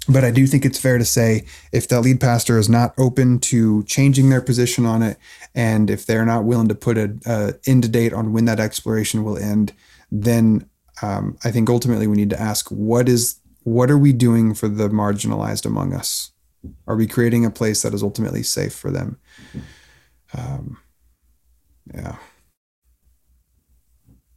[0.09, 3.39] But I do think it's fair to say if that lead pastor is not open
[3.41, 5.17] to changing their position on it,
[5.55, 9.25] and if they're not willing to put a, a end date on when that exploration
[9.25, 9.73] will end,
[10.11, 10.69] then
[11.01, 14.69] um, I think ultimately we need to ask what is what are we doing for
[14.69, 16.33] the marginalized among us?
[16.87, 19.19] Are we creating a place that is ultimately safe for them?
[20.37, 20.79] Um,
[21.95, 22.17] yeah.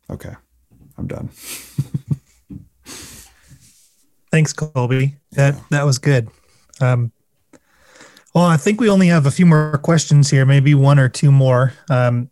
[0.09, 0.33] Okay.
[0.97, 1.29] I'm done.
[4.31, 5.15] Thanks, Colby.
[5.31, 5.61] That yeah.
[5.71, 6.29] that was good.
[6.81, 7.11] Um,
[8.33, 11.31] well, I think we only have a few more questions here, maybe one or two
[11.31, 11.73] more.
[11.89, 12.29] Um,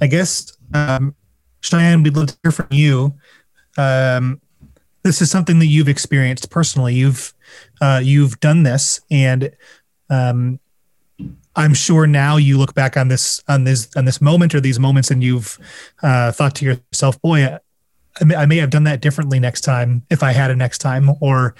[0.00, 1.14] I guess, um,
[1.60, 3.14] Cheyenne, we'd love to hear from you.
[3.76, 4.40] Um,
[5.04, 6.94] this is something that you've experienced personally.
[6.94, 7.32] You've
[7.80, 9.50] uh, you've done this, and
[10.10, 10.60] um,
[11.58, 14.78] I'm sure now you look back on this on this on this moment or these
[14.78, 15.58] moments, and you've
[16.04, 17.46] uh, thought to yourself, "Boy,
[18.20, 20.78] I may, I may, have done that differently next time if I had a next
[20.78, 21.56] time." Or,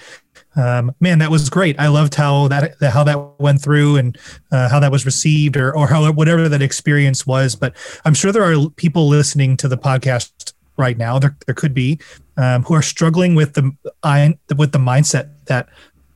[0.55, 1.77] um, "Man, that was great.
[1.77, 4.17] I loved how that how that went through and
[4.53, 8.31] uh, how that was received, or or how whatever that experience was." But I'm sure
[8.31, 11.19] there are people listening to the podcast right now.
[11.19, 11.99] There there could be
[12.37, 15.67] um, who are struggling with the I with the mindset that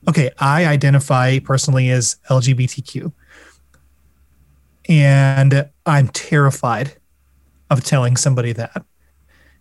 [0.08, 3.12] okay, I identify personally as LGBTQ
[4.88, 6.94] and I'm terrified
[7.70, 8.84] of telling somebody that.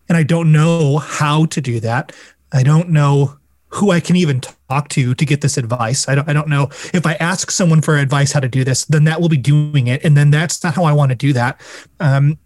[0.10, 2.12] And I don't know how to do that.
[2.52, 3.38] I don't know
[3.70, 6.08] who I can even talk to to get this advice.
[6.08, 8.86] I don't I don't know if I ask someone for advice how to do this,
[8.86, 11.34] then that will be doing it and then that's not how I want to do
[11.34, 11.60] that.
[12.00, 12.38] Um,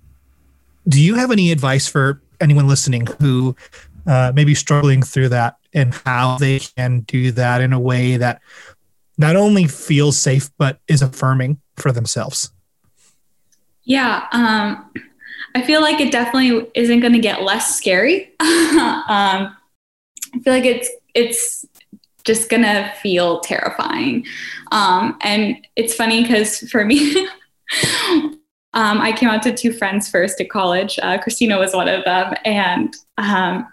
[0.88, 3.56] do you have any advice for anyone listening who
[4.06, 8.42] uh, maybe struggling through that and how they can do that in a way that
[9.18, 12.52] not only feels safe but is affirming for themselves?
[13.88, 14.92] Yeah, um,
[15.56, 18.36] I feel like it definitely isn't going to get less scary.
[18.40, 19.56] um,
[20.36, 21.66] I feel like it's it's
[22.26, 24.26] just gonna feel terrifying.
[24.74, 27.16] Um, and it's funny because for me,
[28.74, 31.00] um, I came out to two friends first at college.
[31.02, 33.66] Uh, Christina was one of them, and um,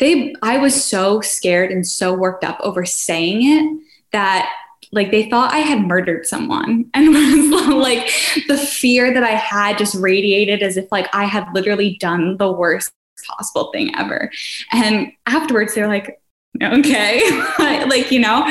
[0.00, 4.50] they I was so scared and so worked up over saying it that
[4.94, 8.10] like they thought I had murdered someone and like
[8.48, 12.50] the fear that I had just radiated as if like I had literally done the
[12.50, 12.92] worst
[13.26, 14.30] possible thing ever.
[14.72, 16.20] And afterwards they're like,
[16.62, 17.20] okay,
[17.58, 18.48] like, you know,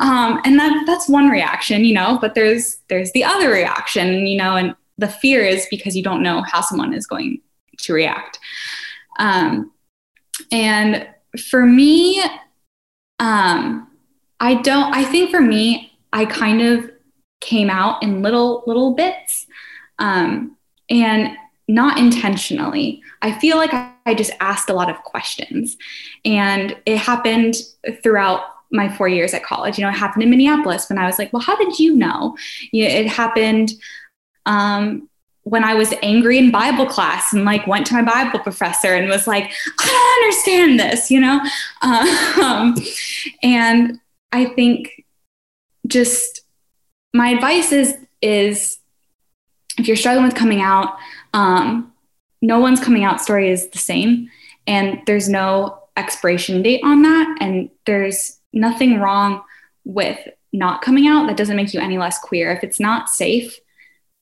[0.00, 4.36] um, and that that's one reaction, you know, but there's there's the other reaction, you
[4.36, 7.40] know, and the fear is because you don't know how someone is going
[7.78, 8.38] to react.
[9.18, 9.72] Um,
[10.52, 11.08] and
[11.50, 12.22] for me,
[13.20, 13.87] um,
[14.40, 16.90] I don't, I think for me, I kind of
[17.40, 19.46] came out in little, little bits
[19.98, 20.56] um,
[20.90, 21.36] and
[21.66, 23.02] not intentionally.
[23.22, 25.76] I feel like I, I just asked a lot of questions
[26.24, 27.56] and it happened
[28.02, 29.78] throughout my four years at college.
[29.78, 32.36] You know, it happened in Minneapolis when I was like, well, how did you know?
[32.72, 33.72] You know it happened
[34.46, 35.08] um,
[35.42, 39.08] when I was angry in Bible class and like went to my Bible professor and
[39.08, 41.40] was like, I don't understand this, you know?
[42.42, 42.76] Um,
[43.42, 44.00] and
[44.32, 45.04] I think
[45.86, 46.42] just
[47.14, 48.78] my advice is, is
[49.78, 50.96] if you're struggling with coming out,
[51.32, 51.92] um,
[52.42, 54.30] no one's coming out story is the same
[54.66, 57.38] and there's no expiration date on that.
[57.40, 59.42] And there's nothing wrong
[59.84, 60.18] with
[60.52, 61.26] not coming out.
[61.26, 62.52] That doesn't make you any less queer.
[62.52, 63.58] If it's not safe,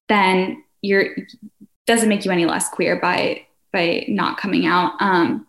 [0.09, 1.16] then you're
[1.87, 5.45] doesn't make you any less queer by by not coming out um,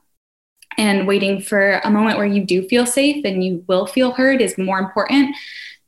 [0.77, 4.41] and waiting for a moment where you do feel safe and you will feel heard
[4.41, 5.35] is more important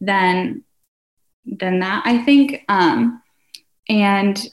[0.01, 0.63] than
[1.45, 3.21] than that i think um,
[3.87, 4.49] and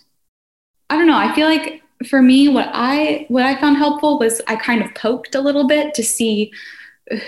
[0.90, 4.40] i don't know i feel like for me what i what i found helpful was
[4.48, 6.50] i kind of poked a little bit to see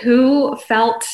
[0.01, 1.05] who felt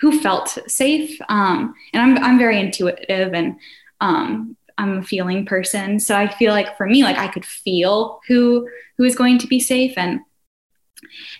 [0.00, 3.56] who felt safe um, and i'm i'm very intuitive and
[4.00, 6.00] um, I'm a feeling person.
[6.00, 9.46] So I feel like for me, like I could feel who who is going to
[9.46, 10.20] be safe and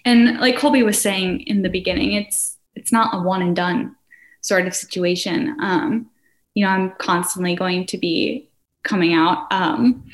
[0.04, 3.96] and like Colby was saying in the beginning, it's it's not a one and done
[4.40, 5.56] sort of situation.
[5.60, 6.10] Um,
[6.54, 8.48] you know, I'm constantly going to be
[8.82, 9.46] coming out.
[9.52, 10.04] Um,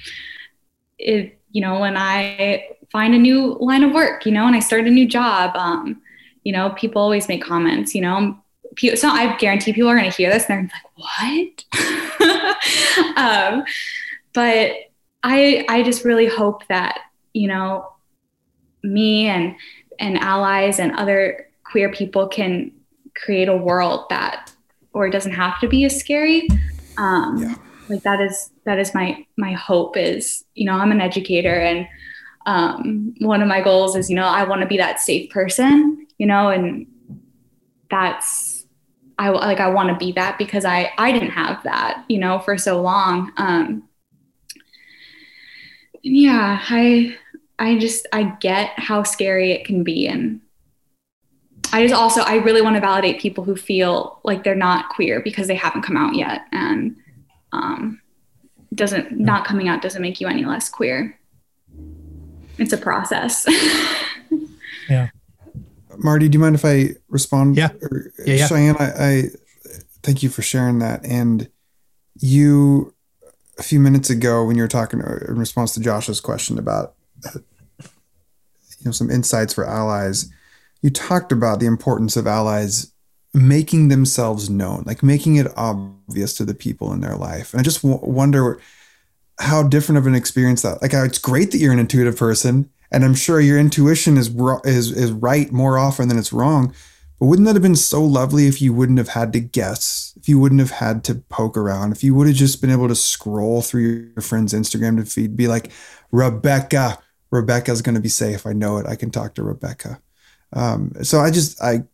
[0.98, 4.60] if you know, when I find a new line of work, you know, and I
[4.60, 6.01] start a new job, um,
[6.44, 8.39] you know, people always make comments, you know,
[8.94, 11.66] so I guarantee people are going to hear this and they're like,
[12.20, 13.16] what?
[13.16, 13.64] um,
[14.32, 14.72] but
[15.22, 17.01] I, I just really hope that,
[17.32, 17.93] you know,
[18.82, 19.55] me and,
[19.98, 22.73] and allies and other queer people can
[23.15, 24.52] create a world that,
[24.93, 26.48] or it doesn't have to be as scary.
[26.97, 27.55] Um, yeah.
[27.89, 31.86] Like that is, that is my, my hope is, you know, I'm an educator and,
[32.47, 36.07] um, one of my goals is, you know, I want to be that safe person,
[36.19, 36.86] you know, and
[37.90, 38.59] that's,
[39.19, 42.39] I like I want to be that because I I didn't have that, you know,
[42.39, 43.31] for so long.
[43.36, 43.86] Um,
[46.02, 47.19] yeah, I
[47.61, 50.41] I just I get how scary it can be and
[51.73, 55.20] I just also I really want to validate people who feel like they're not queer
[55.20, 56.97] because they haven't come out yet and
[57.53, 58.01] um,
[58.74, 61.19] doesn't not coming out doesn't make you any less queer.
[62.59, 63.47] It's a process.
[64.89, 65.11] yeah.
[65.97, 67.57] Marty, do you mind if I respond?
[67.57, 67.70] Yeah.
[67.82, 68.47] Or, yeah, yeah.
[68.47, 69.23] Cheyenne, I, I
[70.03, 71.05] thank you for sharing that.
[71.05, 71.49] And
[72.19, 72.95] you,
[73.59, 76.95] a few minutes ago, when you were talking uh, in response to Josh's question about,
[78.81, 80.32] you know, some insights for allies,
[80.82, 82.93] you talked about the importance of allies
[83.32, 87.52] making themselves known, like making it obvious to the people in their life.
[87.52, 88.61] And I just w- wonder
[89.39, 90.82] how different of an experience that.
[90.82, 94.35] Like, it's great that you're an intuitive person and I'm sure your intuition is
[94.65, 96.74] is is right more often than it's wrong.
[97.19, 100.28] But wouldn't that have been so lovely if you wouldn't have had to guess, if
[100.28, 102.94] you wouldn't have had to poke around, if you would have just been able to
[102.94, 105.70] scroll through your friend's Instagram feed, be like,
[106.12, 106.98] Rebecca,
[107.31, 108.47] Rebecca's going to be safe.
[108.47, 108.86] I know it.
[108.86, 110.01] I can talk to Rebecca.
[110.52, 111.85] Um, so I just I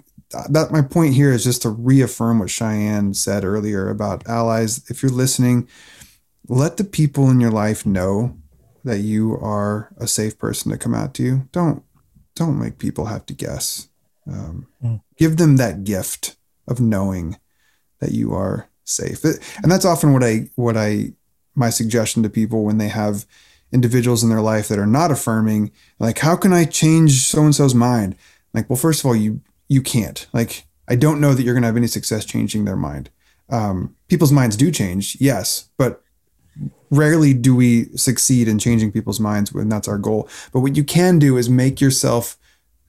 [0.48, 4.88] that my point here is just to reaffirm what Cheyenne said earlier about allies.
[4.90, 5.68] If you're listening,
[6.48, 8.36] let the people in your life know
[8.84, 11.48] that you are a safe person to come out to you.
[11.52, 11.82] Don't
[12.34, 13.88] don't make people have to guess.
[14.26, 15.00] Um, mm.
[15.16, 16.36] Give them that gift
[16.68, 17.38] of knowing
[18.00, 21.12] that you are safe, and that's often what I what I
[21.54, 23.26] my suggestion to people when they have
[23.76, 25.70] individuals in their life that are not affirming.
[25.98, 28.16] Like, how can I change so and so's mind?
[28.54, 30.26] Like, well, first of all, you you can't.
[30.32, 33.10] Like, I don't know that you're going to have any success changing their mind.
[33.50, 36.02] Um, people's minds do change, yes, but
[36.90, 40.28] rarely do we succeed in changing people's minds when that's our goal.
[40.52, 42.38] But what you can do is make yourself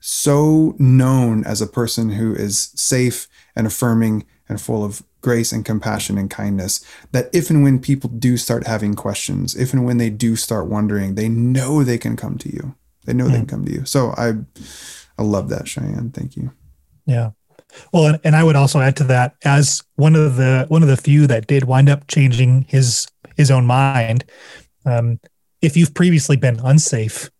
[0.00, 5.64] so known as a person who is safe and affirming and full of grace and
[5.64, 9.98] compassion and kindness that if and when people do start having questions, if and when
[9.98, 12.74] they do start wondering, they know they can come to you.
[13.04, 13.32] They know mm.
[13.32, 13.84] they can come to you.
[13.84, 14.34] So I
[15.18, 16.10] I love that, Cheyenne.
[16.10, 16.52] Thank you.
[17.06, 17.30] Yeah.
[17.92, 20.88] Well, and, and I would also add to that as one of the one of
[20.88, 24.24] the few that did wind up changing his his own mind.
[24.84, 25.20] Um,
[25.60, 27.30] if you've previously been unsafe,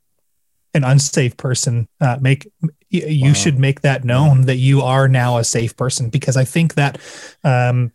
[0.74, 2.50] an unsafe person, uh, make
[2.90, 3.34] you wow.
[3.34, 6.98] should make that known that you are now a safe person because I think that
[7.44, 7.92] um,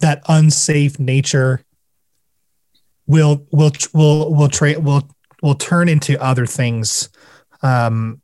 [0.00, 1.64] that unsafe nature
[3.06, 5.08] will will will will tra- will
[5.42, 7.08] will turn into other things
[7.62, 8.20] um,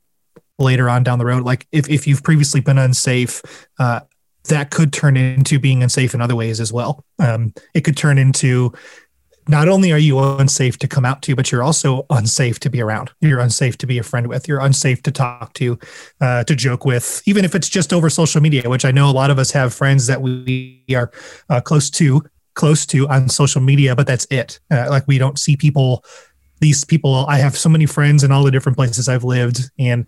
[0.58, 1.44] later on down the road.
[1.44, 3.42] Like if if you've previously been unsafe,
[3.78, 4.00] uh,
[4.48, 7.04] that could turn into being unsafe in other ways as well.
[7.18, 8.72] Um, it could turn into
[9.48, 12.82] not only are you unsafe to come out to, but you're also unsafe to be
[12.82, 13.10] around.
[13.20, 14.46] You're unsafe to be a friend with.
[14.46, 15.78] You're unsafe to talk to,
[16.20, 18.68] uh, to joke with, even if it's just over social media.
[18.68, 21.10] Which I know a lot of us have friends that we are
[21.48, 22.22] uh, close to,
[22.54, 24.60] close to on social media, but that's it.
[24.70, 26.04] Uh, like we don't see people.
[26.60, 30.06] These people, I have so many friends in all the different places I've lived, and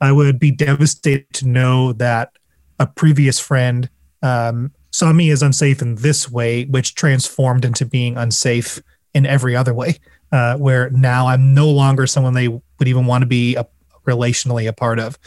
[0.00, 2.30] I would be devastated to know that
[2.78, 3.90] a previous friend
[4.22, 8.82] um, saw me as unsafe in this way, which transformed into being unsafe
[9.14, 9.96] in every other way.
[10.30, 13.66] Uh, where now I'm no longer someone they would even want to be a,
[14.06, 15.18] relationally a part of.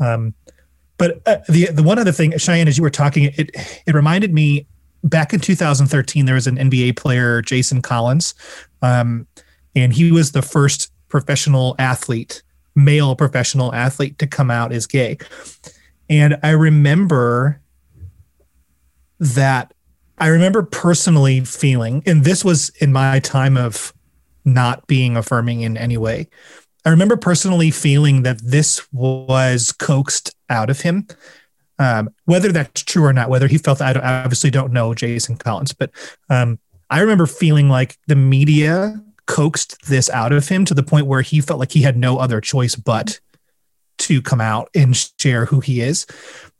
[0.00, 0.32] Um,
[0.96, 3.50] but uh, the the one other thing, Cheyenne, as you were talking, it
[3.86, 4.66] it reminded me
[5.04, 8.34] back in 2013 there was an NBA player, Jason Collins,
[8.80, 9.26] um,
[9.76, 12.42] and he was the first professional athlete,
[12.74, 15.18] male professional athlete, to come out as gay.
[16.08, 17.60] And I remember
[19.18, 19.72] that
[20.18, 23.92] I remember personally feeling, and this was in my time of
[24.44, 26.28] not being affirming in any way.
[26.84, 31.06] I remember personally feeling that this was coaxed out of him.
[31.78, 35.36] Um, whether that's true or not, whether he felt that, I obviously don't know Jason
[35.36, 35.90] Collins, but
[36.28, 36.58] um,
[36.90, 41.20] I remember feeling like the media coaxed this out of him to the point where
[41.20, 43.20] he felt like he had no other choice but
[43.98, 46.06] to come out and share who he is.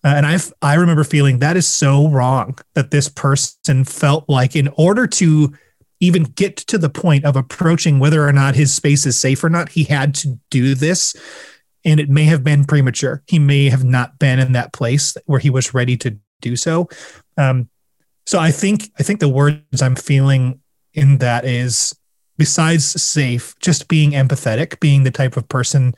[0.04, 4.54] Uh, and I I remember feeling that is so wrong that this person felt like
[4.54, 5.52] in order to
[6.00, 9.50] even get to the point of approaching whether or not his space is safe or
[9.50, 11.16] not, he had to do this.
[11.84, 13.22] And it may have been premature.
[13.26, 16.88] He may have not been in that place where he was ready to do so.
[17.36, 17.68] Um,
[18.26, 20.60] so I think I think the words I'm feeling
[20.94, 21.96] in that is
[22.36, 25.94] besides safe, just being empathetic, being the type of person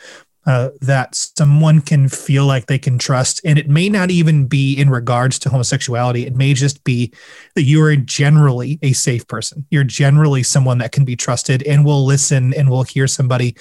[0.47, 3.41] uh, that someone can feel like they can trust.
[3.45, 6.27] And it may not even be in regards to homosexuality.
[6.27, 7.13] It may just be
[7.55, 9.67] that you are generally a safe person.
[9.71, 13.57] You're generally someone that can be trusted and will listen and will hear somebody.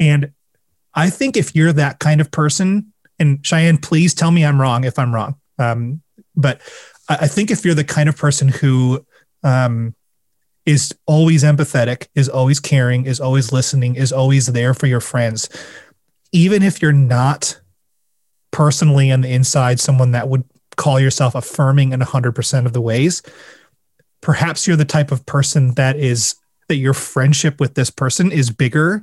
[0.00, 0.32] And
[0.94, 4.84] I think if you're that kind of person, and Cheyenne, please tell me I'm wrong
[4.84, 5.36] if I'm wrong.
[5.58, 6.02] Um,
[6.34, 6.60] but
[7.08, 9.04] I think if you're the kind of person who
[9.42, 9.94] um,
[10.66, 15.48] is always empathetic, is always caring, is always listening, is always there for your friends,
[16.32, 17.60] even if you're not
[18.50, 20.44] personally on the inside someone that would
[20.76, 23.22] call yourself affirming in 100% of the ways
[24.20, 26.36] perhaps you're the type of person that is
[26.68, 29.02] that your friendship with this person is bigger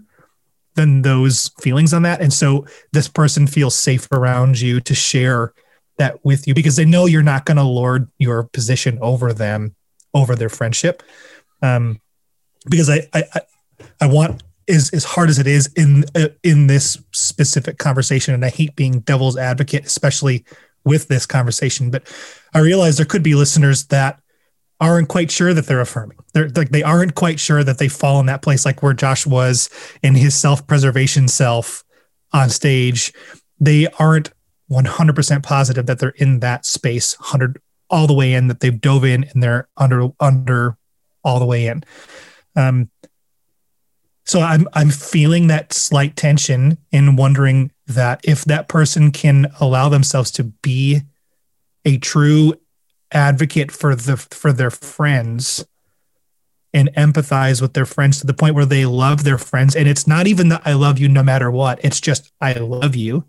[0.76, 2.22] than those feelings on that.
[2.22, 5.54] And so this person feels safe around you to share
[5.98, 9.76] that with you because they know you're not going to lord your position over them
[10.14, 11.02] over their friendship.
[11.62, 12.00] Um
[12.68, 13.24] because I, I
[14.02, 18.44] i want is as hard as it is in uh, in this specific conversation and
[18.46, 20.44] i hate being devil's advocate especially
[20.84, 22.04] with this conversation but
[22.54, 24.20] i realize there could be listeners that
[24.80, 26.18] aren't quite sure that they're affirming.
[26.34, 29.26] They're like they aren't quite sure that they fall in that place like where josh
[29.26, 29.70] was
[30.04, 31.84] in his self-preservation self
[32.34, 33.14] on stage.
[33.60, 34.32] They aren't
[34.70, 39.06] 100% positive that they're in that space 100 all the way in that they've dove
[39.06, 40.78] in and they're under under
[41.24, 41.84] all the way in.
[42.56, 42.90] Um,
[44.26, 49.88] so I'm I'm feeling that slight tension in wondering that if that person can allow
[49.90, 51.02] themselves to be
[51.86, 52.56] a true
[53.12, 55.66] advocate for the for their friends
[56.74, 59.76] and empathize with their friends to the point where they love their friends.
[59.76, 61.80] And it's not even that I love you no matter what.
[61.86, 63.24] It's just I love you.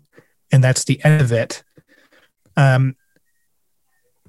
[0.51, 1.63] And that's the end of it.
[2.57, 2.95] Um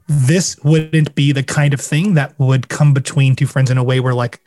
[0.06, 3.84] this wouldn't be the kind of thing that would come between two friends in a
[3.84, 4.40] way where like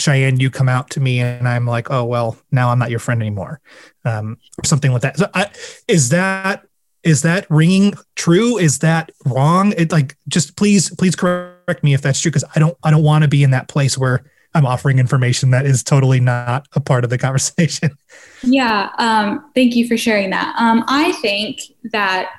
[0.00, 2.98] Cheyenne, you come out to me and I'm like, oh, well, now I'm not your
[2.98, 3.60] friend anymore.
[4.04, 5.18] Um, or something like that.
[5.18, 5.50] So I,
[5.86, 6.66] is that,
[7.02, 8.58] is that ringing true?
[8.58, 9.72] Is that wrong?
[9.76, 12.30] It like, just please, please correct me if that's true.
[12.30, 14.24] Cause I don't, I don't want to be in that place where
[14.54, 17.90] I'm offering information that is totally not a part of the conversation.
[18.42, 18.88] Yeah.
[18.98, 20.54] Um, thank you for sharing that.
[20.58, 21.60] Um, I think
[21.92, 22.30] that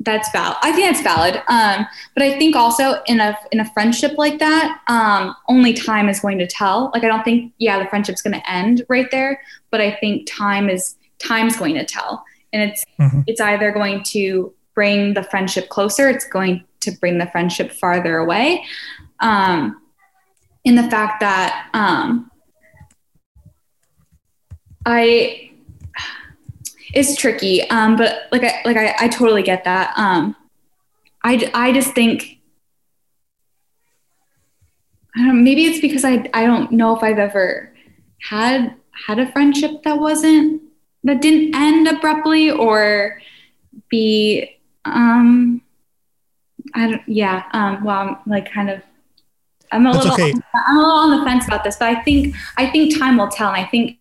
[0.00, 0.56] that's valid.
[0.62, 1.42] I think that's valid.
[1.48, 6.08] Um, but I think also in a in a friendship like that, um, only time
[6.08, 6.90] is going to tell.
[6.94, 10.28] Like I don't think yeah, the friendship's going to end right there, but I think
[10.30, 13.22] time is time's going to tell, and it's mm-hmm.
[13.26, 18.18] it's either going to bring the friendship closer, it's going to bring the friendship farther
[18.18, 18.64] away.
[19.18, 19.82] Um,
[20.64, 22.30] in the fact that um,
[24.86, 25.47] I
[26.94, 27.68] it's tricky.
[27.70, 29.92] Um, but like I like I, I totally get that.
[29.96, 30.36] Um,
[31.24, 32.38] I I just think
[35.16, 37.72] I don't maybe it's because I I don't know if I've ever
[38.30, 38.74] had
[39.06, 40.62] had a friendship that wasn't
[41.04, 43.20] that didn't end abruptly or
[43.90, 45.62] be um
[46.74, 48.82] I don't yeah um well I'm like kind of
[49.72, 50.32] I'm a That's little okay.
[50.66, 53.28] I'm a little on the fence about this but I think I think time will
[53.28, 53.98] tell and I think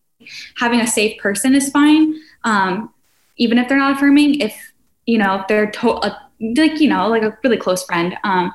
[0.58, 2.16] having a safe person is fine
[2.48, 2.94] um,
[3.36, 4.56] even if they're not affirming, if
[5.06, 8.18] you know if they're to- uh, like you know like a really close friend.
[8.24, 8.54] Um,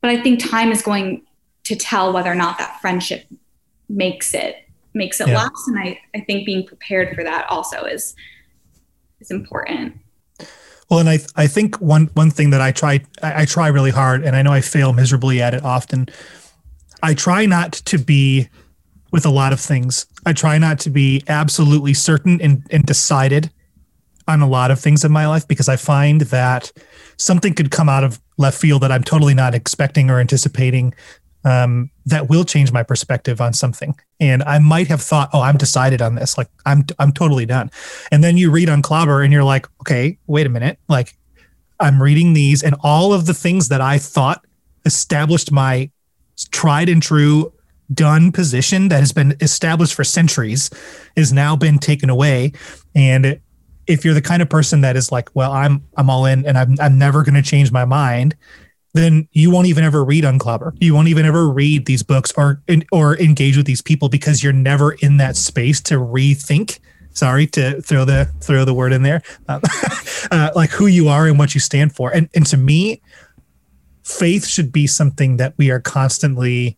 [0.00, 1.22] but I think time is going
[1.64, 3.26] to tell whether or not that friendship
[3.88, 4.56] makes it
[4.94, 5.38] makes it yeah.
[5.38, 8.14] last, and I I think being prepared for that also is
[9.20, 9.96] is important.
[10.88, 13.90] Well, and I I think one one thing that I try I, I try really
[13.90, 16.08] hard, and I know I fail miserably at it often.
[17.02, 18.48] I try not to be
[19.10, 20.06] with a lot of things.
[20.26, 23.50] I try not to be absolutely certain and, and decided
[24.28, 26.72] on a lot of things in my life because I find that
[27.16, 30.94] something could come out of left field that I'm totally not expecting or anticipating
[31.44, 33.96] um, that will change my perspective on something.
[34.18, 36.36] And I might have thought, oh, I'm decided on this.
[36.36, 37.70] Like I'm I'm totally done.
[38.10, 40.80] And then you read Unclobber and you're like, okay, wait a minute.
[40.88, 41.16] Like
[41.78, 44.44] I'm reading these and all of the things that I thought
[44.84, 45.88] established my
[46.50, 47.52] tried and true
[47.92, 50.70] done position that has been established for centuries
[51.14, 52.52] is now been taken away.
[52.94, 53.40] And
[53.86, 56.58] if you're the kind of person that is like well i'm i'm all in and
[56.58, 58.34] i'm, I'm never going to change my mind
[58.94, 62.62] then you won't even ever read unclobber you won't even ever read these books or
[62.90, 66.78] or engage with these people because you're never in that space to rethink.
[67.10, 69.22] Sorry to throw the throw the word in there.
[70.28, 72.10] Uh, like who you are and what you stand for.
[72.10, 73.00] And and to me
[74.02, 76.76] faith should be something that we are constantly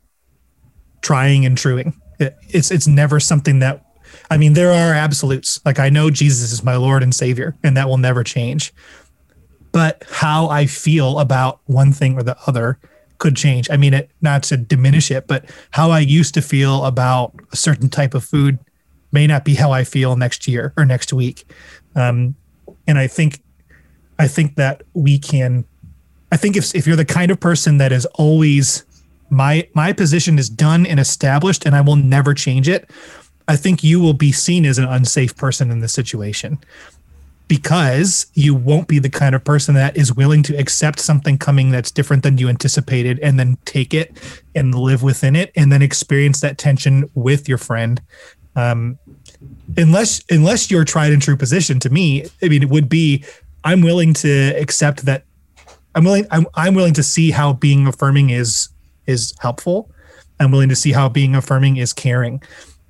[1.02, 2.00] trying and truing.
[2.18, 3.84] It's it's never something that
[4.30, 5.64] I mean, there are absolutes.
[5.64, 8.72] Like I know Jesus is my Lord and Savior, and that will never change.
[9.72, 12.78] But how I feel about one thing or the other
[13.18, 13.68] could change.
[13.70, 17.56] I mean, it not to diminish it, but how I used to feel about a
[17.56, 18.58] certain type of food
[19.12, 21.44] may not be how I feel next year or next week.
[21.94, 22.36] Um,
[22.86, 23.42] and I think,
[24.18, 25.64] I think that we can.
[26.30, 28.84] I think if if you're the kind of person that is always
[29.30, 32.90] my my position is done and established and I will never change it,
[33.46, 36.58] I think you will be seen as an unsafe person in this situation
[37.48, 41.70] because you won't be the kind of person that is willing to accept something coming
[41.70, 44.12] that's different than you anticipated and then take it
[44.54, 48.02] and live within it and then experience that tension with your friend.
[48.54, 48.98] Um,
[49.76, 53.24] unless unless your tried and true position to me i mean it would be
[53.64, 55.24] i'm willing to accept that
[55.94, 58.68] i'm willing i'm, I'm willing to see how being affirming is
[59.08, 59.90] is helpful.
[60.38, 62.42] I'm willing to see how being affirming is caring.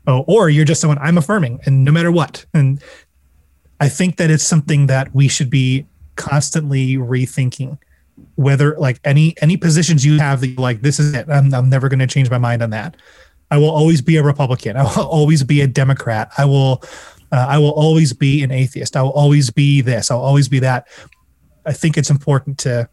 [0.07, 2.45] Oh, or you're just someone I'm affirming and no matter what.
[2.55, 2.83] And
[3.81, 5.87] I think that it's something that we should be
[6.17, 7.79] constantly rethinking.
[8.35, 11.89] Whether like any any positions you have that like this is it i'm, I'm never
[11.89, 12.97] going to change my mind on that.
[13.51, 14.77] I will always be a republican.
[14.77, 16.33] I will always be a democrat.
[16.37, 16.83] I will
[17.31, 18.97] uh, i will always be an atheist.
[18.97, 20.11] I will always be this.
[20.11, 20.89] I'll always be that.
[21.65, 22.89] I think it's important to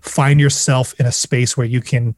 [0.00, 2.16] find yourself in a space where you can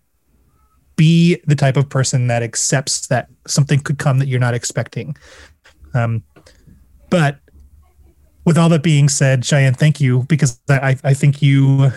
[0.97, 5.17] be the type of person that accepts that something could come that you're not expecting.
[5.95, 6.23] Um,
[7.11, 7.39] but
[8.45, 11.91] with all that being said, Cheyenne, thank you because I, I think you,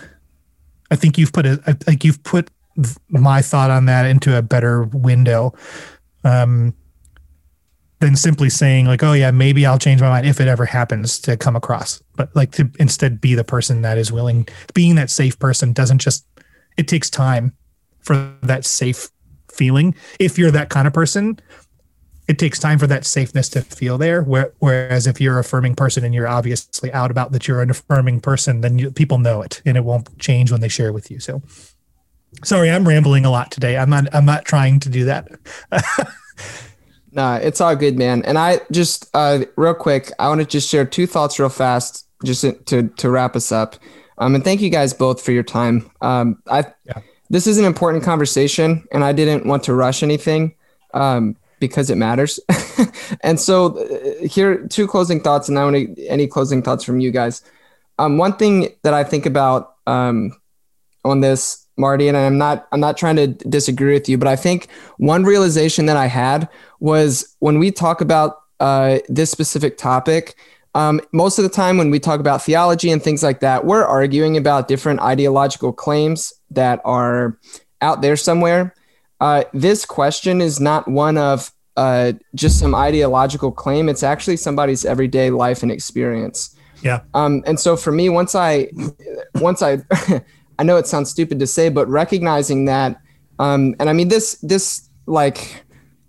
[0.91, 2.49] I think you've put a, I think you've put
[3.09, 5.53] my thought on that into a better window,
[6.23, 6.73] um,
[7.99, 11.19] than simply saying like, oh yeah, maybe I'll change my mind if it ever happens
[11.19, 12.01] to come across.
[12.15, 15.99] But like to instead be the person that is willing, being that safe person doesn't
[15.99, 16.25] just.
[16.77, 17.53] It takes time
[18.09, 19.09] for that safe
[19.51, 19.93] feeling.
[20.19, 21.39] If you're that kind of person,
[22.27, 24.23] it takes time for that safeness to feel there.
[24.23, 28.19] Whereas if you're a affirming person and you're obviously out about that you're an affirming
[28.19, 31.19] person, then you, people know it and it won't change when they share with you.
[31.19, 31.43] So,
[32.43, 33.77] Sorry, I'm rambling a lot today.
[33.77, 34.13] I'm not.
[34.13, 35.27] I'm not trying to do that.
[37.11, 38.23] nah, it's all good, man.
[38.23, 42.07] And I just uh, real quick, I want to just share two thoughts real fast,
[42.23, 43.75] just to to wrap us up.
[44.19, 45.89] Um, and thank you guys both for your time.
[46.01, 46.99] Um, I yeah.
[47.29, 50.55] This is an important conversation, and I didn't want to rush anything.
[50.93, 52.39] Um, because it matters.
[53.21, 57.11] and so uh, here two closing thoughts, and I want any closing thoughts from you
[57.11, 57.43] guys.
[57.97, 60.31] Um, one thing that I think about um,
[61.03, 64.35] on this Marty, and I'm not I'm not trying to disagree with you, but I
[64.35, 66.49] think one realization that I had
[66.79, 70.35] was when we talk about uh, this specific topic.
[70.75, 73.83] Um, most of the time, when we talk about theology and things like that, we're
[73.83, 77.37] arguing about different ideological claims that are
[77.81, 78.73] out there somewhere.
[79.19, 83.89] Uh, this question is not one of uh, just some ideological claim.
[83.89, 86.55] It's actually somebody's everyday life and experience.
[86.81, 87.01] Yeah.
[87.13, 88.69] Um, and so for me, once I,
[89.35, 89.79] once I,
[90.59, 93.01] I know it sounds stupid to say, but recognizing that,
[93.39, 95.63] um, and I mean this this like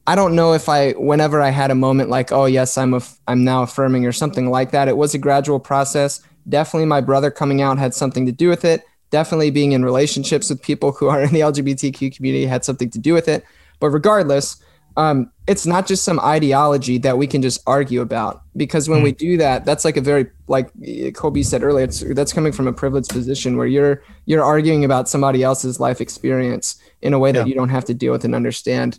[0.07, 3.01] I don't know if I whenever I had a moment like oh yes I'm a,
[3.29, 4.89] I'm now affirming or something like that.
[4.89, 6.21] It was a gradual process.
[6.49, 8.83] Definitely my brother coming out had something to do with it.
[9.11, 12.99] Definitely being in relationships with people who are in the LGBTQ community had something to
[12.99, 13.45] do with it.
[13.81, 14.63] But regardless,
[14.97, 18.43] um, it's not just some ideology that we can just argue about.
[18.57, 19.05] Because when mm.
[19.05, 20.71] we do that that's like a very like
[21.15, 25.09] Colby said earlier it's that's coming from a privileged position where you're you're arguing about
[25.09, 28.35] somebody else's life experience in a way that you don't have to deal with and
[28.35, 28.99] understand.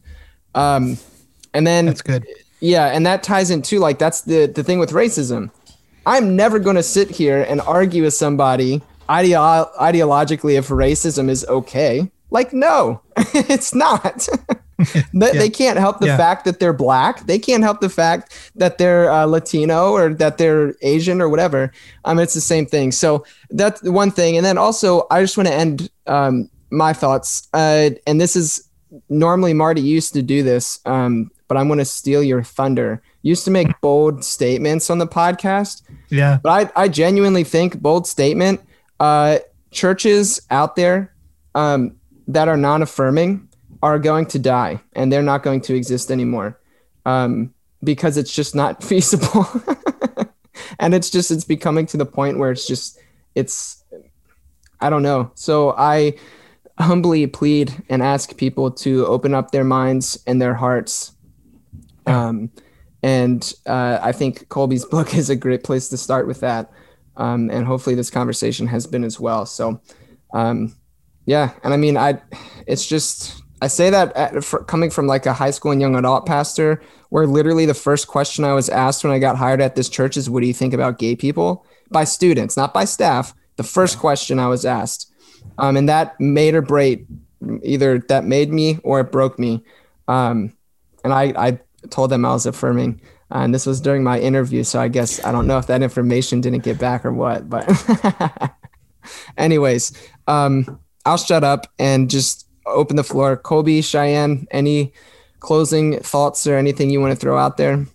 [0.55, 0.97] Um,
[1.53, 2.25] and then that's good.
[2.59, 5.51] Yeah and that ties into like that's the the thing with racism.
[6.05, 11.45] I'm never going to sit here and argue with somebody ideo- ideologically if racism is
[11.47, 14.27] okay like no it's not
[15.13, 15.31] yeah.
[15.31, 16.17] They can't help the yeah.
[16.17, 17.25] fact that they're black.
[17.25, 21.71] They can't help the fact that they're uh, Latino or that they're Asian or whatever.
[22.05, 22.91] Um, it's the same thing.
[22.91, 24.37] So that's one thing.
[24.37, 27.47] And then also, I just want to end um, my thoughts.
[27.53, 28.67] Uh, and this is
[29.09, 33.01] normally Marty used to do this, um, but I'm going to steal your thunder.
[33.23, 35.83] Used to make bold statements on the podcast.
[36.09, 36.39] Yeah.
[36.41, 38.61] But I, I genuinely think bold statement.
[39.01, 39.39] Uh,
[39.71, 41.11] churches out there
[41.55, 41.95] um,
[42.27, 43.49] that are non-affirming
[43.81, 46.59] are going to die and they're not going to exist anymore
[47.07, 47.51] um,
[47.83, 49.47] because it's just not feasible.
[50.79, 52.99] and it's just, it's becoming to the point where it's just,
[53.33, 53.83] it's,
[54.79, 55.31] I don't know.
[55.33, 56.13] So I
[56.77, 61.13] humbly plead and ask people to open up their minds and their hearts.
[62.05, 62.51] Um,
[63.01, 66.71] and uh, I think Colby's book is a great place to start with that.
[67.22, 69.45] Um, and hopefully this conversation has been as well.
[69.45, 69.80] So,
[70.34, 70.76] um,
[71.26, 71.53] yeah.
[71.64, 72.19] And I mean, I,
[72.65, 75.95] it's just, I say that at, for, coming from like a high school and young
[75.95, 79.76] adult pastor, where literally the first question I was asked when I got hired at
[79.76, 83.35] this church is, "What do you think about gay people?" By students, not by staff.
[83.57, 85.11] The first question I was asked,
[85.60, 87.06] um, and that made or break,
[87.61, 89.64] either that made me or it broke me.
[90.07, 90.53] Um,
[91.03, 94.63] and I, I told them I was affirming, and this was during my interview.
[94.63, 97.67] So I guess I don't know if that information didn't get back or what, but
[99.37, 99.93] anyways,
[100.27, 103.37] um, I'll shut up and just open the floor.
[103.37, 104.93] Colby, Cheyenne, any
[105.39, 107.85] closing thoughts or anything you want to throw out there?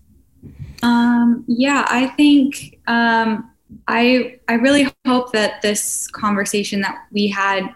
[0.83, 3.51] Um, yeah, I think um,
[3.89, 7.69] I I really hope that this conversation that we had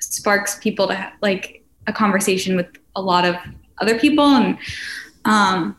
[0.00, 3.36] sparks people to have, like a conversation with a lot of
[3.78, 4.58] other people, and
[5.24, 5.76] um,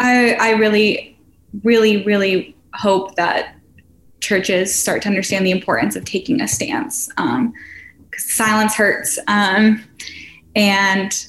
[0.00, 1.18] I I really
[1.62, 3.56] really really hope that
[4.20, 7.08] churches start to understand the importance of taking a stance.
[7.16, 7.52] Um,
[8.16, 9.18] silence hurts.
[9.28, 9.84] Um,
[10.54, 11.26] and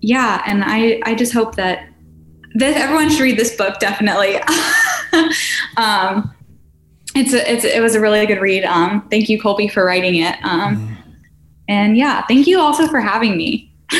[0.00, 1.88] yeah, and I, I just hope that
[2.56, 4.36] that everyone should read this book definitely.
[5.76, 6.32] um,
[7.16, 8.64] it's a, it's it was a really good read.
[8.64, 10.36] Um, thank you, Colby, for writing it.
[10.44, 10.96] Um,
[11.68, 13.72] and yeah, thank you also for having me.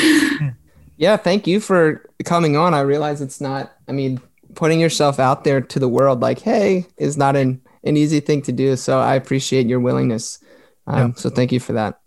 [0.97, 2.73] yeah, thank you for coming on.
[2.73, 3.73] I realize it's not.
[3.87, 4.21] I mean,
[4.55, 8.41] putting yourself out there to the world, like, hey, is not an an easy thing
[8.43, 8.75] to do.
[8.75, 10.39] So I appreciate your willingness.
[10.87, 11.13] Um, yeah.
[11.15, 11.99] So thank you for that.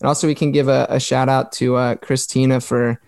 [0.00, 3.00] And also, we can give a, a shout out to uh, Christina for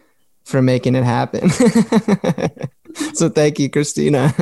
[0.44, 1.51] for making it happen.
[3.15, 4.35] so thank you, Christina.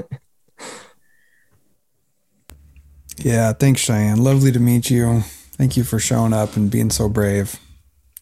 [3.19, 4.23] Yeah, thanks, Cheyenne.
[4.23, 5.21] Lovely to meet you.
[5.53, 7.59] Thank you for showing up and being so brave.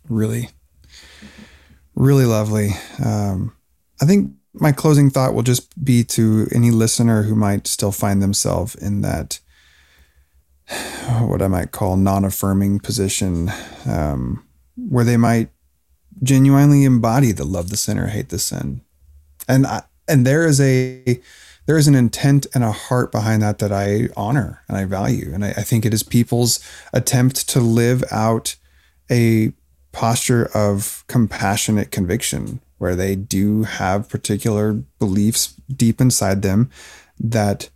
[0.08, 0.50] Really,
[2.00, 2.70] really lovely.
[3.04, 3.52] Um,
[4.00, 8.22] I think my closing thought will just be to any listener who might still find
[8.22, 9.38] themselves in that
[11.20, 13.50] what I might call non-affirming position,
[13.86, 14.44] um,
[14.76, 15.50] where they might
[16.22, 18.80] genuinely embody the love the sinner, hate the sin,
[19.48, 21.20] and I, and there is a
[21.66, 25.32] there is an intent and a heart behind that that I honor and I value,
[25.34, 26.60] and I, I think it is people's
[26.92, 28.56] attempt to live out
[29.10, 29.52] a
[29.92, 36.70] posture of compassionate conviction where they do have particular beliefs deep inside them
[37.18, 37.68] that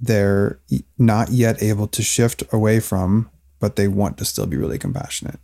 [0.00, 0.58] they're
[0.98, 3.30] not yet able to shift away from,
[3.60, 5.40] but they want to still be really compassionate.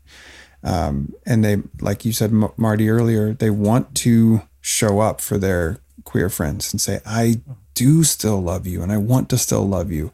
[0.64, 5.78] Um, and they, like you said, Marty earlier, they want to show up for their
[6.04, 7.40] queer friends and say, I
[7.74, 10.12] do still love you and I want to still love you.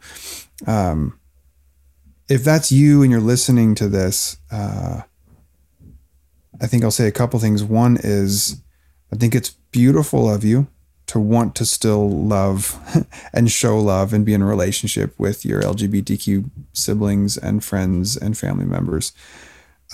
[0.65, 1.19] Um,
[2.27, 5.01] if that's you and you're listening to this, uh,
[6.61, 7.63] I think I'll say a couple things.
[7.63, 8.61] One is,
[9.11, 10.67] I think it's beautiful of you
[11.07, 12.77] to want to still love
[13.33, 18.37] and show love and be in a relationship with your LGBTQ siblings and friends and
[18.37, 19.11] family members.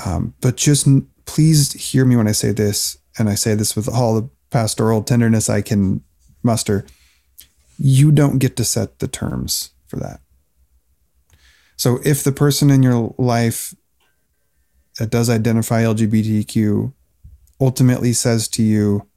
[0.06, 0.88] Um, but just
[1.26, 5.04] please hear me when I say this, and I say this with all the pastoral
[5.04, 6.04] tenderness I can
[6.44, 6.86] muster.
[7.78, 10.20] You don't get to set the terms for that.
[11.78, 13.74] So if the person in your life
[14.98, 16.94] that does identify LGBTQ
[17.60, 19.08] ultimately says to you,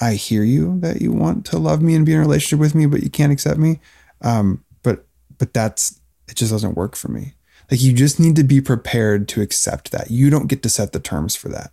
[0.00, 2.74] I hear you that you want to love me and be in a relationship with
[2.74, 3.80] me, but you can't accept me.
[4.20, 5.06] Um, but
[5.38, 7.34] but that's it just doesn't work for me.
[7.70, 10.10] Like you just need to be prepared to accept that.
[10.10, 11.72] You don't get to set the terms for that.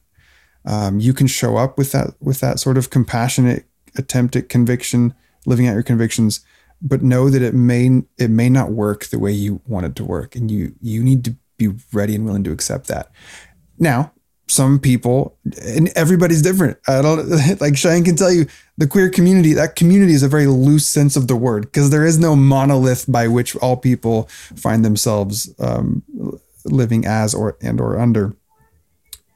[0.66, 3.66] Um, you can show up with that with that sort of compassionate
[3.96, 5.14] attempt at conviction,
[5.46, 6.42] living out your convictions,
[6.82, 10.06] but know that it may it may not work the way you want it to
[10.06, 13.11] work, and you you need to be ready and willing to accept that.
[13.77, 14.11] Now,
[14.48, 16.77] some people and everybody's different.
[16.88, 17.30] I don't
[17.61, 21.15] like Cheyenne can tell you the queer community, that community is a very loose sense
[21.15, 24.23] of the word because there is no monolith by which all people
[24.56, 26.03] find themselves um,
[26.65, 28.36] living as or and or under.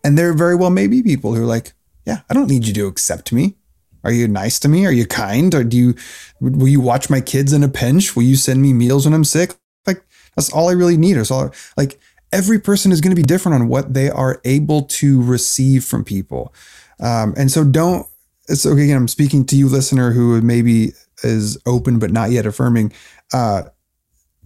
[0.03, 1.73] And there very well may be people who are like,
[2.05, 3.55] yeah, I don't need you to accept me.
[4.03, 4.85] Are you nice to me?
[4.85, 5.53] Are you kind?
[5.55, 5.95] Or do you
[6.41, 8.15] will you watch my kids in a pinch?
[8.15, 9.55] Will you send me meals when I'm sick?
[9.85, 10.03] Like
[10.35, 11.17] that's all I really need.
[11.17, 11.99] Is all like
[12.34, 16.03] every person is going to be different on what they are able to receive from
[16.03, 16.53] people.
[16.99, 18.07] Um, and so don't,
[18.47, 20.93] so again, I'm speaking to you, listener, who maybe
[21.23, 22.91] is open but not yet affirming.
[23.31, 23.64] Uh,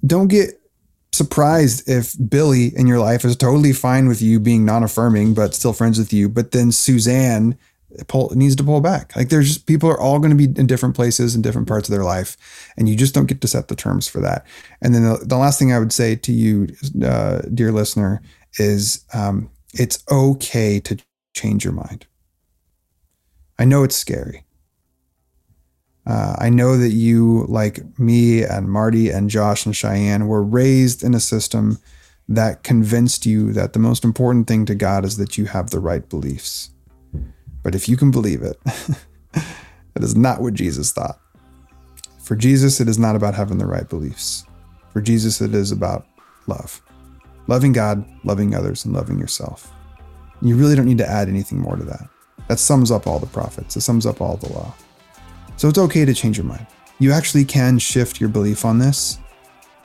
[0.05, 0.61] don't get
[1.11, 5.55] surprised if Billy in your life is totally fine with you being non affirming but
[5.55, 6.30] still friends with you.
[6.30, 7.57] But then Suzanne
[8.07, 9.15] pull it needs to pull back.
[9.15, 11.90] Like there's just people are all going to be in different places in different parts
[11.90, 12.38] of their life,
[12.78, 14.45] and you just don't get to set the terms for that.
[14.82, 16.68] And then the, the last thing I would say to you,
[17.03, 18.22] uh, dear listener,
[18.60, 20.98] is um, it's okay to
[21.34, 22.06] change your mind.
[23.60, 24.44] I know it's scary.
[26.06, 31.03] Uh, I know that you, like me and Marty and Josh and Cheyenne, were raised
[31.03, 31.80] in a system
[32.30, 35.80] that convinced you that the most important thing to God is that you have the
[35.80, 36.69] right beliefs.
[37.68, 38.57] But if you can believe it,
[39.34, 41.19] that is not what Jesus thought.
[42.22, 44.45] For Jesus, it is not about having the right beliefs.
[44.94, 46.07] For Jesus, it is about
[46.48, 46.81] love
[47.48, 49.69] loving God, loving others, and loving yourself.
[50.41, 52.07] You really don't need to add anything more to that.
[52.48, 54.73] That sums up all the prophets, it sums up all the law.
[55.57, 56.68] So it's okay to change your mind.
[56.99, 59.19] You actually can shift your belief on this,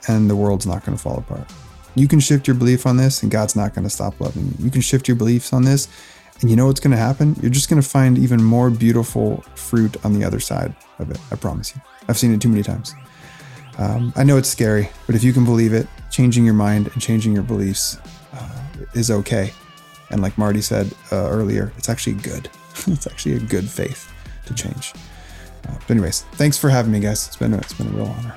[0.06, 1.52] and the world's not going to fall apart.
[1.96, 4.66] You can shift your belief on this, and God's not going to stop loving you.
[4.66, 5.88] You can shift your beliefs on this,
[6.42, 7.36] and you know what's going to happen?
[7.40, 11.18] You're just going to find even more beautiful fruit on the other side of it.
[11.30, 11.80] I promise you.
[12.08, 12.94] I've seen it too many times.
[13.78, 17.00] Um, I know it's scary, but if you can believe it, changing your mind and
[17.00, 17.96] changing your beliefs
[18.34, 18.60] uh,
[18.92, 19.52] is okay.
[20.10, 22.50] And like Marty said uh, earlier, it's actually good.
[22.86, 24.12] it's actually a good faith
[24.46, 24.92] to change.
[25.68, 27.26] Uh, but anyways, thanks for having me, guys.
[27.28, 28.34] It's been a, it's been a real honor.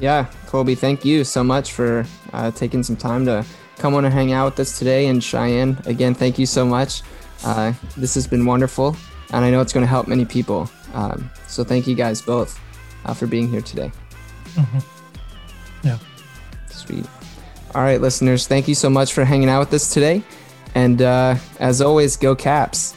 [0.00, 3.44] Yeah, Colby, thank you so much for uh, taking some time to
[3.82, 5.08] come on and hang out with us today.
[5.08, 7.02] And Cheyenne, again, thank you so much.
[7.44, 8.96] Uh, this has been wonderful,
[9.32, 10.70] and I know it's going to help many people.
[10.94, 12.60] Um, so thank you guys both
[13.04, 13.90] uh, for being here today.
[14.54, 15.86] Mm-hmm.
[15.86, 15.98] Yeah.
[16.70, 17.04] Sweet.
[17.74, 20.22] All right, listeners, thank you so much for hanging out with us today.
[20.76, 22.96] And uh, as always, go Caps.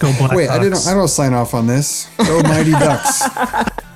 [0.00, 0.86] Go Black Wait, I didn't.
[0.86, 2.10] I don't sign off on this.
[2.18, 3.22] Go Mighty Ducks.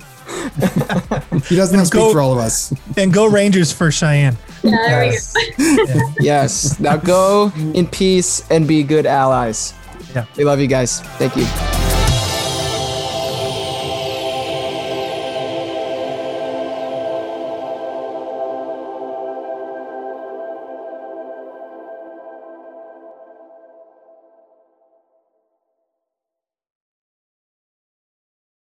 [1.46, 2.72] he doesn't speak go, for all of us.
[2.96, 4.36] And go Rangers for Cheyenne.
[4.62, 5.34] Yeah, there yes.
[5.58, 6.12] we go.
[6.20, 6.80] yes.
[6.80, 9.74] Now go in peace and be good allies.
[10.14, 10.26] Yeah.
[10.36, 11.00] We love you guys.
[11.00, 11.81] Thank you.